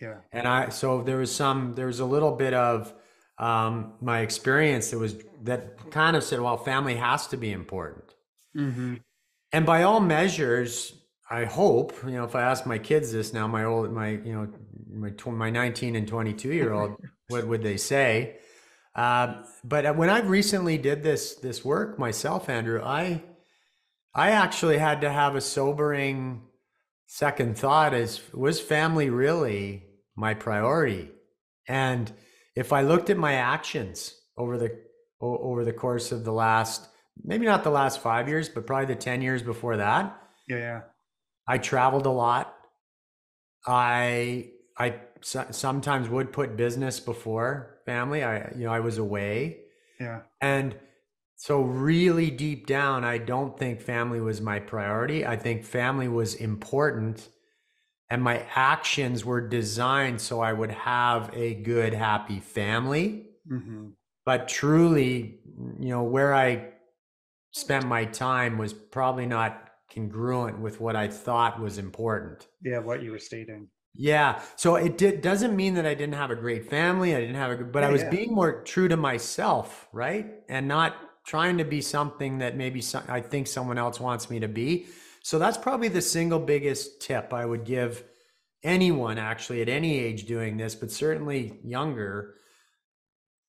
Yeah. 0.00 0.16
And 0.32 0.48
I 0.48 0.70
so 0.70 1.02
there 1.02 1.18
was 1.18 1.34
some 1.34 1.74
there 1.74 1.86
was 1.86 2.00
a 2.00 2.04
little 2.04 2.32
bit 2.32 2.54
of 2.54 2.92
um, 3.38 3.94
my 4.00 4.20
experience 4.20 4.90
that 4.90 4.98
was 4.98 5.16
that 5.42 5.90
kind 5.90 6.16
of 6.16 6.22
said, 6.22 6.40
well, 6.40 6.56
family 6.56 6.96
has 6.96 7.26
to 7.28 7.36
be 7.36 7.52
important. 7.52 8.14
Mm-hmm. 8.56 8.96
And 9.52 9.66
by 9.66 9.82
all 9.82 10.00
measures, 10.00 10.94
I 11.30 11.44
hope 11.44 11.94
you 12.04 12.12
know 12.12 12.24
if 12.24 12.34
I 12.34 12.42
ask 12.42 12.66
my 12.66 12.78
kids 12.78 13.12
this 13.12 13.32
now, 13.32 13.46
my 13.46 13.64
old 13.64 13.92
my 13.92 14.10
you 14.10 14.32
know 14.32 14.48
my 14.88 15.12
my 15.30 15.50
19 15.50 15.96
and 15.96 16.08
22 16.08 16.52
year 16.52 16.72
old, 16.72 16.96
what 17.28 17.46
would 17.46 17.62
they 17.62 17.76
say? 17.76 18.36
Uh, 18.94 19.44
but 19.64 19.96
when 19.96 20.10
I 20.10 20.20
recently 20.20 20.78
did 20.78 21.02
this 21.02 21.34
this 21.36 21.64
work 21.64 21.98
myself, 21.98 22.48
Andrew, 22.48 22.82
I 22.82 23.22
I 24.14 24.30
actually 24.30 24.78
had 24.78 25.00
to 25.02 25.10
have 25.10 25.36
a 25.36 25.40
sobering 25.40 26.42
second 27.06 27.58
thought: 27.58 27.94
is 27.94 28.20
was 28.32 28.60
family 28.60 29.10
really 29.10 29.84
my 30.16 30.34
priority? 30.34 31.10
And 31.68 32.12
if 32.56 32.72
I 32.72 32.82
looked 32.82 33.10
at 33.10 33.16
my 33.16 33.34
actions 33.34 34.14
over 34.36 34.58
the 34.58 34.76
over 35.20 35.64
the 35.64 35.72
course 35.72 36.12
of 36.12 36.24
the 36.24 36.32
last 36.32 36.88
maybe 37.22 37.46
not 37.46 37.64
the 37.64 37.70
last 37.70 38.00
five 38.00 38.28
years, 38.28 38.48
but 38.48 38.66
probably 38.66 38.86
the 38.86 39.00
10 39.00 39.20
years 39.22 39.42
before 39.42 39.76
that, 39.76 40.18
Yeah. 40.48 40.56
Yeah. 40.56 40.80
I 41.46 41.58
traveled 41.58 42.06
a 42.06 42.10
lot. 42.10 42.56
I 43.66 44.50
I 44.78 45.00
sometimes 45.22 46.08
would 46.08 46.32
put 46.32 46.56
business 46.56 46.98
before 47.00 47.79
family. 47.92 48.20
I 48.32 48.34
you 48.58 48.64
know 48.66 48.72
I 48.72 48.80
was 48.88 48.98
away, 48.98 49.36
Yeah. 50.06 50.20
and 50.40 50.68
so 51.36 51.54
really 51.62 52.30
deep 52.30 52.66
down, 52.66 52.98
I 53.14 53.16
don't 53.32 53.58
think 53.58 53.80
family 53.80 54.20
was 54.20 54.38
my 54.42 54.58
priority. 54.72 55.20
I 55.34 55.36
think 55.44 55.64
family 55.64 56.08
was 56.20 56.34
important, 56.34 57.28
and 58.10 58.22
my 58.22 58.36
actions 58.54 59.24
were 59.24 59.40
designed 59.58 60.20
so 60.20 60.34
I 60.50 60.52
would 60.52 60.70
have 60.94 61.30
a 61.32 61.54
good, 61.54 61.92
happy 61.94 62.40
family. 62.40 63.04
Mm-hmm. 63.50 63.84
But 64.26 64.48
truly, 64.48 65.40
you 65.84 65.88
know, 65.94 66.02
where 66.02 66.32
I 66.34 66.48
spent 67.52 67.86
my 67.86 68.04
time 68.04 68.58
was 68.58 68.72
probably 68.72 69.26
not 69.26 69.52
congruent 69.92 70.60
with 70.60 70.76
what 70.84 70.94
I 70.94 71.08
thought 71.08 71.60
was 71.66 71.78
important. 71.78 72.46
Yeah. 72.62 72.80
What 72.88 73.02
you 73.02 73.10
were 73.12 73.18
stating. 73.30 73.68
Yeah. 73.94 74.40
So 74.56 74.76
it 74.76 74.96
did, 74.96 75.20
doesn't 75.20 75.54
mean 75.54 75.74
that 75.74 75.86
I 75.86 75.94
didn't 75.94 76.14
have 76.14 76.30
a 76.30 76.36
great 76.36 76.70
family. 76.70 77.14
I 77.14 77.20
didn't 77.20 77.36
have 77.36 77.50
a 77.50 77.56
good, 77.56 77.72
but 77.72 77.84
I 77.84 77.90
was 77.90 78.02
yeah. 78.02 78.10
being 78.10 78.34
more 78.34 78.62
true 78.62 78.88
to 78.88 78.96
myself, 78.96 79.88
right? 79.92 80.26
And 80.48 80.68
not 80.68 80.96
trying 81.26 81.58
to 81.58 81.64
be 81.64 81.80
something 81.80 82.38
that 82.38 82.56
maybe 82.56 82.80
some, 82.80 83.02
I 83.08 83.20
think 83.20 83.46
someone 83.46 83.78
else 83.78 84.00
wants 84.00 84.30
me 84.30 84.40
to 84.40 84.48
be. 84.48 84.86
So 85.22 85.38
that's 85.38 85.58
probably 85.58 85.88
the 85.88 86.00
single 86.00 86.38
biggest 86.38 87.02
tip 87.02 87.32
I 87.34 87.44
would 87.44 87.64
give 87.64 88.04
anyone 88.62 89.18
actually 89.18 89.62
at 89.62 89.68
any 89.68 89.98
age 89.98 90.26
doing 90.26 90.56
this, 90.56 90.74
but 90.74 90.90
certainly 90.90 91.58
younger. 91.64 92.34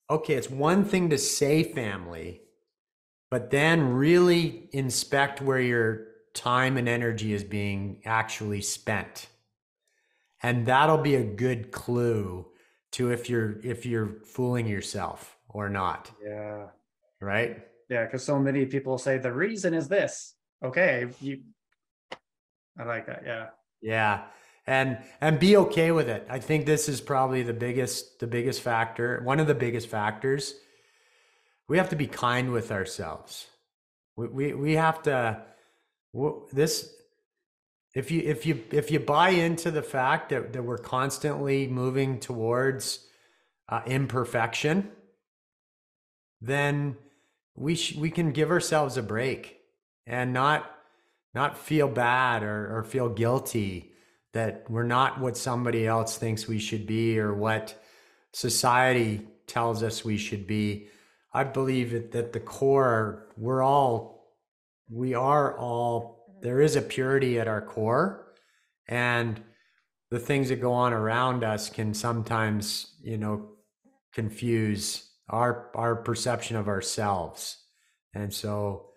Okay, 0.09 0.33
it's 0.33 0.49
one 0.49 0.83
thing 0.83 1.09
to 1.09 1.17
say 1.17 1.63
family, 1.63 2.41
but 3.29 3.51
then 3.51 3.93
really 3.93 4.69
inspect 4.73 5.41
where 5.41 5.61
your 5.61 6.07
time 6.33 6.77
and 6.77 6.89
energy 6.89 7.33
is 7.33 7.43
being 7.43 8.01
actually 8.05 8.61
spent 8.61 9.27
and 10.43 10.65
that'll 10.65 10.97
be 10.97 11.15
a 11.15 11.23
good 11.23 11.71
clue 11.71 12.45
to 12.93 13.11
if 13.11 13.29
you're 13.29 13.59
if 13.63 13.85
you're 13.85 14.17
fooling 14.25 14.67
yourself 14.67 15.37
or 15.49 15.69
not 15.69 16.11
Yeah. 16.23 16.67
right 17.19 17.65
Yeah. 17.89 18.05
Because 18.05 18.23
so 18.23 18.39
many 18.39 18.65
people 18.65 18.97
say 18.97 19.17
the 19.17 19.33
reason 19.33 19.73
is 19.73 19.87
this. 19.87 20.35
Okay. 20.63 21.07
You. 21.19 21.41
I 22.79 22.83
like 22.83 23.05
that. 23.07 23.23
Yeah. 23.25 23.47
yeah 23.81 24.23
and 24.67 24.99
and 25.19 25.39
be 25.39 25.57
okay 25.57 25.91
with 25.91 26.07
it 26.07 26.25
i 26.29 26.37
think 26.39 26.65
this 26.65 26.87
is 26.87 27.01
probably 27.01 27.41
the 27.43 27.53
biggest 27.53 28.19
the 28.19 28.27
biggest 28.27 28.61
factor 28.61 29.19
one 29.23 29.39
of 29.39 29.47
the 29.47 29.55
biggest 29.55 29.87
factors 29.87 30.53
we 31.67 31.77
have 31.77 31.89
to 31.89 31.95
be 31.95 32.05
kind 32.07 32.51
with 32.51 32.71
ourselves 32.71 33.47
we 34.15 34.27
we, 34.27 34.53
we 34.53 34.73
have 34.73 35.01
to 35.01 35.41
this 36.53 36.93
if 37.93 38.11
you 38.11 38.21
if 38.21 38.45
you 38.45 38.63
if 38.71 38.91
you 38.91 38.99
buy 38.99 39.29
into 39.29 39.71
the 39.71 39.81
fact 39.81 40.29
that, 40.29 40.53
that 40.53 40.63
we're 40.63 40.77
constantly 40.77 41.67
moving 41.67 42.19
towards 42.19 43.07
uh, 43.69 43.81
imperfection 43.85 44.89
then 46.41 46.97
we 47.55 47.75
sh- 47.75 47.95
we 47.95 48.09
can 48.09 48.31
give 48.31 48.49
ourselves 48.49 48.97
a 48.97 49.03
break 49.03 49.59
and 50.05 50.33
not 50.33 50.69
not 51.33 51.57
feel 51.57 51.87
bad 51.87 52.43
or, 52.43 52.77
or 52.77 52.83
feel 52.83 53.09
guilty 53.09 53.93
that 54.33 54.65
we're 54.69 54.83
not 54.83 55.19
what 55.19 55.37
somebody 55.37 55.85
else 55.85 56.17
thinks 56.17 56.47
we 56.47 56.59
should 56.59 56.87
be 56.87 57.19
or 57.19 57.33
what 57.33 57.81
society 58.33 59.27
tells 59.47 59.83
us 59.83 60.05
we 60.05 60.17
should 60.17 60.47
be. 60.47 60.87
I 61.33 61.43
believe 61.43 61.91
that 61.91 62.15
at 62.15 62.33
the 62.33 62.39
core 62.39 63.27
we're 63.37 63.63
all 63.63 64.35
we 64.89 65.13
are 65.13 65.57
all 65.57 66.20
there 66.41 66.61
is 66.61 66.75
a 66.75 66.81
purity 66.81 67.39
at 67.39 67.47
our 67.47 67.61
core 67.61 68.33
and 68.87 69.41
the 70.09 70.19
things 70.19 70.49
that 70.49 70.59
go 70.61 70.73
on 70.73 70.91
around 70.93 71.43
us 71.43 71.69
can 71.69 71.93
sometimes 71.93 72.95
you 73.01 73.17
know 73.17 73.49
confuse 74.13 75.09
our 75.29 75.71
our 75.75 75.95
perception 75.95 76.55
of 76.57 76.67
ourselves 76.67 77.57
and 78.13 78.33
so 78.33 78.89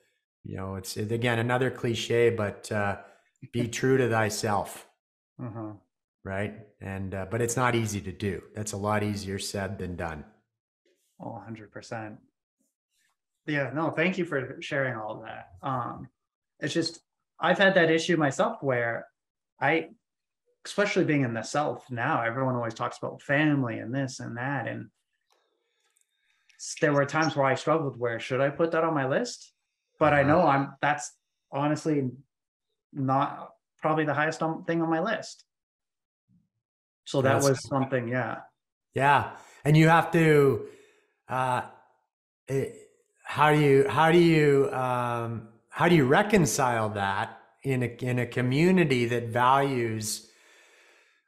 you 0.42 0.56
know 0.56 0.74
it's 0.76 0.96
it, 0.96 1.12
again 1.12 1.38
another 1.38 1.70
cliche 1.70 2.30
but 2.30 2.70
uh 2.72 2.96
be 3.52 3.68
true 3.78 3.96
to 3.96 4.08
thyself 4.08 4.86
Uh-huh. 5.40 5.72
right 6.24 6.54
and 6.80 7.14
uh, 7.14 7.26
but 7.30 7.40
it's 7.40 7.56
not 7.56 7.74
easy 7.74 8.00
to 8.00 8.12
do 8.12 8.42
that's 8.54 8.72
a 8.72 8.76
lot 8.76 9.02
easier 9.02 9.38
said 9.38 9.78
than 9.78 9.96
done 9.96 10.24
Oh, 11.20 11.40
100%. 11.48 12.18
Yeah, 13.46 13.70
no, 13.72 13.90
thank 13.90 14.18
you 14.18 14.24
for 14.24 14.56
sharing 14.60 14.96
all 14.96 15.22
that. 15.24 15.50
Um, 15.62 16.08
it's 16.58 16.74
just, 16.74 17.00
I've 17.44 17.58
had 17.58 17.74
that 17.74 17.90
issue 17.90 18.16
myself 18.16 18.62
where 18.62 19.06
I, 19.60 19.88
especially 20.64 21.04
being 21.04 21.24
in 21.24 21.34
the 21.34 21.42
South 21.42 21.84
now, 21.90 22.22
everyone 22.22 22.54
always 22.54 22.72
talks 22.72 22.96
about 22.96 23.20
family 23.20 23.78
and 23.78 23.94
this 23.94 24.18
and 24.18 24.38
that. 24.38 24.66
And 24.66 24.88
there 26.80 26.94
were 26.94 27.04
times 27.04 27.36
where 27.36 27.44
I 27.44 27.54
struggled 27.54 27.98
where 27.98 28.18
should 28.18 28.40
I 28.40 28.48
put 28.48 28.70
that 28.72 28.82
on 28.82 28.94
my 28.94 29.06
list? 29.06 29.52
But 29.98 30.14
I 30.14 30.22
know 30.22 30.40
I'm, 30.46 30.72
that's 30.80 31.12
honestly 31.52 32.10
not 32.94 33.50
probably 33.82 34.06
the 34.06 34.14
highest 34.14 34.42
on- 34.42 34.64
thing 34.64 34.80
on 34.80 34.88
my 34.88 35.00
list. 35.00 35.44
So 37.04 37.20
that 37.20 37.40
That's- 37.42 37.48
was 37.50 37.68
something, 37.68 38.08
yeah. 38.08 38.38
Yeah, 38.94 39.32
and 39.64 39.76
you 39.76 39.88
have 39.88 40.12
to. 40.12 40.66
Uh, 41.28 41.62
it, 42.46 42.76
how 43.24 43.52
do 43.52 43.58
you 43.58 43.88
how 43.88 44.12
do 44.12 44.18
you 44.18 44.70
um, 44.72 45.48
how 45.76 45.88
do 45.88 45.94
you 46.00 46.04
reconcile 46.20 46.88
that 46.90 47.26
in 47.62 47.82
a 47.82 47.90
in 48.10 48.18
a 48.18 48.26
community 48.38 49.02
that 49.06 49.24
values? 49.28 50.30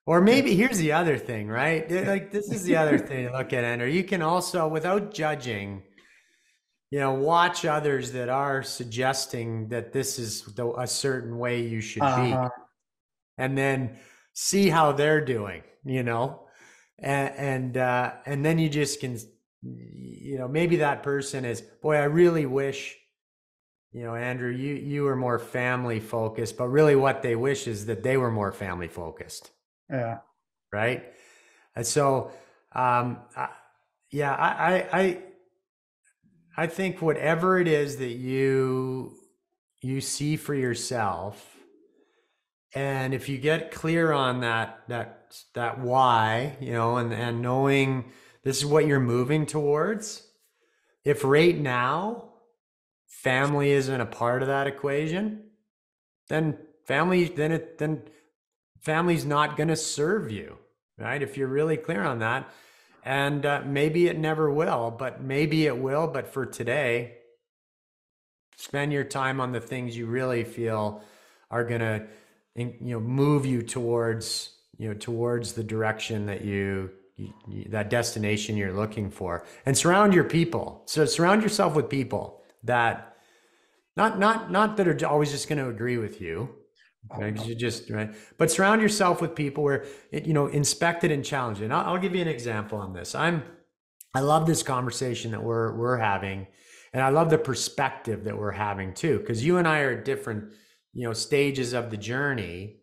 Or 0.06 0.20
maybe 0.20 0.54
here's 0.54 0.78
the 0.78 0.92
other 0.92 1.18
thing, 1.18 1.48
right? 1.48 1.82
Like 2.12 2.30
this 2.30 2.46
is 2.56 2.62
the 2.62 2.76
other 2.76 2.98
thing 3.08 3.26
to 3.26 3.32
look 3.36 3.52
at, 3.52 3.64
Andrew. 3.64 3.88
You 3.88 4.04
can 4.04 4.22
also, 4.22 4.68
without 4.68 5.12
judging, 5.12 5.82
you 6.92 7.00
know, 7.00 7.14
watch 7.14 7.64
others 7.64 8.12
that 8.12 8.28
are 8.28 8.62
suggesting 8.62 9.68
that 9.70 9.92
this 9.92 10.18
is 10.20 10.42
the, 10.54 10.66
a 10.78 10.86
certain 10.86 11.38
way 11.38 11.62
you 11.62 11.80
should 11.80 12.02
be 12.02 12.32
Uh-huh. 12.32 12.48
and 13.38 13.58
then 13.58 13.96
see 14.32 14.68
how 14.68 14.92
they're 14.92 15.24
doing 15.24 15.62
you 15.84 16.02
know 16.02 16.24
and 16.98 17.30
and 17.52 17.76
uh 17.76 18.12
and 18.26 18.44
then 18.44 18.58
you 18.58 18.68
just 18.68 19.00
can 19.00 19.16
you 19.62 20.36
know 20.38 20.48
maybe 20.48 20.76
that 20.76 21.02
person 21.02 21.44
is 21.44 21.62
boy 21.82 21.96
i 21.96 22.04
really 22.04 22.44
wish 22.46 22.80
you 23.92 24.02
know 24.04 24.14
andrew 24.14 24.50
you 24.50 24.74
you 24.74 25.02
were 25.04 25.16
more 25.16 25.38
family 25.38 26.00
focused 26.00 26.56
but 26.56 26.68
really 26.68 26.96
what 26.96 27.22
they 27.22 27.36
wish 27.36 27.66
is 27.66 27.86
that 27.86 28.02
they 28.02 28.16
were 28.16 28.30
more 28.30 28.52
family 28.52 28.88
focused 28.88 29.50
Yeah. 29.90 30.18
right 30.72 31.04
and 31.74 31.86
so 31.86 32.30
um 32.72 33.18
I, 33.36 33.48
yeah 34.10 34.34
I, 34.34 34.48
I 34.74 35.00
i 35.00 35.22
i 36.56 36.66
think 36.66 37.00
whatever 37.00 37.58
it 37.58 37.68
is 37.68 37.96
that 37.98 38.12
you 38.12 39.16
you 39.82 40.00
see 40.00 40.36
for 40.36 40.54
yourself 40.54 41.56
and 42.74 43.14
if 43.14 43.28
you 43.28 43.38
get 43.38 43.70
clear 43.70 44.12
on 44.12 44.40
that 44.40 44.80
that 44.88 45.36
that 45.54 45.78
why 45.80 46.56
you 46.60 46.72
know 46.72 46.96
and 46.96 47.12
and 47.12 47.40
knowing 47.40 48.04
this 48.42 48.58
is 48.58 48.66
what 48.66 48.86
you're 48.86 49.00
moving 49.00 49.46
towards 49.46 50.22
if 51.04 51.24
right 51.24 51.56
now 51.58 52.30
family 53.26 53.70
isn't 53.70 54.00
a 54.00 54.06
part 54.06 54.42
of 54.42 54.48
that 54.48 54.66
equation 54.66 55.42
then 56.28 56.56
family 56.84 57.24
then 57.24 57.52
it 57.52 57.78
then 57.78 58.02
family's 58.80 59.24
not 59.24 59.56
going 59.56 59.68
to 59.68 59.76
serve 59.76 60.30
you 60.30 60.56
right 60.98 61.22
if 61.22 61.36
you're 61.36 61.48
really 61.48 61.76
clear 61.76 62.02
on 62.02 62.20
that 62.20 62.50
and 63.06 63.46
uh, 63.46 63.62
maybe 63.64 64.08
it 64.08 64.18
never 64.18 64.50
will, 64.50 64.90
but 64.90 65.22
maybe 65.22 65.66
it 65.66 65.78
will. 65.78 66.08
But 66.08 66.26
for 66.26 66.44
today, 66.44 67.18
spend 68.56 68.92
your 68.92 69.04
time 69.04 69.40
on 69.40 69.52
the 69.52 69.60
things 69.60 69.96
you 69.96 70.06
really 70.06 70.42
feel 70.42 71.02
are 71.48 71.62
going 71.62 71.80
to, 71.80 72.04
you 72.56 72.74
know, 72.80 72.98
move 72.98 73.46
you 73.46 73.62
towards, 73.62 74.50
you 74.76 74.88
know, 74.88 74.94
towards 74.94 75.52
the 75.52 75.62
direction 75.62 76.26
that 76.26 76.44
you, 76.44 76.90
you, 77.14 77.66
that 77.68 77.90
destination 77.90 78.56
you're 78.56 78.72
looking 78.72 79.08
for, 79.08 79.44
and 79.64 79.78
surround 79.78 80.12
your 80.12 80.24
people. 80.24 80.82
So 80.86 81.04
surround 81.04 81.44
yourself 81.44 81.76
with 81.76 81.88
people 81.88 82.42
that, 82.64 83.15
not 83.96 84.18
not 84.18 84.50
not 84.50 84.76
that 84.76 84.88
are 84.88 85.06
always 85.06 85.30
just 85.30 85.48
going 85.48 85.58
to 85.58 85.68
agree 85.68 85.98
with 85.98 86.20
you, 86.20 86.50
Right? 87.14 87.32
Because 87.32 87.48
you 87.48 87.54
just 87.54 87.88
right, 87.90 88.14
but 88.36 88.50
surround 88.50 88.82
yourself 88.82 89.20
with 89.20 89.34
people 89.34 89.62
where 89.62 89.86
you 90.10 90.32
know 90.32 90.46
inspect 90.48 91.04
it 91.04 91.12
and 91.12 91.24
challenge 91.24 91.60
it. 91.60 91.64
And 91.64 91.72
I'll, 91.72 91.94
I'll 91.94 91.98
give 91.98 92.14
you 92.14 92.20
an 92.20 92.28
example 92.28 92.78
on 92.78 92.92
this. 92.92 93.14
I'm, 93.14 93.44
I 94.14 94.20
love 94.20 94.46
this 94.46 94.62
conversation 94.62 95.30
that 95.30 95.42
we're 95.42 95.76
we're 95.76 95.98
having, 95.98 96.48
and 96.92 97.02
I 97.02 97.10
love 97.10 97.30
the 97.30 97.38
perspective 97.38 98.24
that 98.24 98.36
we're 98.36 98.52
having 98.52 98.92
too. 98.92 99.18
Because 99.18 99.44
you 99.44 99.58
and 99.58 99.68
I 99.68 99.80
are 99.80 99.92
at 99.92 100.04
different, 100.04 100.52
you 100.94 101.06
know, 101.06 101.12
stages 101.12 101.74
of 101.74 101.90
the 101.90 101.96
journey. 101.96 102.80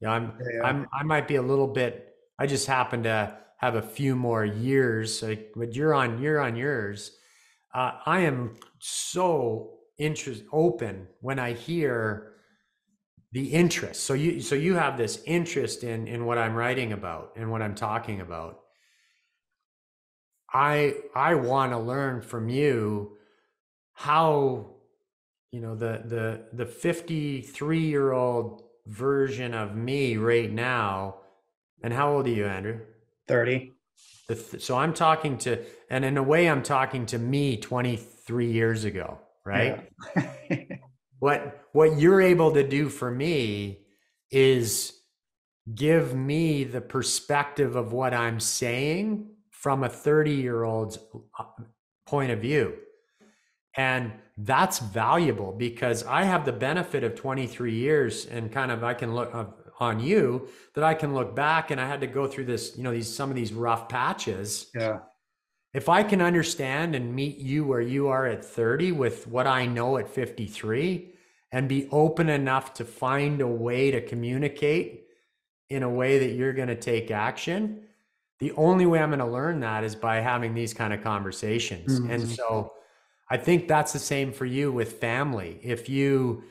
You 0.00 0.08
know, 0.08 0.14
I'm 0.14 0.32
yeah. 0.52 0.62
I'm 0.64 0.88
I 0.92 1.04
might 1.04 1.28
be 1.28 1.36
a 1.36 1.42
little 1.42 1.68
bit. 1.68 2.08
I 2.40 2.46
just 2.46 2.66
happen 2.66 3.04
to 3.04 3.38
have 3.58 3.76
a 3.76 3.82
few 3.82 4.16
more 4.16 4.44
years, 4.44 5.22
like, 5.22 5.52
but 5.54 5.76
you're 5.76 5.94
on 5.94 6.20
you're 6.20 6.40
on 6.40 6.56
yours. 6.56 7.16
Uh, 7.72 7.92
I 8.04 8.20
am 8.20 8.56
so 8.80 9.79
interest 10.00 10.42
open 10.52 11.06
when 11.20 11.38
I 11.38 11.52
hear 11.52 12.30
the 13.32 13.52
interest. 13.52 14.02
So 14.02 14.14
you 14.14 14.40
so 14.40 14.54
you 14.54 14.74
have 14.74 14.98
this 14.98 15.22
interest 15.24 15.84
in 15.84 16.08
in 16.08 16.26
what 16.26 16.38
i'm 16.38 16.54
writing 16.54 16.92
about 16.92 17.32
and 17.36 17.50
what 17.50 17.62
i'm 17.62 17.74
talking 17.74 18.20
about. 18.20 18.60
I 20.52 20.94
i 21.14 21.34
want 21.34 21.72
to 21.72 21.78
learn 21.78 22.22
from 22.22 22.48
you 22.48 23.16
how 23.92 24.74
you 25.52 25.60
know 25.60 25.76
the 25.76 26.02
the 26.04 26.46
the 26.52 26.66
53 26.66 27.78
year 27.78 28.12
old 28.12 28.64
version 28.86 29.54
of 29.54 29.76
me 29.76 30.16
right 30.16 30.50
now 30.50 31.16
and 31.82 31.92
how 31.92 32.14
old 32.14 32.26
are 32.26 32.30
you 32.30 32.46
andrew? 32.46 32.80
30 33.28 33.72
th- 34.26 34.60
so 34.60 34.76
i'm 34.76 34.92
talking 34.92 35.38
to 35.38 35.62
and 35.88 36.04
in 36.04 36.16
a 36.16 36.22
way 36.22 36.48
i'm 36.48 36.62
talking 36.62 37.06
to 37.06 37.18
me 37.18 37.56
23 37.56 38.50
years 38.50 38.84
ago 38.84 39.18
right 39.50 39.90
yeah. 40.16 40.64
what 41.18 41.60
what 41.72 41.98
you're 41.98 42.20
able 42.20 42.52
to 42.52 42.66
do 42.66 42.88
for 42.88 43.10
me 43.10 43.80
is 44.30 44.92
give 45.74 46.14
me 46.14 46.64
the 46.64 46.80
perspective 46.80 47.76
of 47.76 47.92
what 47.92 48.14
I'm 48.14 48.40
saying 48.40 49.30
from 49.50 49.84
a 49.84 49.88
30 49.88 50.32
year 50.32 50.64
old's 50.64 50.98
uh, 51.38 51.44
point 52.06 52.32
of 52.32 52.40
view. 52.40 52.74
And 53.76 54.12
that's 54.36 54.78
valuable 54.78 55.52
because 55.52 56.04
I 56.04 56.24
have 56.24 56.44
the 56.44 56.52
benefit 56.52 57.04
of 57.04 57.14
23 57.14 57.74
years 57.74 58.26
and 58.26 58.50
kind 58.50 58.72
of 58.72 58.82
I 58.82 58.94
can 58.94 59.14
look 59.14 59.32
uh, 59.34 59.44
on 59.78 60.00
you 60.00 60.48
that 60.74 60.82
I 60.82 60.94
can 60.94 61.14
look 61.14 61.36
back 61.36 61.70
and 61.70 61.80
I 61.80 61.86
had 61.86 62.00
to 62.00 62.06
go 62.06 62.26
through 62.26 62.46
this, 62.46 62.76
you 62.76 62.82
know, 62.82 62.92
these 62.92 63.14
some 63.14 63.30
of 63.30 63.36
these 63.36 63.52
rough 63.52 63.88
patches. 63.88 64.70
Yeah. 64.74 65.00
If 65.72 65.88
I 65.88 66.02
can 66.02 66.20
understand 66.20 66.94
and 66.94 67.14
meet 67.14 67.38
you 67.38 67.64
where 67.64 67.80
you 67.80 68.08
are 68.08 68.26
at 68.26 68.44
30 68.44 68.92
with 68.92 69.26
what 69.28 69.46
I 69.46 69.66
know 69.66 69.98
at 69.98 70.08
53, 70.08 71.10
and 71.52 71.68
be 71.68 71.88
open 71.90 72.28
enough 72.28 72.74
to 72.74 72.84
find 72.84 73.40
a 73.40 73.46
way 73.46 73.90
to 73.90 74.00
communicate 74.00 75.04
in 75.68 75.82
a 75.82 75.90
way 75.90 76.18
that 76.18 76.34
you're 76.34 76.52
going 76.52 76.68
to 76.68 76.76
take 76.76 77.10
action 77.10 77.82
the 78.38 78.52
only 78.52 78.86
way 78.86 78.98
i'm 78.98 79.10
going 79.10 79.18
to 79.18 79.26
learn 79.26 79.60
that 79.60 79.84
is 79.84 79.94
by 79.94 80.16
having 80.16 80.54
these 80.54 80.74
kind 80.74 80.92
of 80.92 81.02
conversations 81.02 82.00
mm-hmm. 82.00 82.10
and 82.10 82.28
so 82.28 82.72
i 83.30 83.36
think 83.36 83.68
that's 83.68 83.92
the 83.92 83.98
same 83.98 84.32
for 84.32 84.46
you 84.46 84.72
with 84.72 85.00
family 85.00 85.58
if 85.62 85.88
you 85.88 86.42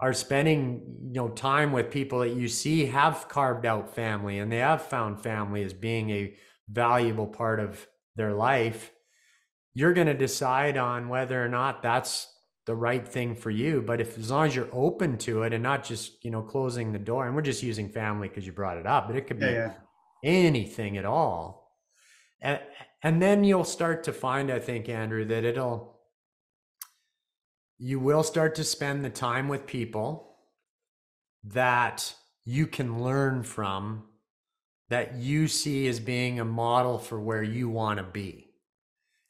are 0.00 0.12
spending 0.12 0.82
you 1.06 1.14
know 1.14 1.28
time 1.28 1.72
with 1.72 1.90
people 1.90 2.20
that 2.20 2.34
you 2.34 2.48
see 2.48 2.86
have 2.86 3.28
carved 3.28 3.66
out 3.66 3.94
family 3.94 4.38
and 4.38 4.50
they 4.50 4.58
have 4.58 4.82
found 4.82 5.20
family 5.20 5.62
as 5.62 5.72
being 5.72 6.10
a 6.10 6.34
valuable 6.68 7.26
part 7.26 7.60
of 7.60 7.86
their 8.16 8.32
life 8.32 8.92
you're 9.74 9.92
going 9.92 10.06
to 10.06 10.14
decide 10.14 10.76
on 10.76 11.08
whether 11.08 11.44
or 11.44 11.48
not 11.48 11.82
that's 11.82 12.28
the 12.66 12.74
right 12.74 13.06
thing 13.06 13.34
for 13.34 13.50
you 13.50 13.82
but 13.82 14.00
if 14.00 14.16
as 14.18 14.30
long 14.30 14.46
as 14.46 14.56
you're 14.56 14.68
open 14.72 15.18
to 15.18 15.42
it 15.42 15.52
and 15.52 15.62
not 15.62 15.84
just 15.84 16.24
you 16.24 16.30
know 16.30 16.42
closing 16.42 16.92
the 16.92 16.98
door 16.98 17.26
and 17.26 17.34
we're 17.34 17.42
just 17.42 17.62
using 17.62 17.88
family 17.88 18.28
because 18.28 18.46
you 18.46 18.52
brought 18.52 18.78
it 18.78 18.86
up 18.86 19.06
but 19.06 19.16
it 19.16 19.26
could 19.26 19.38
be 19.38 19.46
yeah, 19.46 19.52
yeah. 19.52 19.72
anything 20.22 20.96
at 20.96 21.04
all 21.04 21.76
and 22.40 22.60
and 23.02 23.20
then 23.20 23.44
you'll 23.44 23.64
start 23.64 24.04
to 24.04 24.12
find 24.12 24.50
i 24.50 24.58
think 24.58 24.88
andrew 24.88 25.24
that 25.24 25.44
it'll 25.44 26.00
you 27.78 27.98
will 28.00 28.22
start 28.22 28.54
to 28.54 28.64
spend 28.64 29.04
the 29.04 29.10
time 29.10 29.48
with 29.48 29.66
people 29.66 30.36
that 31.44 32.14
you 32.44 32.66
can 32.66 33.02
learn 33.02 33.42
from 33.42 34.04
that 34.90 35.16
you 35.16 35.48
see 35.48 35.86
as 35.88 36.00
being 36.00 36.40
a 36.40 36.44
model 36.44 36.98
for 36.98 37.20
where 37.20 37.42
you 37.42 37.68
want 37.68 37.98
to 37.98 38.04
be. 38.04 38.50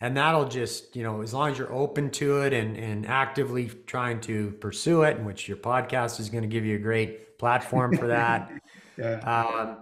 And 0.01 0.17
that'll 0.17 0.49
just 0.49 0.95
you 0.97 1.03
know 1.03 1.23
as 1.23 1.33
long 1.33 1.51
as 1.53 1.59
you're 1.59 1.73
open 1.73 2.11
to 2.13 2.43
it 2.43 2.53
and 2.53 2.77
and 2.77 3.07
actively 3.07 3.71
trying 3.87 4.21
to 4.23 4.51
pursue 4.61 5.03
it 5.03 5.17
in 5.17 5.25
which 5.25 5.49
your 5.49 5.57
podcast 5.57 6.21
is 6.21 6.29
going 6.29 6.43
to 6.43 6.49
give 6.49 6.65
you 6.65 6.77
a 6.77 6.81
great 6.81 7.39
platform 7.39 7.97
for 7.97 8.09
that 8.09 8.53
yeah. 8.99 9.21
um, 9.21 9.79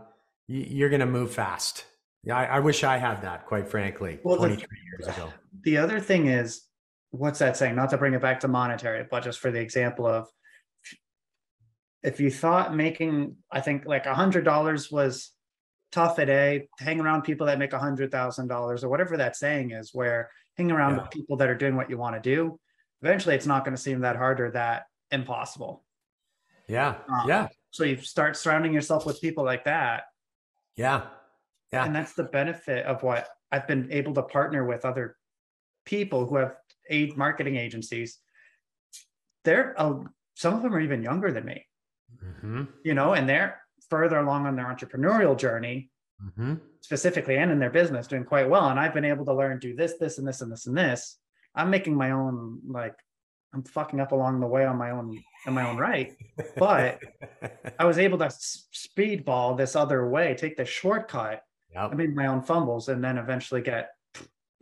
you're 0.46 0.90
going 0.90 1.00
to 1.00 1.06
move 1.06 1.32
fast. 1.32 1.86
Yeah 2.24 2.36
I, 2.36 2.44
I, 2.44 2.58
wish 2.60 2.84
i 2.84 2.98
had 2.98 3.22
that 3.22 3.46
quite 3.46 3.68
frankly 3.68 4.20
well, 4.22 4.36
23 4.36 4.62
the, 4.62 5.04
years 5.04 5.16
ago. 5.16 5.32
the 5.62 5.78
other 5.78 5.98
thing 5.98 6.28
is 6.28 6.62
what's 7.10 7.40
that 7.40 7.56
saying? 7.56 7.74
Not 7.74 7.90
to 7.90 7.98
bring 7.98 8.14
it 8.14 8.20
back 8.20 8.38
to 8.40 8.48
monetary 8.48 9.04
but 9.10 9.24
just 9.24 9.40
for 9.40 9.50
the 9.50 9.58
example 9.58 10.06
of 10.06 10.28
if 12.04 12.20
you 12.20 12.30
thought 12.30 12.76
making 12.76 13.36
i 13.50 13.60
think 13.60 13.86
like 13.86 14.06
a 14.06 14.14
hundred 14.14 14.44
dollars 14.44 14.88
was 14.88 15.32
tough 15.92 16.18
at 16.18 16.28
A, 16.28 16.68
hang 16.78 17.00
around 17.00 17.22
people 17.22 17.46
that 17.46 17.58
make 17.58 17.72
a 17.72 17.78
hundred 17.78 18.10
thousand 18.10 18.48
dollars 18.48 18.82
or 18.82 18.88
whatever 18.88 19.16
that 19.18 19.36
saying 19.36 19.70
is, 19.70 19.90
where 19.92 20.30
hang 20.56 20.72
around 20.72 20.96
yeah. 20.96 21.02
with 21.02 21.10
people 21.10 21.36
that 21.36 21.48
are 21.48 21.54
doing 21.54 21.76
what 21.76 21.88
you 21.88 21.98
want 21.98 22.16
to 22.16 22.20
do. 22.20 22.58
Eventually, 23.02 23.34
it's 23.34 23.46
not 23.46 23.64
going 23.64 23.76
to 23.76 23.80
seem 23.80 24.00
that 24.00 24.16
hard 24.16 24.40
or 24.40 24.50
that 24.52 24.84
impossible. 25.10 25.84
Yeah, 26.68 26.96
um, 27.08 27.28
yeah. 27.28 27.48
So 27.70 27.84
you 27.84 27.96
start 27.98 28.36
surrounding 28.36 28.72
yourself 28.72 29.06
with 29.06 29.20
people 29.20 29.44
like 29.44 29.64
that. 29.64 30.04
Yeah, 30.76 31.02
yeah. 31.72 31.84
And 31.84 31.94
that's 31.94 32.14
the 32.14 32.24
benefit 32.24 32.86
of 32.86 33.02
what 33.02 33.28
I've 33.50 33.68
been 33.68 33.88
able 33.92 34.14
to 34.14 34.22
partner 34.22 34.64
with 34.64 34.84
other 34.84 35.16
people 35.84 36.26
who 36.26 36.36
have 36.36 36.54
aid 36.88 37.16
marketing 37.16 37.56
agencies. 37.56 38.18
They're 39.44 39.74
uh, 39.76 40.00
some 40.34 40.54
of 40.54 40.62
them 40.62 40.74
are 40.74 40.80
even 40.80 41.02
younger 41.02 41.32
than 41.32 41.44
me. 41.44 41.66
Mm-hmm. 42.24 42.64
You 42.84 42.94
know, 42.94 43.14
and 43.14 43.28
they're 43.28 43.61
further 43.92 44.20
along 44.20 44.46
on 44.46 44.56
their 44.56 44.64
entrepreneurial 44.64 45.36
journey, 45.36 45.90
mm-hmm. 46.24 46.54
specifically 46.80 47.36
and 47.36 47.50
in 47.50 47.58
their 47.58 47.68
business, 47.68 48.06
doing 48.06 48.24
quite 48.24 48.48
well. 48.48 48.70
And 48.70 48.80
I've 48.80 48.94
been 48.94 49.04
able 49.04 49.26
to 49.26 49.34
learn, 49.34 49.58
do 49.58 49.76
this, 49.76 49.98
this, 50.00 50.16
and 50.16 50.26
this, 50.26 50.40
and 50.40 50.50
this, 50.50 50.66
and 50.66 50.74
this. 50.74 51.18
I'm 51.54 51.68
making 51.68 51.94
my 51.94 52.12
own, 52.12 52.60
like, 52.66 52.94
I'm 53.52 53.62
fucking 53.64 54.00
up 54.00 54.12
along 54.12 54.40
the 54.40 54.46
way 54.46 54.64
on 54.64 54.78
my 54.78 54.92
own, 54.92 55.22
in 55.46 55.52
my 55.52 55.68
own 55.68 55.76
right. 55.76 56.16
But 56.56 57.00
I 57.78 57.84
was 57.84 57.98
able 57.98 58.16
to 58.16 58.28
speedball 58.28 59.58
this 59.58 59.76
other 59.76 60.08
way, 60.08 60.34
take 60.38 60.56
the 60.56 60.64
shortcut. 60.64 61.42
Yep. 61.74 61.90
I 61.92 61.94
made 61.94 62.16
my 62.16 62.28
own 62.28 62.40
fumbles 62.40 62.88
and 62.88 63.04
then 63.04 63.18
eventually 63.18 63.60
get 63.60 63.90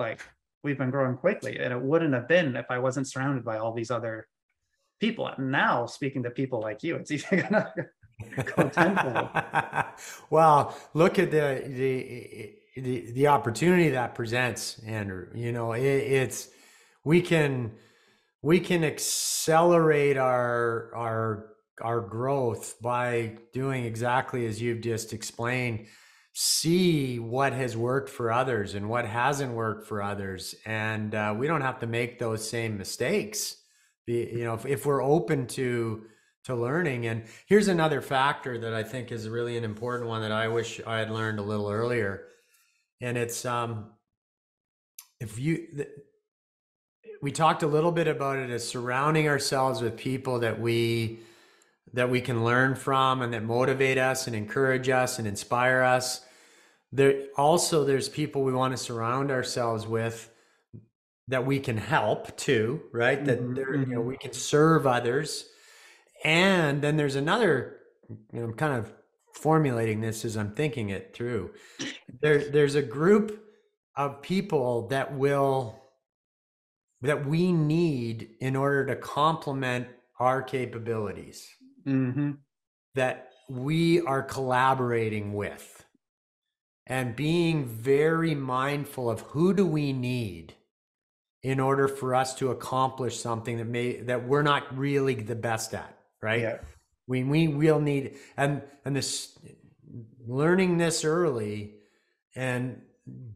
like, 0.01 0.21
we've 0.65 0.79
been 0.79 0.91
growing 0.91 1.17
quickly. 1.17 1.57
And 1.61 1.73
it 1.73 1.81
wouldn't 1.81 2.15
have 2.15 2.27
been 2.27 2.57
if 2.57 2.67
I 2.69 2.81
wasn't 2.81 3.07
surrounded 3.07 3.45
by 3.45 3.59
all 3.59 3.73
these 3.73 3.93
other 3.93 4.27
people. 4.99 5.29
And 5.29 5.53
now 5.53 5.87
speaking 5.87 6.25
to 6.25 6.31
people 6.31 6.61
like 6.61 6.83
you, 6.83 6.97
it's 6.97 7.11
even 7.13 7.43
gonna 7.43 7.73
well, 10.31 10.77
look 10.95 11.19
at 11.19 11.31
the, 11.31 11.65
the 11.67 12.55
the 12.77 13.13
the 13.13 13.27
opportunity 13.27 13.91
that 13.91 14.15
presents, 14.15 14.81
Andrew. 14.87 15.29
You 15.35 15.53
know, 15.53 15.73
it, 15.73 15.83
it's 15.85 16.49
we 17.05 17.21
can 17.21 17.73
we 18.43 18.61
can 18.61 18.85
accelerate 18.85 20.17
our 20.17 20.95
our 20.95 21.47
our 21.81 22.01
growth 22.01 22.81
by 22.81 23.37
doing 23.53 23.85
exactly 23.85 24.47
as 24.47 24.61
you've 24.61 24.81
just 24.81 25.13
explained. 25.13 25.87
See 26.33 27.19
what 27.19 27.53
has 27.53 27.77
worked 27.77 28.09
for 28.09 28.31
others 28.31 28.75
and 28.75 28.89
what 28.89 29.05
hasn't 29.05 29.53
worked 29.53 29.89
for 29.89 30.01
others. 30.03 30.55
And 30.65 31.15
uh, 31.15 31.35
we 31.37 31.47
don't 31.49 31.61
have 31.63 31.81
to 31.81 31.87
make 31.87 32.19
those 32.19 32.49
same 32.49 32.79
mistakes. 32.79 33.57
You 34.07 34.45
know 34.45 34.55
if, 34.55 34.67
if 34.67 34.87
we're 34.87 35.03
open 35.03 35.47
to 35.49 36.05
to 36.45 36.55
learning. 36.55 37.07
And 37.07 37.25
here's 37.47 37.69
another 37.69 38.01
factor 38.01 38.59
that 38.59 38.75
I 38.75 38.83
think 38.83 39.13
is 39.13 39.29
really 39.29 39.57
an 39.57 39.65
important 39.65 40.09
one 40.09 40.23
that 40.23 40.33
I 40.33 40.49
wish 40.49 40.81
I 40.87 40.99
had 40.99 41.11
learned 41.11 41.39
a 41.39 41.43
little 41.43 41.71
earlier. 41.71 42.29
And 43.01 43.19
it's 43.19 43.45
um, 43.45 43.93
if 45.21 45.39
you, 45.39 45.67
the, 45.75 45.89
we 47.23 47.33
talked 47.33 47.63
a 47.63 47.67
little 47.67 47.93
bit 47.93 48.09
about 48.09 48.39
it 48.39 48.51
as 48.51 48.67
surrounding 48.67 49.29
ourselves 49.29 49.81
with 49.83 49.97
people 49.97 50.41
that 50.41 50.61
we 50.61 51.21
that 51.95 52.11
we 52.11 52.21
can 52.21 52.45
learn 52.45 52.75
from 52.77 53.23
and 53.23 53.33
that 53.35 53.43
motivate 53.45 53.99
us 53.99 54.27
and 54.27 54.37
encourage 54.37 54.89
us 54.89 55.19
and 55.19 55.29
inspire 55.29 55.83
us. 55.83 56.23
there 56.93 57.25
also 57.37 57.85
there's 57.85 58.09
people 58.09 58.45
we 58.45 58.53
want 58.55 58.73
to 58.73 58.79
surround 58.79 59.31
ourselves 59.31 59.87
with 59.87 60.31
that 61.29 61.47
we 61.47 61.61
can 61.61 61.77
help 61.77 62.37
too, 62.37 62.83
right? 62.93 63.25
That 63.25 63.41
Mhm, 63.41 63.55
there, 63.55 63.75
you 63.77 63.87
know, 63.87 64.03
mhm. 64.03 64.05
we 64.05 64.17
can 64.19 64.33
serve 64.33 64.87
others. 64.87 65.47
And 66.25 66.83
then 66.83 66.97
there's 66.97 67.17
another, 67.17 67.79
you 68.09 68.41
know, 68.41 68.45
I'm 68.45 68.55
kind 68.55 68.75
of 68.75 68.93
formulating 69.35 70.01
this 70.01 70.25
as 70.25 70.37
I'm 70.37 70.55
thinking 70.55 70.91
it 70.91 71.15
through. 71.15 71.51
There, 72.21 72.51
there's 72.51 72.75
a 72.75 72.83
group 72.83 73.43
of 73.97 74.23
people 74.23 74.89
that 74.89 75.15
will 75.15 75.77
that 77.03 77.27
we 77.27 77.51
need 77.51 78.31
in 78.41 78.57
order 78.57 78.85
to 78.87 78.97
complement 78.97 79.89
our 80.19 80.43
capabilities 80.43 81.49
Mm-hmm. 81.87 82.33
that 82.95 83.31
we 83.49 84.03
are 84.03 84.23
collaborating 84.23 85.33
with 85.33 85.85
and 86.87 87.17
being 87.17 87.65
very 87.65 88.35
mindful 88.35 89.09
of 89.09 89.23
who 89.23 89.55
do 89.55 89.67
we 89.67 89.95
need 89.95 90.55
in 91.43 91.59
order 91.59 91.89
for 91.89 92.15
us 92.15 92.35
to 92.35 92.51
accomplish 92.51 93.19
something 93.19 93.57
that 93.57 93.67
may 93.67 94.01
that 94.03 94.29
we're 94.29 94.43
not 94.43 94.77
really 94.77 95.15
the 95.15 95.35
best 95.35 95.73
at 95.73 95.97
right 96.23 96.41
Yeah. 96.43 96.59
we 97.07 97.25
we 97.25 97.49
will 97.49 97.81
need 97.81 98.17
and 98.37 98.63
and 98.85 98.97
this 98.97 99.39
learning 100.27 100.79
this 100.79 101.05
early 101.05 101.75
and 102.37 102.83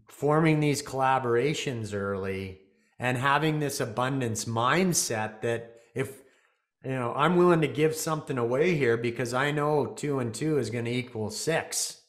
forming 0.09 0.61
these 0.61 0.82
collaborations 0.82 1.95
early 1.95 2.61
and 2.99 3.18
having 3.18 3.59
this 3.59 3.80
abundance 3.80 4.45
mindset 4.45 5.41
that 5.43 5.80
if 5.95 6.22
you 6.85 6.91
know 6.93 7.12
i'm 7.16 7.37
willing 7.37 7.61
to 7.62 7.68
give 7.68 7.95
something 7.97 8.39
away 8.39 8.76
here 8.76 8.97
because 8.97 9.35
i 9.35 9.51
know 9.51 9.87
two 9.87 10.20
and 10.20 10.35
two 10.35 10.59
is 10.59 10.70
going 10.70 10.85
to 10.85 10.91
equal 10.93 11.30
six 11.30 12.01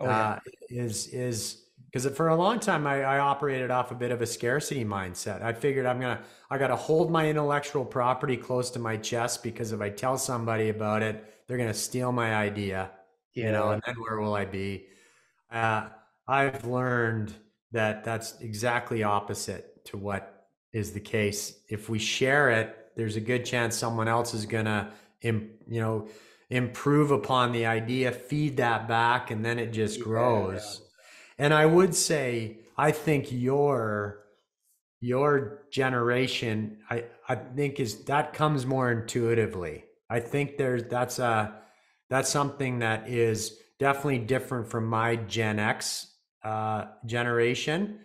Oh, 0.00 0.06
yeah. 0.06 0.30
uh, 0.32 0.38
is 0.68 1.06
is 1.08 1.63
because 1.94 2.16
for 2.16 2.26
a 2.26 2.34
long 2.34 2.58
time 2.58 2.88
I, 2.88 3.02
I 3.02 3.18
operated 3.20 3.70
off 3.70 3.92
a 3.92 3.94
bit 3.94 4.10
of 4.10 4.20
a 4.20 4.26
scarcity 4.26 4.84
mindset. 4.84 5.42
I 5.42 5.52
figured 5.52 5.86
I'm 5.86 6.00
gonna 6.00 6.24
I 6.50 6.58
gotta 6.58 6.74
hold 6.74 7.08
my 7.12 7.28
intellectual 7.28 7.84
property 7.84 8.36
close 8.36 8.68
to 8.72 8.80
my 8.80 8.96
chest 8.96 9.44
because 9.44 9.70
if 9.70 9.80
I 9.80 9.90
tell 9.90 10.18
somebody 10.18 10.70
about 10.70 11.02
it, 11.02 11.46
they're 11.46 11.56
gonna 11.56 11.72
steal 11.72 12.10
my 12.10 12.34
idea, 12.34 12.90
you 13.32 13.52
know, 13.52 13.70
and 13.70 13.82
then 13.86 13.94
where 14.00 14.18
will 14.18 14.34
I 14.34 14.44
be? 14.44 14.88
Uh, 15.52 15.90
I've 16.26 16.64
learned 16.66 17.32
that 17.70 18.02
that's 18.02 18.40
exactly 18.40 19.04
opposite 19.04 19.84
to 19.86 19.96
what 19.96 20.48
is 20.72 20.92
the 20.92 21.00
case. 21.00 21.60
If 21.68 21.88
we 21.88 22.00
share 22.00 22.50
it, 22.50 22.76
there's 22.96 23.14
a 23.14 23.20
good 23.20 23.44
chance 23.44 23.76
someone 23.76 24.08
else 24.08 24.34
is 24.34 24.46
gonna, 24.46 24.92
you 25.20 25.50
know, 25.68 26.08
improve 26.50 27.12
upon 27.12 27.52
the 27.52 27.66
idea, 27.66 28.10
feed 28.10 28.56
that 28.56 28.88
back, 28.88 29.30
and 29.30 29.44
then 29.44 29.60
it 29.60 29.72
just 29.72 29.98
Yeah, 29.98 30.04
grows. 30.04 30.82
And 31.38 31.52
I 31.52 31.66
would 31.66 31.94
say, 31.94 32.58
I 32.76 32.90
think 32.90 33.30
your 33.30 34.20
your 35.00 35.64
generation, 35.70 36.78
I 36.88 37.04
I 37.28 37.34
think 37.34 37.80
is 37.80 38.04
that 38.04 38.32
comes 38.32 38.66
more 38.66 38.90
intuitively. 38.90 39.84
I 40.08 40.20
think 40.20 40.56
there's 40.56 40.84
that's 40.84 41.18
a 41.18 41.60
that's 42.10 42.30
something 42.30 42.78
that 42.80 43.08
is 43.08 43.58
definitely 43.78 44.20
different 44.20 44.68
from 44.68 44.86
my 44.86 45.16
Gen 45.16 45.58
X 45.58 46.14
uh, 46.42 46.86
generation 47.06 48.00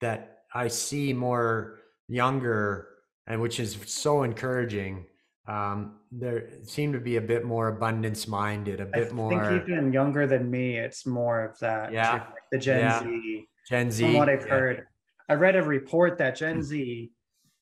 that 0.00 0.44
I 0.54 0.68
see 0.68 1.12
more 1.12 1.78
younger 2.08 2.88
and 3.26 3.40
which 3.40 3.60
is 3.60 3.76
so 3.86 4.22
encouraging. 4.22 5.06
Um, 5.48 5.98
there 6.12 6.48
seem 6.62 6.92
to 6.92 7.00
be 7.00 7.16
a 7.16 7.20
bit 7.20 7.44
more 7.44 7.68
abundance 7.68 8.28
minded, 8.28 8.80
a 8.80 8.86
bit 8.86 9.12
more 9.12 9.32
I 9.42 9.48
think 9.58 9.68
even 9.68 9.92
younger 9.92 10.26
than 10.26 10.48
me, 10.50 10.76
it's 10.76 11.04
more 11.04 11.44
of 11.44 11.58
that. 11.58 11.92
Yeah. 11.92 12.12
like 12.12 12.26
The 12.52 12.58
Gen 12.58 12.78
Yeah. 12.80 13.02
Z. 13.02 13.48
Gen 13.68 13.90
Z. 13.90 14.04
From 14.04 14.14
what 14.14 14.28
I've 14.28 14.42
yeah. 14.46 14.52
heard, 14.52 14.86
I 15.28 15.34
read 15.34 15.56
a 15.56 15.62
report 15.62 16.18
that 16.18 16.36
Gen 16.36 16.62
Z 16.62 17.10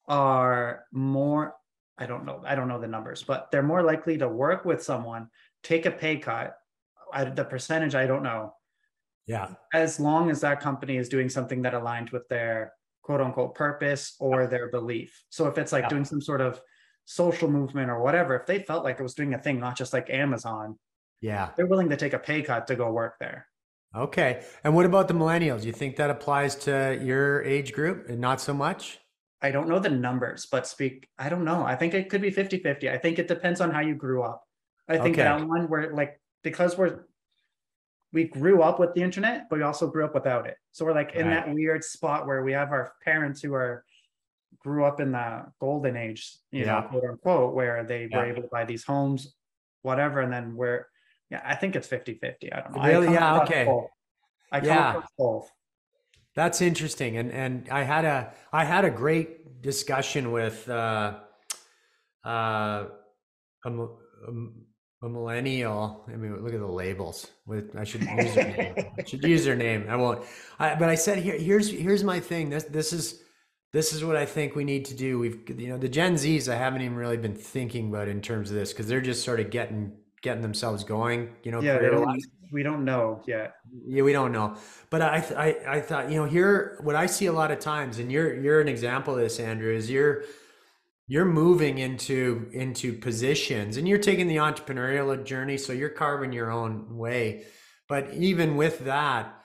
are 0.08 0.84
more. 0.92 1.54
I 1.96 2.06
don't 2.06 2.24
know. 2.26 2.42
I 2.46 2.54
don't 2.54 2.68
know 2.68 2.80
the 2.80 2.86
numbers, 2.88 3.22
but 3.22 3.50
they're 3.50 3.62
more 3.62 3.82
likely 3.82 4.18
to 4.18 4.28
work 4.28 4.64
with 4.64 4.82
someone, 4.82 5.28
take 5.62 5.86
a 5.86 5.90
pay 5.90 6.16
cut. 6.16 6.56
I, 7.12 7.24
the 7.24 7.44
percentage 7.44 7.94
I 7.94 8.06
don't 8.06 8.22
know. 8.22 8.54
Yeah. 9.26 9.48
As 9.72 9.98
long 10.00 10.30
as 10.30 10.40
that 10.42 10.60
company 10.60 10.96
is 10.96 11.08
doing 11.08 11.28
something 11.28 11.62
that 11.62 11.72
aligns 11.72 12.12
with 12.12 12.28
their 12.28 12.72
quote 13.02 13.20
unquote 13.20 13.54
purpose 13.54 14.16
or 14.20 14.46
their 14.46 14.70
belief. 14.70 15.24
So 15.30 15.46
if 15.46 15.56
it's 15.56 15.72
like 15.72 15.84
Yeah. 15.84 15.88
doing 15.88 16.04
some 16.04 16.20
sort 16.20 16.40
of 16.40 16.60
social 17.04 17.50
movement 17.50 17.90
or 17.90 18.00
whatever, 18.02 18.36
if 18.36 18.46
they 18.46 18.60
felt 18.60 18.84
like 18.84 19.00
it 19.00 19.02
was 19.02 19.14
doing 19.14 19.34
a 19.34 19.38
thing, 19.38 19.58
not 19.58 19.76
just 19.76 19.92
like 19.92 20.08
Amazon, 20.10 20.78
Yeah. 21.20 21.50
they're 21.56 21.66
willing 21.66 21.88
to 21.90 21.96
take 21.96 22.12
a 22.12 22.18
pay 22.18 22.42
cut 22.42 22.66
to 22.68 22.76
go 22.76 22.90
work 22.92 23.16
there. 23.18 23.46
Okay. 23.94 24.44
And 24.62 24.74
what 24.74 24.86
about 24.86 25.08
the 25.08 25.14
millennials? 25.14 25.64
You 25.64 25.72
think 25.72 25.96
that 25.96 26.10
applies 26.10 26.54
to 26.66 26.98
your 27.02 27.42
age 27.42 27.72
group 27.72 28.08
and 28.08 28.20
not 28.20 28.40
so 28.40 28.54
much? 28.54 29.00
I 29.42 29.50
don't 29.50 29.68
know 29.68 29.78
the 29.80 29.88
numbers, 29.90 30.46
but 30.50 30.66
speak, 30.66 31.08
I 31.18 31.28
don't 31.28 31.44
know. 31.44 31.64
I 31.64 31.74
think 31.74 31.94
it 31.94 32.08
could 32.10 32.20
be 32.22 32.30
50 32.30 32.58
50. 32.58 32.90
I 32.90 32.98
think 32.98 33.18
it 33.18 33.26
depends 33.26 33.60
on 33.60 33.70
how 33.70 33.80
you 33.80 33.94
grew 33.94 34.22
up. 34.22 34.44
I 34.88 34.98
think 34.98 35.16
Okay. 35.16 35.22
that 35.22 35.46
one 35.46 35.68
where, 35.68 35.92
like, 35.92 36.20
because 36.42 36.76
we're, 36.78 37.00
we 38.12 38.24
grew 38.24 38.62
up 38.62 38.78
with 38.78 38.92
the 38.94 39.02
internet, 39.02 39.48
but 39.48 39.58
we 39.58 39.62
also 39.64 39.88
grew 39.88 40.04
up 40.04 40.14
without 40.14 40.46
it. 40.46 40.56
So 40.72 40.84
we're 40.84 40.94
like 40.94 41.14
in 41.14 41.28
that 41.30 41.52
weird 41.52 41.82
spot 41.84 42.26
where 42.26 42.42
we 42.42 42.52
have 42.52 42.70
our 42.72 42.92
parents 43.04 43.40
who 43.40 43.54
are, 43.54 43.84
grew 44.58 44.84
up 44.84 45.00
in 45.00 45.12
the 45.12 45.46
golden 45.60 45.96
age, 45.96 46.36
you 46.50 46.64
Yeah. 46.64 46.80
know, 46.80 46.88
quote 46.88 47.04
unquote, 47.04 47.54
where 47.54 47.84
they 47.84 48.08
were 48.12 48.24
able 48.24 48.42
to 48.42 48.48
buy 48.48 48.64
these 48.64 48.84
homes, 48.84 49.34
whatever. 49.82 50.20
And 50.20 50.32
then 50.32 50.54
we're, 50.56 50.86
yeah, 51.30 51.40
I 51.44 51.54
think 51.54 51.76
it's 51.76 51.86
50 51.88 52.14
50. 52.14 52.52
I 52.52 52.60
don't 52.60 52.76
know. 52.76 52.82
Really? 52.82 53.12
Yeah, 53.12 53.42
okay. 53.42 53.64
both. 53.64 53.90
I 54.52 54.60
Yeah. 54.60 55.00
both. 55.16 55.50
That's 56.34 56.60
interesting. 56.60 57.16
And 57.16 57.32
and 57.32 57.68
I 57.70 57.82
had 57.82 58.04
a 58.04 58.32
I 58.52 58.64
had 58.64 58.84
a 58.84 58.90
great 58.90 59.62
discussion 59.62 60.30
with 60.32 60.68
uh 60.68 61.18
uh 62.24 62.84
a, 63.64 63.70
a 63.70 64.32
a 65.02 65.08
millennial. 65.08 66.04
I 66.08 66.16
mean, 66.16 66.36
look 66.42 66.52
at 66.52 66.60
the 66.60 66.66
labels. 66.66 67.26
With 67.46 67.74
I 67.76 67.84
should 67.84 68.02
use 68.02 68.34
their 68.34 68.56
name. 68.56 68.74
I 68.98 69.04
should 69.04 69.24
use 69.24 69.44
their 69.44 69.56
name. 69.56 69.86
I 69.88 69.96
won't. 69.96 70.24
I, 70.58 70.74
but 70.74 70.88
I 70.88 70.94
said 70.94 71.18
here 71.18 71.38
here's 71.38 71.70
here's 71.70 72.04
my 72.04 72.20
thing. 72.20 72.50
This 72.50 72.64
this 72.64 72.92
is 72.92 73.22
this 73.72 73.92
is 73.92 74.04
what 74.04 74.16
I 74.16 74.26
think 74.26 74.54
we 74.54 74.64
need 74.64 74.86
to 74.86 74.94
do. 74.94 75.18
We've 75.18 75.40
you 75.56 75.68
know 75.68 75.78
the 75.78 75.88
Gen 75.88 76.14
Zs 76.14 76.52
I 76.52 76.56
haven't 76.56 76.82
even 76.82 76.96
really 76.96 77.16
been 77.16 77.34
thinking 77.34 77.88
about 77.88 78.08
in 78.08 78.20
terms 78.20 78.50
of 78.50 78.56
this 78.56 78.72
because 78.72 78.88
they're 78.88 79.00
just 79.00 79.24
sort 79.24 79.40
of 79.40 79.50
getting 79.50 79.92
getting 80.22 80.42
themselves 80.42 80.84
going. 80.84 81.30
You 81.42 81.52
know, 81.52 81.60
Yeah, 81.60 81.78
don't, 81.90 82.20
we 82.52 82.62
don't 82.62 82.84
know 82.84 83.22
yet. 83.26 83.54
Yeah, 83.86 84.02
we 84.02 84.12
don't 84.12 84.32
know. 84.32 84.56
But 84.90 85.02
I, 85.02 85.20
th- 85.20 85.38
I, 85.38 85.76
I 85.76 85.80
thought, 85.80 86.10
you 86.10 86.16
know, 86.16 86.24
here, 86.24 86.78
what 86.82 86.96
I 86.96 87.06
see 87.06 87.26
a 87.26 87.32
lot 87.32 87.50
of 87.50 87.58
times, 87.58 87.98
and 87.98 88.10
you're, 88.10 88.34
you're 88.40 88.60
an 88.60 88.68
example 88.68 89.14
of 89.14 89.20
this, 89.20 89.38
Andrew, 89.38 89.72
is 89.72 89.90
you're, 89.90 90.24
you're 91.06 91.24
moving 91.24 91.78
into, 91.78 92.48
into 92.52 92.92
positions 92.92 93.76
and 93.76 93.88
you're 93.88 93.98
taking 93.98 94.28
the 94.28 94.36
entrepreneurial 94.36 95.24
journey. 95.24 95.56
So 95.56 95.72
you're 95.72 95.88
carving 95.88 96.32
your 96.32 96.50
own 96.50 96.96
way. 96.96 97.46
But 97.88 98.14
even 98.14 98.56
with 98.56 98.84
that, 98.84 99.39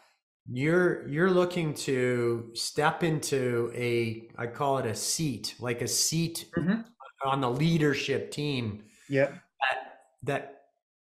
you're, 0.52 1.08
you're 1.08 1.32
looking 1.32 1.74
to 1.74 2.52
step 2.54 3.04
into 3.04 3.72
a, 3.76 4.30
I 4.38 4.48
call 4.48 4.78
it 4.78 4.86
a 4.86 4.96
seat, 4.96 5.56
like 5.60 5.82
a 5.82 5.88
seat 5.88 6.46
Mhm. 6.58 6.86
on 7.24 7.41
the 7.41 7.50
leadership 7.50 8.30
team 8.32 8.84
Yeah. 9.10 9.32
that 9.62 10.00
that 10.24 10.52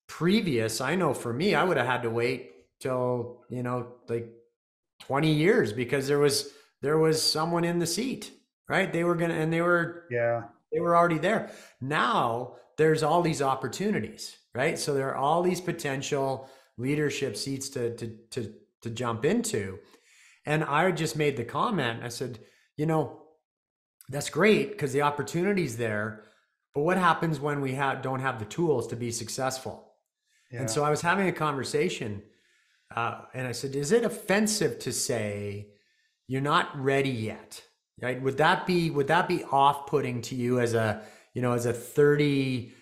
previous 0.07 0.81
i 0.81 0.95
know 0.95 1.13
for 1.15 1.33
me 1.33 1.55
i 1.55 1.65
would 1.65 1.77
have 1.77 1.87
had 1.87 2.03
to 2.03 2.11
wait 2.11 2.53
till 2.79 3.45
you 3.49 3.63
know 3.63 3.95
like 4.09 4.29
20 5.01 5.33
years 5.33 5.73
because 5.73 6.07
there 6.07 6.19
was 6.19 6.53
there 6.83 6.99
was 6.99 7.21
someone 7.23 7.65
in 7.65 7.79
the 7.79 7.87
seat 7.87 8.31
right 8.69 8.93
they 8.93 9.03
were 9.03 9.15
gonna 9.17 9.35
and 9.35 9.53
they 9.53 9.61
were 9.63 10.05
Yeah. 10.11 10.45
they 10.73 10.81
were 10.81 10.95
already 10.97 11.19
there 11.19 11.51
now 11.81 12.57
there's 12.77 13.03
all 13.03 13.23
these 13.23 13.43
opportunities 13.43 14.37
right 14.55 14.79
so 14.79 14.95
there 14.95 15.09
are 15.11 15.17
all 15.17 15.43
these 15.43 15.61
potential 15.61 16.49
leadership 16.77 17.37
seats 17.37 17.69
to 17.71 17.95
to 17.97 18.07
to, 18.31 18.55
to 18.85 18.91
jump 18.91 19.25
into 19.25 19.79
and 20.47 20.63
i 20.65 20.91
just 20.93 21.17
made 21.17 21.37
the 21.37 21.45
comment 21.45 22.03
i 22.05 22.09
said 22.09 22.39
you 22.77 22.87
know 22.87 23.21
that's 24.09 24.31
great 24.31 24.71
because 24.71 24.93
the 24.93 25.03
opportunity's 25.03 25.77
there 25.77 26.23
but 26.75 26.83
what 26.83 26.97
happens 26.99 27.41
when 27.41 27.61
we 27.61 27.73
have 27.75 28.01
don't 28.03 28.21
have 28.21 28.39
the 28.39 28.45
tools 28.57 28.87
to 28.89 28.97
be 28.97 29.11
successful 29.11 29.77
Yeah. 30.51 30.61
and 30.61 30.71
so 30.71 30.85
I 30.85 30.91
was 30.91 31.03
having 31.03 31.27
a 31.29 31.33
conversation, 31.47 32.23
uh, 32.95 33.15
and 33.37 33.47
I 33.49 33.53
said, 33.53 33.75
"Is 33.75 33.91
it 33.93 34.05
offensive 34.05 34.79
to 34.87 34.93
say 34.93 35.69
you're 36.31 36.49
not 36.55 36.67
ready 36.91 37.11
yet? 37.33 37.51
Right? 38.03 38.21
Would 38.25 38.37
that 38.39 38.67
be 38.67 38.91
would 38.97 39.07
that 39.15 39.27
be 39.29 39.41
off 39.63 39.79
putting 39.93 40.21
to 40.29 40.35
you 40.35 40.53
as 40.61 40.75
a 40.75 40.89
you 41.35 41.43
know 41.43 41.53
as 41.61 41.67
a 41.67 41.73
thirty 41.73 42.73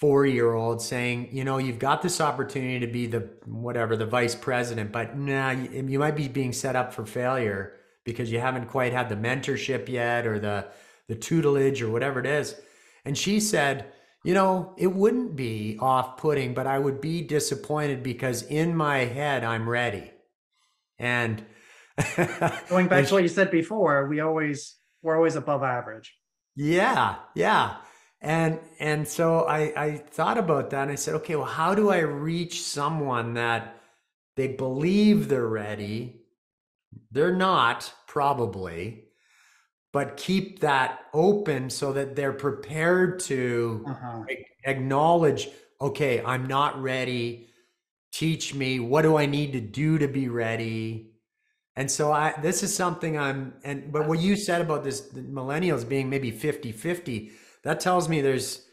four 0.00 0.26
year 0.26 0.52
old 0.52 0.82
saying, 0.82 1.28
you 1.32 1.42
know, 1.42 1.56
you've 1.56 1.78
got 1.78 2.02
this 2.02 2.20
opportunity 2.20 2.80
to 2.80 2.86
be 2.86 3.06
the 3.06 3.30
whatever 3.46 3.96
the 3.96 4.04
vice 4.04 4.34
president, 4.34 4.92
but 4.92 5.16
nah, 5.16 5.50
you, 5.50 5.98
might 5.98 6.16
be 6.16 6.28
being 6.28 6.52
set 6.52 6.76
up 6.76 6.92
for 6.92 7.06
failure 7.06 7.72
because 8.04 8.30
you 8.30 8.38
haven't 8.38 8.66
quite 8.66 8.92
had 8.92 9.08
the 9.08 9.16
mentorship 9.16 9.88
yet 9.88 10.26
or 10.26 10.38
the 10.38 10.66
the 11.08 11.14
tutelage 11.14 11.80
or 11.80 11.90
whatever 11.90 12.20
it 12.20 12.26
is." 12.26 12.54
And 13.06 13.16
she 13.16 13.40
said, 13.40 13.86
you 14.22 14.34
know, 14.34 14.74
it 14.76 14.88
wouldn't 14.88 15.34
be 15.34 15.78
off 15.80 16.18
putting, 16.18 16.52
but 16.52 16.66
I 16.66 16.78
would 16.78 17.00
be 17.00 17.22
disappointed 17.22 18.02
because 18.02 18.42
in 18.42 18.76
my 18.76 18.98
head, 18.98 19.44
I'm 19.44 19.68
ready. 19.68 20.10
And 20.98 21.42
going 22.68 22.88
back 22.88 23.06
to 23.06 23.14
what 23.14 23.22
you 23.22 23.28
said 23.28 23.50
before, 23.50 24.08
we 24.08 24.20
always 24.20 24.76
we're 25.02 25.16
always 25.16 25.36
above 25.36 25.62
average. 25.62 26.14
Yeah, 26.54 27.16
yeah. 27.34 27.76
And 28.20 28.60
and 28.80 29.06
so 29.06 29.40
I 29.44 29.72
I 29.84 29.96
thought 29.98 30.38
about 30.38 30.70
that 30.70 30.82
and 30.82 30.90
I 30.90 30.94
said, 30.94 31.14
okay, 31.16 31.36
well, 31.36 31.44
how 31.44 31.74
do 31.74 31.90
I 31.90 31.98
reach 32.00 32.62
someone 32.62 33.34
that 33.34 33.80
they 34.36 34.48
believe 34.48 35.28
they're 35.28 35.46
ready? 35.46 36.22
They're 37.10 37.36
not, 37.36 37.92
probably, 38.08 39.08
but 39.92 40.16
keep 40.16 40.60
that 40.60 41.06
open 41.14 41.70
so 41.70 41.92
that 41.94 42.16
they're 42.16 42.32
prepared 42.34 43.20
to 43.20 43.86
Uh-huh. 43.86 44.26
acknowledge, 44.64 45.48
okay, 45.80 46.22
I'm 46.24 46.46
not 46.46 46.80
ready. 46.82 47.48
Teach 48.12 48.54
me, 48.54 48.80
what 48.80 49.02
do 49.02 49.16
I 49.16 49.26
need 49.26 49.52
to 49.52 49.60
do 49.60 49.98
to 49.98 50.08
be 50.08 50.28
ready? 50.28 51.12
And 51.76 51.90
so 51.90 52.12
I 52.12 52.34
this 52.40 52.62
is 52.62 52.74
something 52.74 53.18
I'm 53.18 53.54
and 53.64 53.92
but 53.92 54.08
what 54.08 54.20
you 54.20 54.36
said 54.36 54.62
about 54.62 54.84
this 54.84 55.12
millennials 55.14 55.86
being 55.88 56.08
maybe 56.10 56.30
50-50, 56.30 57.32
that 57.66 57.80
tells 57.80 58.08
me 58.08 58.20
there's 58.20 58.64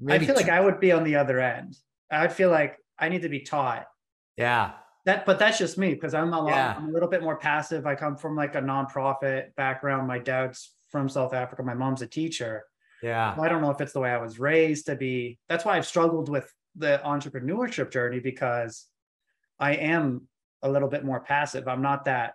maybe 0.00 0.24
I 0.24 0.26
feel 0.26 0.36
like 0.36 0.48
I 0.48 0.60
would 0.60 0.80
be 0.80 0.90
on 0.90 1.04
the 1.04 1.16
other 1.16 1.38
end. 1.38 1.76
I 2.10 2.22
would 2.22 2.32
feel 2.32 2.50
like 2.50 2.78
I 2.98 3.08
need 3.10 3.22
to 3.22 3.28
be 3.28 3.40
taught. 3.40 3.86
yeah. 4.36 4.72
That, 5.04 5.24
but 5.24 5.38
that's 5.38 5.56
just 5.56 5.78
me 5.78 5.94
because 5.94 6.12
I'm 6.12 6.34
a 6.34 6.40
lot, 6.40 6.50
Yeah. 6.50 6.74
I'm 6.76 6.88
a 6.90 6.92
little 6.92 7.08
bit 7.08 7.22
more 7.22 7.36
passive. 7.38 7.86
I 7.86 7.94
come 7.94 8.16
from 8.16 8.36
like 8.36 8.54
a 8.56 8.60
nonprofit 8.60 9.54
background. 9.54 10.06
My 10.06 10.18
dad's 10.18 10.74
from 10.90 11.08
South 11.08 11.32
Africa. 11.32 11.62
My 11.62 11.72
mom's 11.72 12.02
a 12.02 12.06
teacher. 12.06 12.64
Yeah. 13.02 13.34
I 13.40 13.48
don't 13.48 13.62
know 13.62 13.70
if 13.70 13.80
it's 13.80 13.92
the 13.94 14.00
way 14.00 14.10
I 14.10 14.18
was 14.18 14.38
raised 14.38 14.84
to 14.86 14.96
be. 14.96 15.38
That's 15.48 15.64
why 15.64 15.78
I've 15.78 15.86
struggled 15.86 16.28
with 16.28 16.52
the 16.76 17.00
entrepreneurship 17.06 17.90
journey 17.90 18.20
because 18.20 18.84
I 19.58 19.76
am 19.76 20.28
a 20.62 20.68
little 20.68 20.88
bit 20.88 21.04
more 21.06 21.20
passive. 21.20 21.68
I'm 21.68 21.80
not 21.80 22.04
that. 22.04 22.34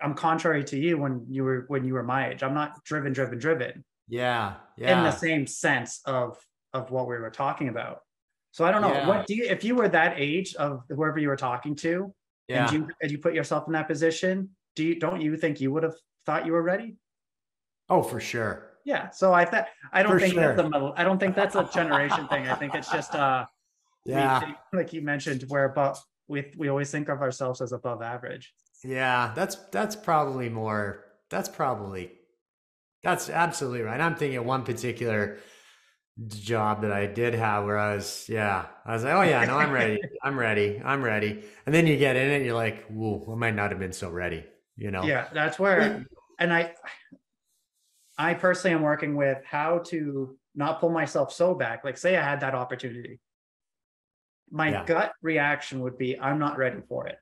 I'm 0.00 0.14
contrary 0.14 0.62
to 0.64 0.78
you 0.78 0.96
when 0.98 1.26
you 1.28 1.42
were 1.42 1.64
when 1.66 1.84
you 1.84 1.94
were 1.94 2.04
my 2.04 2.30
age. 2.30 2.44
I'm 2.44 2.54
not 2.54 2.84
driven, 2.84 3.12
driven, 3.12 3.38
driven 3.38 3.84
Yeah. 4.08 4.54
in 4.76 5.02
the 5.04 5.10
same 5.12 5.46
sense 5.46 6.00
of 6.04 6.38
of 6.74 6.90
what 6.90 7.08
we 7.08 7.16
were 7.16 7.30
talking 7.30 7.68
about. 7.68 8.00
So 8.52 8.64
I 8.64 8.70
don't 8.72 8.82
know. 8.82 8.92
Yeah. 8.92 9.08
What 9.08 9.26
do 9.26 9.34
you 9.34 9.44
if 9.44 9.64
you 9.64 9.74
were 9.74 9.88
that 9.88 10.14
age 10.16 10.54
of 10.56 10.82
whoever 10.88 11.18
you 11.18 11.28
were 11.28 11.36
talking 11.36 11.74
to, 11.76 12.12
yeah. 12.48 12.64
and 12.64 12.72
you 12.72 12.88
and 13.02 13.10
you 13.10 13.18
put 13.18 13.34
yourself 13.34 13.66
in 13.66 13.72
that 13.74 13.88
position, 13.88 14.50
do 14.76 14.84
you 14.84 14.98
don't 14.98 15.20
you 15.20 15.36
think 15.36 15.60
you 15.60 15.72
would 15.72 15.82
have 15.82 15.94
thought 16.26 16.46
you 16.46 16.52
were 16.52 16.62
ready? 16.62 16.96
oh, 17.90 18.02
for 18.02 18.20
sure. 18.20 18.64
Yeah. 18.84 19.08
So 19.10 19.32
I 19.32 19.44
thought 19.44 19.66
I 19.92 20.02
don't 20.02 20.12
For 20.12 20.20
think 20.20 20.34
that's 20.34 20.58
sure. 20.60 20.66
a 20.66 20.70
mil- 20.70 20.94
I 20.96 21.04
don't 21.04 21.18
think 21.18 21.34
that's 21.34 21.54
a 21.54 21.64
generation 21.72 22.28
thing. 22.28 22.48
I 22.48 22.54
think 22.54 22.74
it's 22.74 22.90
just 22.90 23.14
uh 23.14 23.46
Yeah. 24.04 24.40
think- 24.40 24.56
like 24.72 24.92
you 24.92 25.02
mentioned, 25.02 25.44
we're 25.48 25.64
above 25.64 25.98
we 26.26 26.52
we 26.56 26.68
always 26.68 26.90
think 26.90 27.08
of 27.08 27.20
ourselves 27.22 27.60
as 27.60 27.72
above 27.72 28.02
average. 28.02 28.52
Yeah, 28.84 29.32
that's 29.34 29.56
that's 29.72 29.96
probably 29.96 30.48
more. 30.48 31.04
That's 31.30 31.48
probably 31.48 32.12
that's 33.02 33.30
absolutely 33.30 33.82
right. 33.82 34.00
I'm 34.00 34.16
thinking 34.16 34.38
of 34.38 34.44
one 34.44 34.64
particular 34.64 35.38
job 36.26 36.82
that 36.82 36.92
I 36.92 37.06
did 37.06 37.34
have 37.34 37.64
where 37.64 37.78
I 37.78 37.94
was, 37.94 38.26
yeah, 38.28 38.66
I 38.84 38.92
was 38.92 39.04
like, 39.04 39.14
oh 39.14 39.22
yeah, 39.22 39.44
no, 39.44 39.56
I'm 39.56 39.70
ready, 39.70 40.00
I'm 40.22 40.38
ready, 40.38 40.80
I'm 40.84 41.02
ready. 41.02 41.44
And 41.64 41.74
then 41.74 41.86
you 41.86 41.96
get 41.96 42.16
in 42.16 42.30
it, 42.30 42.36
and 42.36 42.44
you're 42.44 42.54
like, 42.56 42.86
whoa, 42.86 43.24
I 43.30 43.34
might 43.36 43.54
not 43.54 43.70
have 43.70 43.78
been 43.78 43.92
so 43.92 44.10
ready, 44.10 44.44
you 44.76 44.90
know? 44.90 45.04
Yeah, 45.04 45.28
that's 45.32 45.58
where 45.58 46.04
and 46.38 46.52
I 46.52 46.74
I 48.18 48.34
personally 48.34 48.74
am 48.74 48.82
working 48.82 49.14
with 49.14 49.44
how 49.44 49.78
to 49.86 50.36
not 50.54 50.80
pull 50.80 50.90
myself 50.90 51.32
so 51.32 51.54
back. 51.54 51.84
Like 51.84 51.96
say 51.96 52.16
I 52.16 52.22
had 52.22 52.40
that 52.40 52.54
opportunity. 52.54 53.20
My 54.50 54.72
Yeah. 54.72 54.84
gut 54.86 55.12
reaction 55.22 55.80
would 55.80 55.98
be 55.98 56.18
I'm 56.18 56.38
not 56.38 56.56
ready 56.58 56.80
for 56.88 57.06
it. 57.06 57.18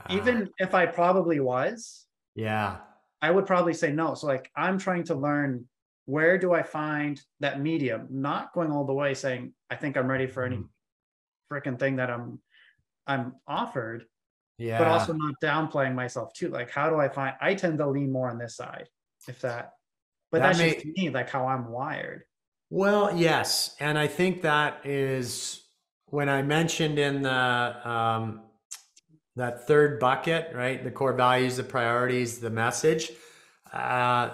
Ah, 0.00 0.12
Even 0.12 0.50
if 0.58 0.74
I 0.74 0.86
probably 0.86 1.38
was, 1.38 2.06
yeah, 2.34 2.78
I 3.24 3.30
would 3.30 3.46
probably 3.46 3.72
say 3.72 3.90
no. 3.90 4.14
So 4.14 4.26
like 4.26 4.50
I'm 4.54 4.78
trying 4.78 5.04
to 5.04 5.14
learn 5.14 5.66
where 6.04 6.36
do 6.36 6.52
I 6.52 6.62
find 6.62 7.18
that 7.40 7.58
medium, 7.60 8.06
not 8.10 8.52
going 8.52 8.70
all 8.70 8.84
the 8.84 8.92
way 8.92 9.14
saying 9.14 9.54
I 9.70 9.76
think 9.76 9.96
I'm 9.96 10.06
ready 10.10 10.26
for 10.26 10.42
any 10.44 10.58
Mhm. 10.58 10.68
freaking 11.50 11.78
thing 11.78 11.96
that 11.96 12.10
I'm 12.10 12.40
I'm 13.06 13.36
offered, 13.46 14.06
yeah, 14.58 14.78
but 14.78 14.88
also 14.88 15.12
not 15.14 15.34
downplaying 15.42 15.94
myself 15.94 16.34
too. 16.34 16.48
Like 16.48 16.70
how 16.70 16.90
do 16.90 16.96
I 17.00 17.08
find 17.08 17.34
I 17.40 17.54
tend 17.54 17.78
to 17.78 17.86
lean 17.86 18.12
more 18.12 18.28
on 18.28 18.36
this 18.38 18.56
side, 18.56 18.88
if 19.26 19.40
that 19.40 19.72
but 20.30 20.38
That 20.42 20.48
that's 20.48 20.58
may- 20.58 20.74
just 20.74 20.86
me, 20.98 21.08
like 21.08 21.30
how 21.30 21.46
I'm 21.46 21.70
wired. 21.70 22.24
Well, 22.70 23.16
yes, 23.16 23.74
and 23.80 23.98
I 23.98 24.06
think 24.06 24.42
that 24.42 24.84
is 24.84 25.64
when 26.06 26.28
I 26.28 26.42
mentioned 26.42 26.98
in 26.98 27.22
the 27.22 27.88
um, 27.88 28.43
that 29.36 29.66
third 29.66 30.00
bucket, 30.00 30.54
right? 30.54 30.82
The 30.82 30.90
core 30.90 31.12
values, 31.14 31.56
the 31.56 31.64
priorities, 31.64 32.38
the 32.40 32.50
message. 32.50 33.10
Uh, 33.72 34.30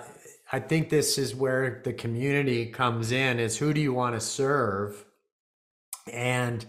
I 0.53 0.61
think 0.61 0.91
this 0.91 1.19
is 1.19 1.35
where 1.35 1.81
the 1.85 1.93
community 1.93 2.67
comes 2.67 3.13
in: 3.13 3.39
is 3.41 3.59
who 3.59 3.73
do 3.73 3.81
you 3.81 3.93
want 3.93 4.15
to 4.17 4.21
serve, 4.21 5.05
and 6.13 6.65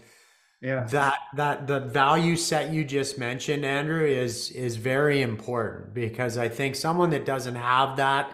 Yeah. 0.62 0.84
that 0.86 1.18
that 1.36 1.68
the 1.68 1.80
value 1.82 2.36
set 2.36 2.72
you 2.72 2.86
just 2.86 3.18
mentioned, 3.18 3.66
Andrew, 3.66 4.06
is 4.06 4.52
is 4.52 4.76
very 4.78 5.22
important 5.22 5.94
because 5.94 6.38
I 6.38 6.50
think 6.50 6.76
someone 6.76 7.10
that 7.12 7.26
doesn't 7.26 7.56
have 7.56 7.98
that 7.98 8.32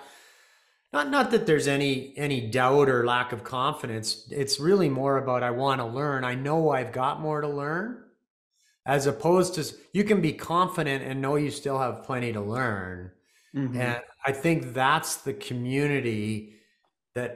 not 0.94 1.10
not 1.10 1.32
that 1.32 1.46
there's 1.46 1.68
any 1.68 2.14
any 2.18 2.50
doubt 2.50 2.90
or 2.90 3.06
lack 3.06 3.32
of 3.32 3.44
confidence 3.44 4.28
it's 4.32 4.60
really 4.60 4.90
more 4.90 5.18
about 5.18 5.44
i 5.44 5.52
want 5.52 5.80
to 5.82 5.86
learn 5.86 6.24
i 6.24 6.36
know 6.36 6.70
i've 6.72 6.92
got 6.92 7.22
more 7.22 7.42
to 7.42 7.48
learn 7.48 8.04
as 8.88 9.06
opposed 9.06 9.54
to 9.56 9.64
you 9.94 10.04
can 10.04 10.22
be 10.22 10.34
confident 10.34 11.04
and 11.04 11.22
know 11.22 11.36
you 11.36 11.52
still 11.52 11.78
have 11.78 12.04
plenty 12.04 12.32
to 12.34 12.42
learn 12.42 13.12
Mhm. 13.56 13.76
and 13.76 14.02
i 14.26 14.32
think 14.32 14.74
that's 14.74 15.18
the 15.18 15.34
community 15.34 16.56
that 17.16 17.32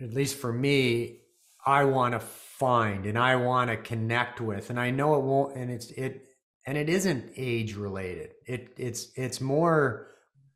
at 0.00 0.12
least 0.12 0.36
for 0.36 0.52
me 0.52 1.20
i 1.66 1.84
want 1.84 2.12
to 2.12 2.20
find 2.20 3.06
and 3.06 3.18
i 3.18 3.36
want 3.36 3.70
to 3.70 3.76
connect 3.76 4.40
with 4.40 4.70
and 4.70 4.78
i 4.78 4.90
know 4.90 5.14
it 5.16 5.22
won't 5.22 5.56
and 5.56 5.70
it's 5.70 5.90
it 5.92 6.26
and 6.66 6.76
it 6.76 6.88
isn't 6.88 7.32
age 7.36 7.74
related 7.76 8.30
it 8.46 8.72
it's 8.76 9.08
it's 9.16 9.40
more 9.40 10.08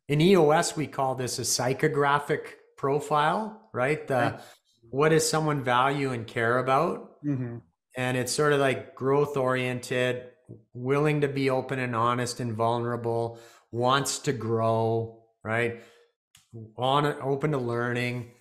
in 0.07 0.19
EOS 0.19 0.75
we 0.75 0.87
call 0.87 1.15
this 1.15 1.39
a 1.39 1.43
psychographic 1.43 2.41
profile, 2.77 3.69
right? 3.73 4.07
The 4.07 4.13
Right. 4.15 4.39
what 4.89 5.09
does 5.09 5.29
someone 5.29 5.63
value 5.63 6.11
and 6.11 6.27
care 6.27 6.57
about? 6.57 7.23
Mhm. 7.23 7.61
And 7.95 8.17
it's 8.17 8.33
sort 8.33 8.51
of 8.51 8.59
like 8.59 8.93
growth 8.93 9.37
oriented, 9.37 10.31
willing 10.73 11.21
to 11.21 11.27
be 11.27 11.49
open 11.49 11.79
and 11.79 11.95
honest 11.95 12.39
and 12.39 12.53
vulnerable, 12.53 13.39
wants 13.71 14.19
to 14.19 14.33
grow, 14.33 15.23
right? 15.43 15.81
On 16.77 17.05
open 17.21 17.51
to 17.51 17.57
learning. 17.57 18.31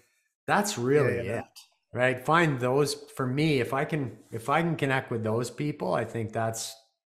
That's 0.47 0.79
really 0.79 1.27
yeah. 1.27 1.41
it. 1.41 1.45
Right? 1.93 2.25
Find 2.25 2.61
those 2.61 2.95
for 2.95 3.27
me 3.27 3.61
if 3.61 3.75
I 3.75 3.85
can 3.85 4.17
if 4.31 4.49
I 4.49 4.63
can 4.63 4.77
connect 4.77 5.11
with 5.11 5.25
those 5.25 5.51
people, 5.51 5.93
I 5.93 6.05
think 6.05 6.33
that's 6.33 6.75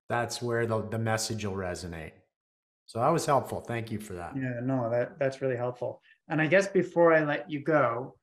that's 0.10 0.41
where 0.41 0.66
the 0.66 0.88
the 0.89 1.00
message 1.00 1.46
will 1.46 1.54
resonate. 1.54 2.14
So 2.86 3.00
that 3.00 3.10
was 3.10 3.26
helpful. 3.26 3.62
Thank 3.62 3.91
you 3.91 4.00
for 4.00 4.14
that. 4.14 4.36
Yeah, 4.36 4.60
no, 4.62 4.89
that 4.89 5.18
that's 5.20 5.41
really 5.41 5.56
helpful. 5.56 6.02
And 6.28 6.41
I 6.41 6.48
guess 6.48 6.68
before 6.68 7.14
I 7.14 7.24
let 7.24 7.50
you 7.50 7.60
go, 7.60 8.16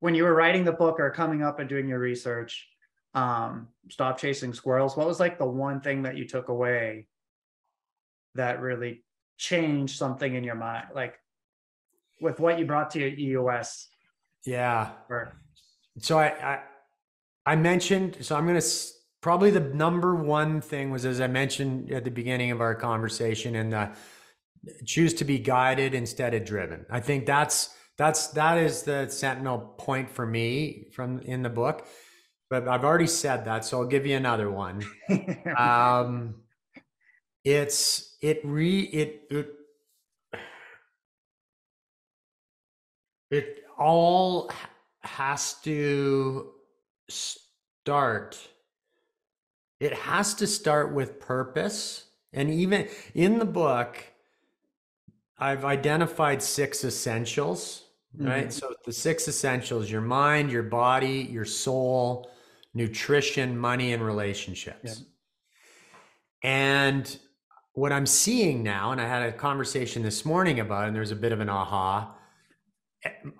when 0.00 0.14
you 0.14 0.24
were 0.24 0.34
writing 0.34 0.64
the 0.64 0.72
book 0.72 1.00
or 1.00 1.10
coming 1.10 1.42
up 1.42 1.58
and 1.58 1.68
doing 1.68 1.88
your 1.88 1.98
research, 1.98 2.66
um, 3.14 3.68
stop 3.90 4.18
chasing 4.18 4.52
squirrels. 4.52 4.96
What 4.96 5.06
was 5.06 5.20
like 5.20 5.38
the 5.38 5.46
one 5.46 5.80
thing 5.80 6.02
that 6.02 6.16
you 6.16 6.26
took 6.26 6.48
away 6.48 7.06
that 8.34 8.60
really 8.60 9.04
changed 9.36 9.96
something 9.96 10.34
in 10.34 10.44
your 10.44 10.54
mind, 10.54 10.88
like 10.94 11.14
with 12.20 12.40
what 12.40 12.58
you 12.58 12.66
brought 12.66 12.90
to 12.90 12.98
your 12.98 13.08
EOS? 13.08 13.88
Yeah. 14.44 14.90
Or 15.08 15.32
So 15.98 16.18
I, 16.18 16.26
I, 16.26 16.60
I 17.46 17.56
mentioned, 17.56 18.18
so 18.20 18.36
I'm 18.36 18.46
going 18.46 18.60
to 18.60 18.66
probably 19.20 19.50
the 19.50 19.60
number 19.60 20.14
one 20.14 20.60
thing 20.60 20.90
was, 20.90 21.04
as 21.04 21.20
I 21.20 21.26
mentioned 21.26 21.92
at 21.92 22.04
the 22.04 22.10
beginning 22.10 22.50
of 22.50 22.60
our 22.60 22.74
conversation 22.74 23.56
and 23.56 23.72
the 23.72 23.90
choose 24.84 25.14
to 25.14 25.24
be 25.24 25.38
guided 25.38 25.94
instead 25.94 26.34
of 26.34 26.44
driven. 26.44 26.84
I 26.90 27.00
think 27.00 27.26
that's, 27.26 27.70
that's, 27.96 28.28
that 28.28 28.58
is 28.58 28.82
the 28.82 29.08
sentinel 29.08 29.58
point 29.78 30.10
for 30.10 30.26
me 30.26 30.88
from 30.92 31.20
in 31.20 31.42
the 31.42 31.48
book, 31.48 31.86
but 32.50 32.66
I've 32.68 32.84
already 32.84 33.06
said 33.06 33.44
that. 33.44 33.64
So 33.64 33.80
I'll 33.80 33.86
give 33.86 34.06
you 34.06 34.16
another 34.16 34.50
one. 34.50 34.84
um, 35.58 36.36
it's, 37.44 38.16
it 38.20 38.40
re, 38.44 38.80
it, 38.80 39.22
it, 39.30 39.54
it 43.30 43.64
all 43.78 44.50
has 45.00 45.54
to 45.62 46.50
start 47.08 48.38
it 49.80 49.92
has 49.92 50.34
to 50.34 50.46
start 50.46 50.92
with 50.92 51.20
purpose 51.20 52.04
and 52.32 52.50
even 52.50 52.86
in 53.14 53.38
the 53.38 53.44
book 53.44 54.04
i've 55.38 55.64
identified 55.64 56.42
six 56.42 56.84
essentials 56.84 57.84
right 58.18 58.48
Mhm. 58.48 58.52
so 58.52 58.74
the 58.84 58.92
six 58.92 59.28
essentials 59.28 59.90
your 59.90 60.00
mind 60.02 60.50
your 60.50 60.64
body 60.64 61.28
your 61.30 61.44
soul 61.46 62.30
nutrition 62.74 63.58
money 63.58 63.92
and 63.92 64.04
relationships 64.04 65.04
and 66.42 67.18
what 67.72 67.92
I'm 67.92 68.06
seeing 68.06 68.62
now, 68.62 68.92
and 68.92 69.00
I 69.00 69.06
had 69.06 69.22
a 69.22 69.32
conversation 69.32 70.02
this 70.02 70.24
morning 70.24 70.60
about 70.60 70.84
it, 70.84 70.86
and 70.88 70.96
there's 70.96 71.10
a 71.10 71.16
bit 71.16 71.32
of 71.32 71.40
an 71.40 71.48
aha. 71.48 72.14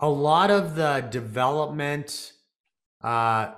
A 0.00 0.08
lot 0.08 0.50
of 0.50 0.76
the 0.76 1.06
development, 1.10 2.32
uh, 3.02 3.52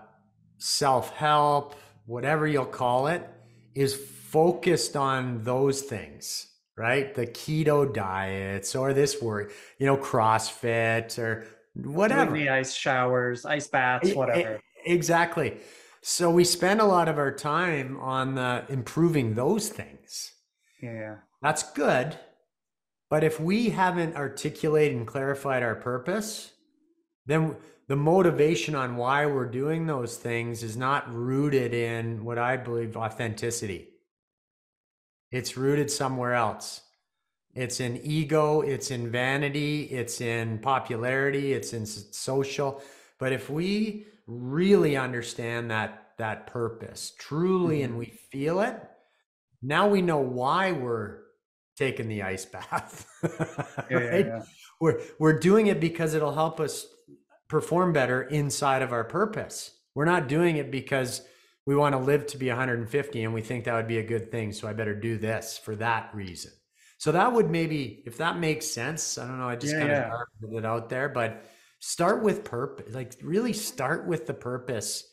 self 0.59 1.15
help, 1.15 1.75
whatever 2.07 2.47
you'll 2.47 2.65
call 2.65 3.09
it, 3.09 3.29
is 3.75 3.95
focused 3.95 4.97
on 4.97 5.43
those 5.43 5.83
things, 5.83 6.47
right? 6.77 7.15
The 7.15 7.27
keto 7.27 7.93
diets 7.93 8.75
or 8.75 8.95
this 8.95 9.21
work, 9.21 9.53
you 9.79 9.87
know, 9.87 9.97
CrossFit 9.97 11.19
or 11.19 11.47
whatever. 11.75 12.31
Doing 12.31 12.47
the 12.47 12.51
ice 12.51 12.75
showers, 12.75 13.45
ice 13.45 13.69
baths, 13.69 14.15
whatever. 14.15 14.61
Exactly. 14.85 15.59
So 16.03 16.31
we 16.31 16.45
spend 16.45 16.81
a 16.81 16.87
lot 16.87 17.09
of 17.09 17.19
our 17.19 17.33
time 17.33 17.99
on 18.01 18.35
the 18.35 18.65
improving 18.69 19.35
those 19.35 19.69
things. 19.69 20.33
Yeah. 20.83 21.17
That's 21.43 21.73
good. 21.73 22.19
But 23.11 23.25
if 23.25 23.41
we 23.41 23.71
haven't 23.71 24.17
articulated 24.17 24.97
and 24.97 25.07
clarified 25.07 25.63
our 25.63 25.75
purpose, 25.75 26.53
then 27.27 27.57
the 27.89 27.97
motivation 27.97 28.75
on 28.75 28.97
why 28.97 29.27
we're 29.27 29.51
doing 29.51 29.87
those 29.87 30.17
things 30.17 30.63
is 30.63 30.77
not 30.77 31.13
rooted 31.13 31.75
in 31.75 32.25
what 32.25 32.39
I 32.39 32.57
believe 32.57 32.97
authenticity. 32.97 33.89
It's 35.33 35.57
rooted 35.57 35.91
somewhere 35.91 36.35
else. 36.35 36.83
It's 37.53 37.81
in 37.81 38.01
ego, 38.05 38.61
it's 38.61 38.93
in 38.93 39.11
vanity, 39.11 39.83
it's 39.85 40.21
in 40.21 40.59
popularity, 40.59 41.53
it's 41.53 41.73
in 41.73 41.85
social. 41.85 42.81
But 43.19 43.33
if 43.33 43.51
we 43.51 44.07
really 44.31 44.97
understand 44.97 45.71
that 45.71 46.13
that 46.19 46.47
purpose 46.47 47.13
truly 47.19 47.77
mm-hmm. 47.77 47.85
and 47.85 47.99
we 47.99 48.07
feel 48.31 48.61
it, 48.61 48.81
now 49.63 49.89
we 49.89 50.03
know 50.03 50.19
why 50.19 50.73
we're 50.73 51.19
taking 51.77 52.09
the 52.09 52.23
ice 52.23 52.45
bath. 52.45 53.07
yeah, 53.91 53.97
right? 53.97 54.27
yeah, 54.27 54.37
yeah. 54.37 54.43
We're 54.81 55.01
we're 55.19 55.39
doing 55.39 55.67
it 55.67 55.81
because 55.81 56.15
it'll 56.15 56.35
help 56.35 56.61
us 56.61 56.87
perform 57.49 57.93
better 57.93 58.23
inside 58.23 58.83
of 58.83 58.93
our 58.93 59.05
purpose. 59.05 59.73
We're 59.95 60.05
not 60.05 60.29
doing 60.29 60.57
it 60.57 60.71
because 60.71 61.23
we 61.67 61.77
want 61.77 61.95
to 61.95 61.99
live 61.99 62.27
to 62.29 62.39
be 62.39 62.49
150 62.49 63.25
and 63.25 63.35
we 63.35 63.43
think 63.43 63.65
that 63.65 63.75
would 63.75 63.89
be 63.89 63.99
a 63.99 64.07
good 64.07 64.31
thing. 64.31 64.53
So 64.53 64.69
I 64.69 64.73
better 64.73 64.95
do 64.95 65.19
this 65.19 65.59
for 65.59 65.77
that 65.77 66.15
reason. 66.15 66.53
So 66.99 67.13
that 67.13 67.33
would 67.33 67.51
maybe, 67.51 68.03
if 68.07 68.19
that 68.19 68.39
makes 68.39 68.67
sense, 68.67 69.19
I 69.19 69.27
don't 69.27 69.39
know. 69.39 69.49
I 69.49 69.57
just 69.57 69.75
kind 69.75 69.91
of 69.91 70.13
put 70.41 70.59
it 70.59 70.65
out 70.65 70.89
there, 70.89 71.09
but 71.09 71.45
start 71.81 72.23
with 72.23 72.45
purpose. 72.45 72.95
Like 72.95 73.15
really 73.23 73.53
start 73.53 74.07
with 74.07 74.27
the 74.27 74.35
purpose 74.35 75.05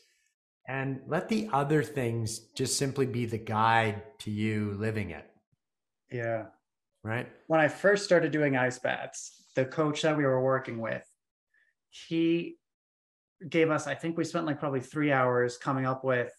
and 0.68 1.00
let 1.06 1.28
the 1.28 1.48
other 1.52 1.82
things 1.82 2.38
just 2.54 2.76
simply 2.78 3.06
be 3.06 3.26
the 3.26 3.38
guide 3.38 4.02
to 4.20 4.30
you 4.30 4.76
living 4.78 5.10
it. 5.10 5.28
Yeah. 6.12 6.46
Right. 7.02 7.28
When 7.46 7.60
I 7.60 7.68
first 7.68 8.04
started 8.04 8.32
doing 8.32 8.56
ice 8.56 8.78
baths, 8.78 9.44
the 9.56 9.64
coach 9.64 10.02
that 10.02 10.16
we 10.16 10.24
were 10.24 10.42
working 10.42 10.78
with, 10.78 11.04
he 11.90 12.56
gave 13.48 13.70
us, 13.70 13.86
I 13.86 13.94
think 13.94 14.18
we 14.18 14.24
spent 14.24 14.46
like 14.46 14.60
probably 14.60 14.80
three 14.80 15.10
hours 15.10 15.56
coming 15.56 15.86
up 15.86 16.04
with 16.04 16.30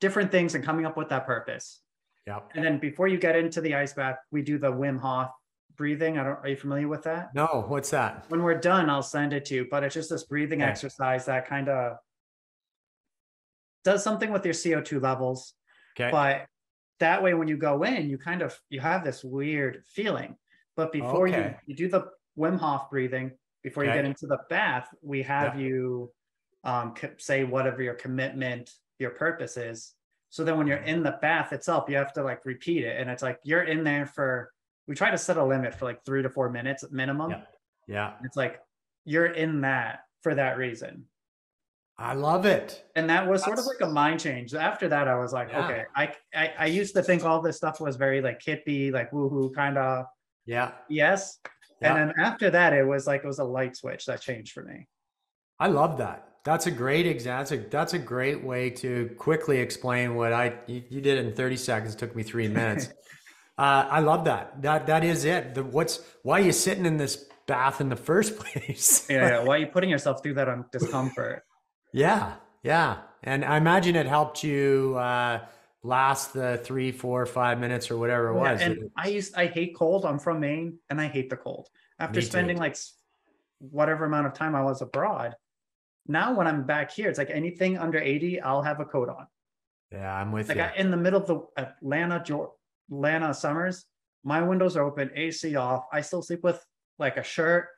different 0.00 0.30
things 0.30 0.54
and 0.54 0.64
coming 0.64 0.86
up 0.86 0.96
with 0.96 1.10
that 1.10 1.26
purpose. 1.26 1.80
Yeah. 2.26 2.40
And 2.54 2.64
then 2.64 2.78
before 2.78 3.06
you 3.06 3.18
get 3.18 3.36
into 3.36 3.60
the 3.60 3.74
ice 3.74 3.92
bath, 3.92 4.16
we 4.30 4.40
do 4.40 4.56
the 4.56 4.72
Wim 4.72 4.98
Hof 4.98 5.30
breathing. 5.76 6.18
I 6.18 6.24
don't 6.24 6.38
are 6.38 6.48
you 6.48 6.56
familiar 6.56 6.88
with 6.88 7.04
that? 7.04 7.34
No, 7.34 7.64
what's 7.68 7.90
that? 7.90 8.26
When 8.28 8.42
we're 8.42 8.58
done, 8.58 8.90
I'll 8.90 9.02
send 9.02 9.32
it 9.32 9.44
to 9.46 9.54
you. 9.54 9.66
But 9.70 9.84
it's 9.84 9.94
just 9.94 10.10
this 10.10 10.24
breathing 10.24 10.62
okay. 10.62 10.70
exercise 10.70 11.26
that 11.26 11.48
kind 11.48 11.68
of 11.68 11.96
does 13.84 14.02
something 14.02 14.32
with 14.32 14.44
your 14.44 14.54
CO2 14.54 15.02
levels. 15.02 15.54
Okay. 15.98 16.10
But 16.10 16.46
that 17.00 17.22
way 17.22 17.34
when 17.34 17.48
you 17.48 17.56
go 17.56 17.82
in, 17.82 18.08
you 18.08 18.18
kind 18.18 18.42
of 18.42 18.58
you 18.70 18.80
have 18.80 19.04
this 19.04 19.22
weird 19.22 19.82
feeling. 19.86 20.36
But 20.76 20.92
before 20.92 21.28
okay. 21.28 21.56
you, 21.66 21.74
you 21.74 21.76
do 21.76 21.88
the 21.88 22.06
Wim 22.38 22.58
Hof 22.58 22.90
breathing, 22.90 23.32
before 23.62 23.84
okay. 23.84 23.92
you 23.92 23.98
get 23.98 24.04
into 24.04 24.26
the 24.26 24.38
bath, 24.50 24.88
we 25.02 25.22
have 25.22 25.58
yeah. 25.58 25.66
you 25.66 26.12
um, 26.64 26.94
say 27.18 27.44
whatever 27.44 27.82
your 27.82 27.94
commitment 27.94 28.70
your 28.98 29.10
purpose 29.10 29.56
is. 29.56 29.94
So 30.30 30.44
then 30.44 30.58
when 30.58 30.66
you're 30.66 30.78
in 30.78 31.02
the 31.02 31.18
bath 31.22 31.52
itself, 31.52 31.84
you 31.88 31.96
have 31.96 32.12
to 32.14 32.22
like 32.22 32.44
repeat 32.44 32.84
it. 32.84 33.00
And 33.00 33.08
it's 33.08 33.22
like 33.22 33.38
you're 33.44 33.62
in 33.62 33.84
there 33.84 34.06
for 34.06 34.50
we 34.86 34.94
try 34.94 35.10
to 35.10 35.18
set 35.18 35.36
a 35.36 35.44
limit 35.44 35.74
for 35.74 35.84
like 35.84 36.04
three 36.04 36.22
to 36.22 36.28
four 36.28 36.50
minutes 36.50 36.84
minimum. 36.90 37.30
Yeah. 37.30 37.42
yeah. 37.86 38.12
It's 38.24 38.36
like 38.36 38.60
you're 39.04 39.26
in 39.26 39.62
that 39.62 40.00
for 40.22 40.34
that 40.34 40.58
reason. 40.58 41.06
I 41.96 42.14
love 42.14 42.44
it. 42.44 42.84
And 42.96 43.08
that 43.08 43.28
was 43.28 43.42
That's... 43.42 43.46
sort 43.46 43.58
of 43.60 43.66
like 43.66 43.88
a 43.88 43.92
mind 43.92 44.20
change. 44.20 44.52
After 44.54 44.88
that, 44.88 45.06
I 45.06 45.16
was 45.16 45.32
like, 45.32 45.50
yeah. 45.50 45.64
okay, 45.64 45.84
I, 45.94 46.12
I, 46.34 46.52
I 46.58 46.66
used 46.66 46.94
to 46.96 47.02
think 47.02 47.24
all 47.24 47.40
this 47.40 47.56
stuff 47.56 47.80
was 47.80 47.96
very 47.96 48.20
like 48.20 48.40
hippie, 48.40 48.92
like 48.92 49.12
woohoo 49.12 49.54
kind 49.54 49.78
of. 49.78 50.06
Yeah. 50.44 50.72
Yes. 50.88 51.38
Yeah. 51.80 51.94
And 51.94 52.10
then 52.10 52.14
after 52.18 52.50
that, 52.50 52.72
it 52.72 52.84
was 52.84 53.06
like 53.06 53.22
it 53.22 53.26
was 53.26 53.38
a 53.38 53.44
light 53.44 53.76
switch 53.76 54.06
that 54.06 54.20
changed 54.20 54.52
for 54.52 54.64
me. 54.64 54.88
I 55.60 55.68
love 55.68 55.98
that. 55.98 56.28
That's 56.44 56.66
a 56.66 56.70
great 56.70 57.06
example. 57.06 57.38
That's 57.38 57.52
a, 57.52 57.68
that's 57.68 57.94
a 57.94 57.98
great 57.98 58.42
way 58.42 58.70
to 58.70 59.10
quickly 59.16 59.60
explain 59.60 60.14
what 60.14 60.32
I 60.32 60.54
you, 60.66 60.82
you 60.90 61.00
did 61.00 61.24
in 61.24 61.32
30 61.32 61.56
seconds. 61.56 61.94
It 61.94 61.98
took 61.98 62.14
me 62.16 62.22
three 62.22 62.48
minutes. 62.48 62.88
uh, 63.56 63.86
I 63.90 64.00
love 64.00 64.24
that. 64.24 64.62
That 64.62 64.86
that 64.86 65.04
is 65.04 65.24
it. 65.24 65.54
The, 65.54 65.62
what's 65.62 66.00
why 66.22 66.40
are 66.40 66.44
you 66.44 66.52
sitting 66.52 66.86
in 66.86 66.96
this 66.96 67.28
bath 67.46 67.80
in 67.80 67.88
the 67.88 67.96
first 67.96 68.38
place? 68.40 69.06
yeah, 69.08 69.28
yeah. 69.28 69.44
Why 69.44 69.56
are 69.56 69.58
you 69.58 69.66
putting 69.66 69.90
yourself 69.90 70.22
through 70.22 70.34
that 70.34 70.48
on 70.48 70.66
discomfort? 70.72 71.44
yeah, 71.92 72.34
yeah. 72.62 72.98
And 73.22 73.44
I 73.44 73.56
imagine 73.56 73.96
it 73.96 74.06
helped 74.06 74.44
you 74.44 74.96
uh, 74.98 75.40
last 75.82 76.34
the 76.34 76.60
three, 76.62 76.92
four, 76.92 77.24
five 77.24 77.58
minutes 77.58 77.90
or 77.90 77.96
whatever 77.96 78.28
it 78.28 78.34
was. 78.34 78.60
Yeah, 78.60 78.66
and 78.66 78.90
I 78.96 79.08
used 79.08 79.34
I 79.36 79.46
hate 79.46 79.76
cold. 79.76 80.04
I'm 80.04 80.18
from 80.18 80.40
Maine, 80.40 80.78
and 80.90 81.00
I 81.00 81.06
hate 81.06 81.30
the 81.30 81.36
cold. 81.36 81.68
After 81.98 82.20
spending 82.20 82.58
like 82.58 82.76
whatever 83.58 84.04
amount 84.04 84.26
of 84.26 84.34
time 84.34 84.54
I 84.54 84.62
was 84.62 84.82
abroad, 84.82 85.36
now 86.06 86.34
when 86.34 86.46
I'm 86.46 86.64
back 86.64 86.90
here, 86.90 87.08
it's 87.08 87.18
like 87.18 87.30
anything 87.30 87.78
under 87.78 87.98
80, 87.98 88.40
I'll 88.40 88.62
have 88.62 88.80
a 88.80 88.84
coat 88.84 89.08
on. 89.08 89.26
Yeah, 89.90 90.14
I'm 90.14 90.32
with 90.32 90.48
like 90.48 90.58
you. 90.58 90.64
I, 90.64 90.74
in 90.76 90.90
the 90.90 90.96
middle 90.96 91.20
of 91.20 91.26
the 91.26 91.46
Atlanta, 91.56 92.22
Atlanta 92.90 93.34
summers, 93.34 93.86
my 94.24 94.42
windows 94.42 94.76
are 94.76 94.84
open, 94.84 95.10
AC 95.14 95.54
off. 95.56 95.84
I 95.92 96.00
still 96.00 96.22
sleep 96.22 96.42
with 96.42 96.64
like 96.98 97.16
a 97.16 97.22
shirt, 97.22 97.68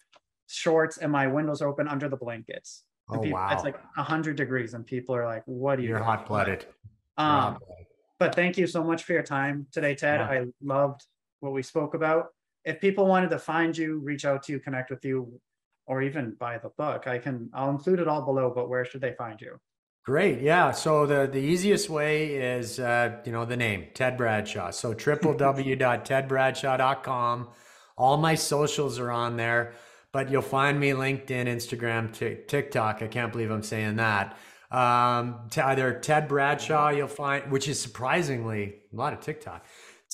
shorts, 0.47 0.99
and 0.99 1.11
my 1.11 1.27
windows 1.27 1.63
are 1.63 1.69
open 1.69 1.89
under 1.89 2.09
the 2.09 2.17
blankets. 2.17 2.85
And 3.09 3.19
oh 3.19 3.23
people, 3.23 3.39
wow! 3.39 3.51
It's 3.53 3.65
like 3.65 3.81
hundred 3.95 4.37
degrees, 4.37 4.75
and 4.75 4.87
people 4.87 5.15
are 5.15 5.25
like, 5.25 5.43
"What 5.47 5.79
are 5.79 5.83
you?" 5.83 5.89
You're 5.91 6.03
hot 6.03 6.27
blooded. 6.27 6.67
Um, 7.17 7.59
but 8.19 8.35
thank 8.35 8.59
you 8.59 8.67
so 8.67 8.83
much 8.83 9.05
for 9.05 9.13
your 9.13 9.23
time 9.23 9.67
today, 9.73 9.95
Ted. 9.95 10.21
I 10.21 10.47
loved 10.63 11.05
what 11.41 11.53
we 11.53 11.63
spoke 11.63 11.95
about. 11.95 12.29
If 12.65 12.81
people 12.81 13.07
wanted 13.07 13.31
to 13.31 13.39
find 13.39 13.77
you, 13.77 13.99
reach 13.99 14.25
out 14.25 14.43
to 14.45 14.53
you, 14.53 14.59
connect 14.59 14.91
with 14.91 15.05
you, 15.05 15.41
or 15.87 16.03
even 16.03 16.33
buy 16.39 16.59
the 16.59 16.71
book, 16.71 17.07
I 17.07 17.19
can 17.19 17.49
I'll 17.55 17.71
include 17.71 18.01
it 18.01 18.09
all 18.09 18.23
below, 18.23 18.53
but 18.55 18.69
where 18.69 18.85
should 18.85 19.01
they 19.01 19.13
find 19.13 19.41
you? 19.41 19.59
Great. 20.07 20.41
Yeah. 20.41 20.71
So 20.71 21.05
the, 21.05 21.29
the 21.31 21.41
easiest 21.41 21.91
way 21.91 22.37
is, 22.37 22.79
uh, 22.79 23.19
you 23.25 23.33
know, 23.33 23.45
the 23.45 23.57
name 23.57 23.89
Ted 23.93 24.17
Bradshaw. 24.17 24.71
So 24.71 24.95
www.tedbradshaw.com. 24.95 27.49
All 27.99 28.17
my 28.17 28.37
socials 28.37 29.01
are 29.01 29.11
on 29.11 29.37
there, 29.37 29.73
but 30.13 30.31
you'll 30.31 30.43
find 30.43 30.79
me 30.79 30.91
LinkedIn, 30.91 31.47
Instagram, 31.47 32.13
t- 32.13 32.37
TikTok. 32.47 33.03
I 33.03 33.09
can't 33.09 33.33
believe 33.33 33.51
I'm 33.51 33.65
saying 33.65 33.97
that. 33.97 34.39
Um, 34.71 35.49
t- 35.51 35.61
either 35.61 35.99
Ted 35.99 36.29
Bradshaw, 36.29 36.91
you'll 36.91 37.09
find, 37.09 37.51
which 37.51 37.67
is 37.67 37.81
surprisingly 37.81 38.77
a 38.93 38.97
lot 38.97 39.13
of 39.13 39.19
TikTok 39.21 39.67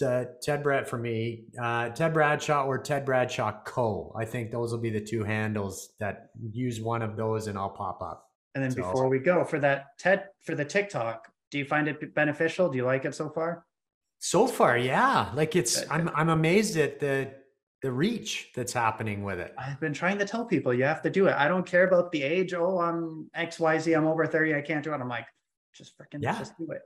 uh, 0.03 0.25
Ted 0.43 0.63
Brad 0.63 0.89
for 0.89 0.99
me, 0.99 1.45
uh, 1.61 1.91
Ted 1.91 2.15
Bradshaw 2.15 2.65
or 2.65 2.79
Ted 2.79 3.05
Bradshaw 3.05 3.63
Co. 3.65 4.13
I 4.17 4.25
think 4.25 4.51
those 4.51 4.73
will 4.73 4.81
be 4.81 4.91
the 4.91 5.01
two 5.01 5.25
handles 5.25 5.93
that 6.01 6.31
use 6.53 6.81
one 6.81 7.03
of 7.03 7.17
those 7.17 7.47
and 7.47 7.59
I'll 7.59 7.71
pop 7.71 8.01
up. 8.03 8.32
And 8.55 8.63
then 8.63 8.71
so, 8.71 8.77
before 8.77 9.09
we 9.09 9.19
go 9.19 9.45
for 9.45 9.59
that 9.61 9.99
Ted 9.99 10.29
for 10.45 10.55
the 10.55 10.65
TikTok, 10.65 11.29
do 11.51 11.59
you 11.59 11.65
find 11.65 11.89
it 11.89 12.15
beneficial? 12.15 12.69
Do 12.69 12.77
you 12.77 12.85
like 12.85 13.05
it 13.05 13.15
so 13.15 13.29
far? 13.29 13.65
So 14.19 14.47
far, 14.47 14.79
yeah. 14.79 15.31
Like 15.35 15.57
it's 15.57 15.85
I'm 15.91 16.11
I'm 16.15 16.29
amazed 16.29 16.77
at 16.77 17.01
the 17.01 17.33
the 17.83 17.91
reach 17.91 18.51
that's 18.55 18.73
happening 18.73 19.25
with 19.25 19.41
it. 19.41 19.53
I've 19.59 19.81
been 19.81 19.93
trying 19.93 20.19
to 20.19 20.25
tell 20.25 20.45
people 20.45 20.73
you 20.73 20.85
have 20.85 21.03
to 21.03 21.11
do 21.11 21.27
it. 21.27 21.35
I 21.35 21.49
don't 21.49 21.67
care 21.67 21.87
about 21.87 22.13
the 22.13 22.23
age. 22.23 22.55
Oh, 22.55 22.79
I'm 22.79 23.29
XYZ, 23.37 23.97
I'm 23.97 24.07
over 24.07 24.25
30, 24.25 24.55
I 24.55 24.61
can't 24.61 24.85
do 24.85 24.93
it. 24.93 25.01
I'm 25.01 25.09
like, 25.09 25.27
just 25.75 25.99
freaking 25.99 26.23
yeah. 26.23 26.39
just 26.39 26.57
do 26.57 26.71
it. 26.71 26.83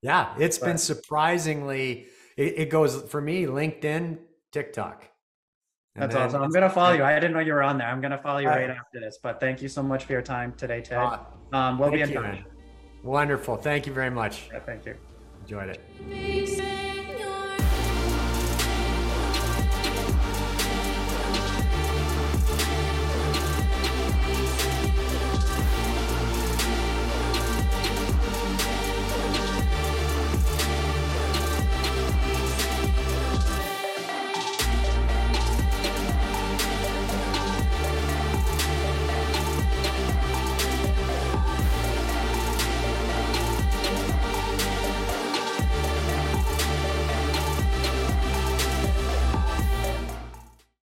Yeah, 0.00 0.34
it's 0.38 0.56
but, 0.58 0.66
been 0.66 0.78
surprisingly 0.78 2.06
it, 2.38 2.54
it 2.58 2.70
goes 2.70 3.02
for 3.10 3.20
me 3.20 3.44
LinkedIn, 3.44 4.18
TikTok. 4.52 5.04
That's 5.98 6.14
awesome. 6.14 6.42
I'm 6.42 6.50
gonna 6.50 6.70
follow 6.70 6.94
you. 6.94 7.02
I 7.04 7.14
didn't 7.14 7.32
know 7.32 7.40
you 7.40 7.52
were 7.52 7.62
on 7.62 7.78
there. 7.78 7.88
I'm 7.88 8.00
gonna 8.00 8.18
follow 8.18 8.38
you 8.38 8.48
right 8.48 8.70
after 8.70 9.00
this. 9.00 9.18
But 9.22 9.40
thank 9.40 9.62
you 9.62 9.68
so 9.68 9.82
much 9.82 10.04
for 10.04 10.12
your 10.12 10.22
time 10.22 10.52
today, 10.56 10.80
Ted. 10.80 10.98
Uh, 10.98 11.18
um, 11.52 11.78
we'll 11.78 11.90
be 11.90 12.00
in 12.00 12.12
touch. 12.12 12.38
Wonderful. 13.02 13.56
Thank 13.56 13.86
you 13.86 13.92
very 13.92 14.10
much. 14.10 14.48
Yeah, 14.52 14.60
thank 14.60 14.84
you. 14.86 14.94
Enjoyed 15.42 15.68
it. 15.70 16.77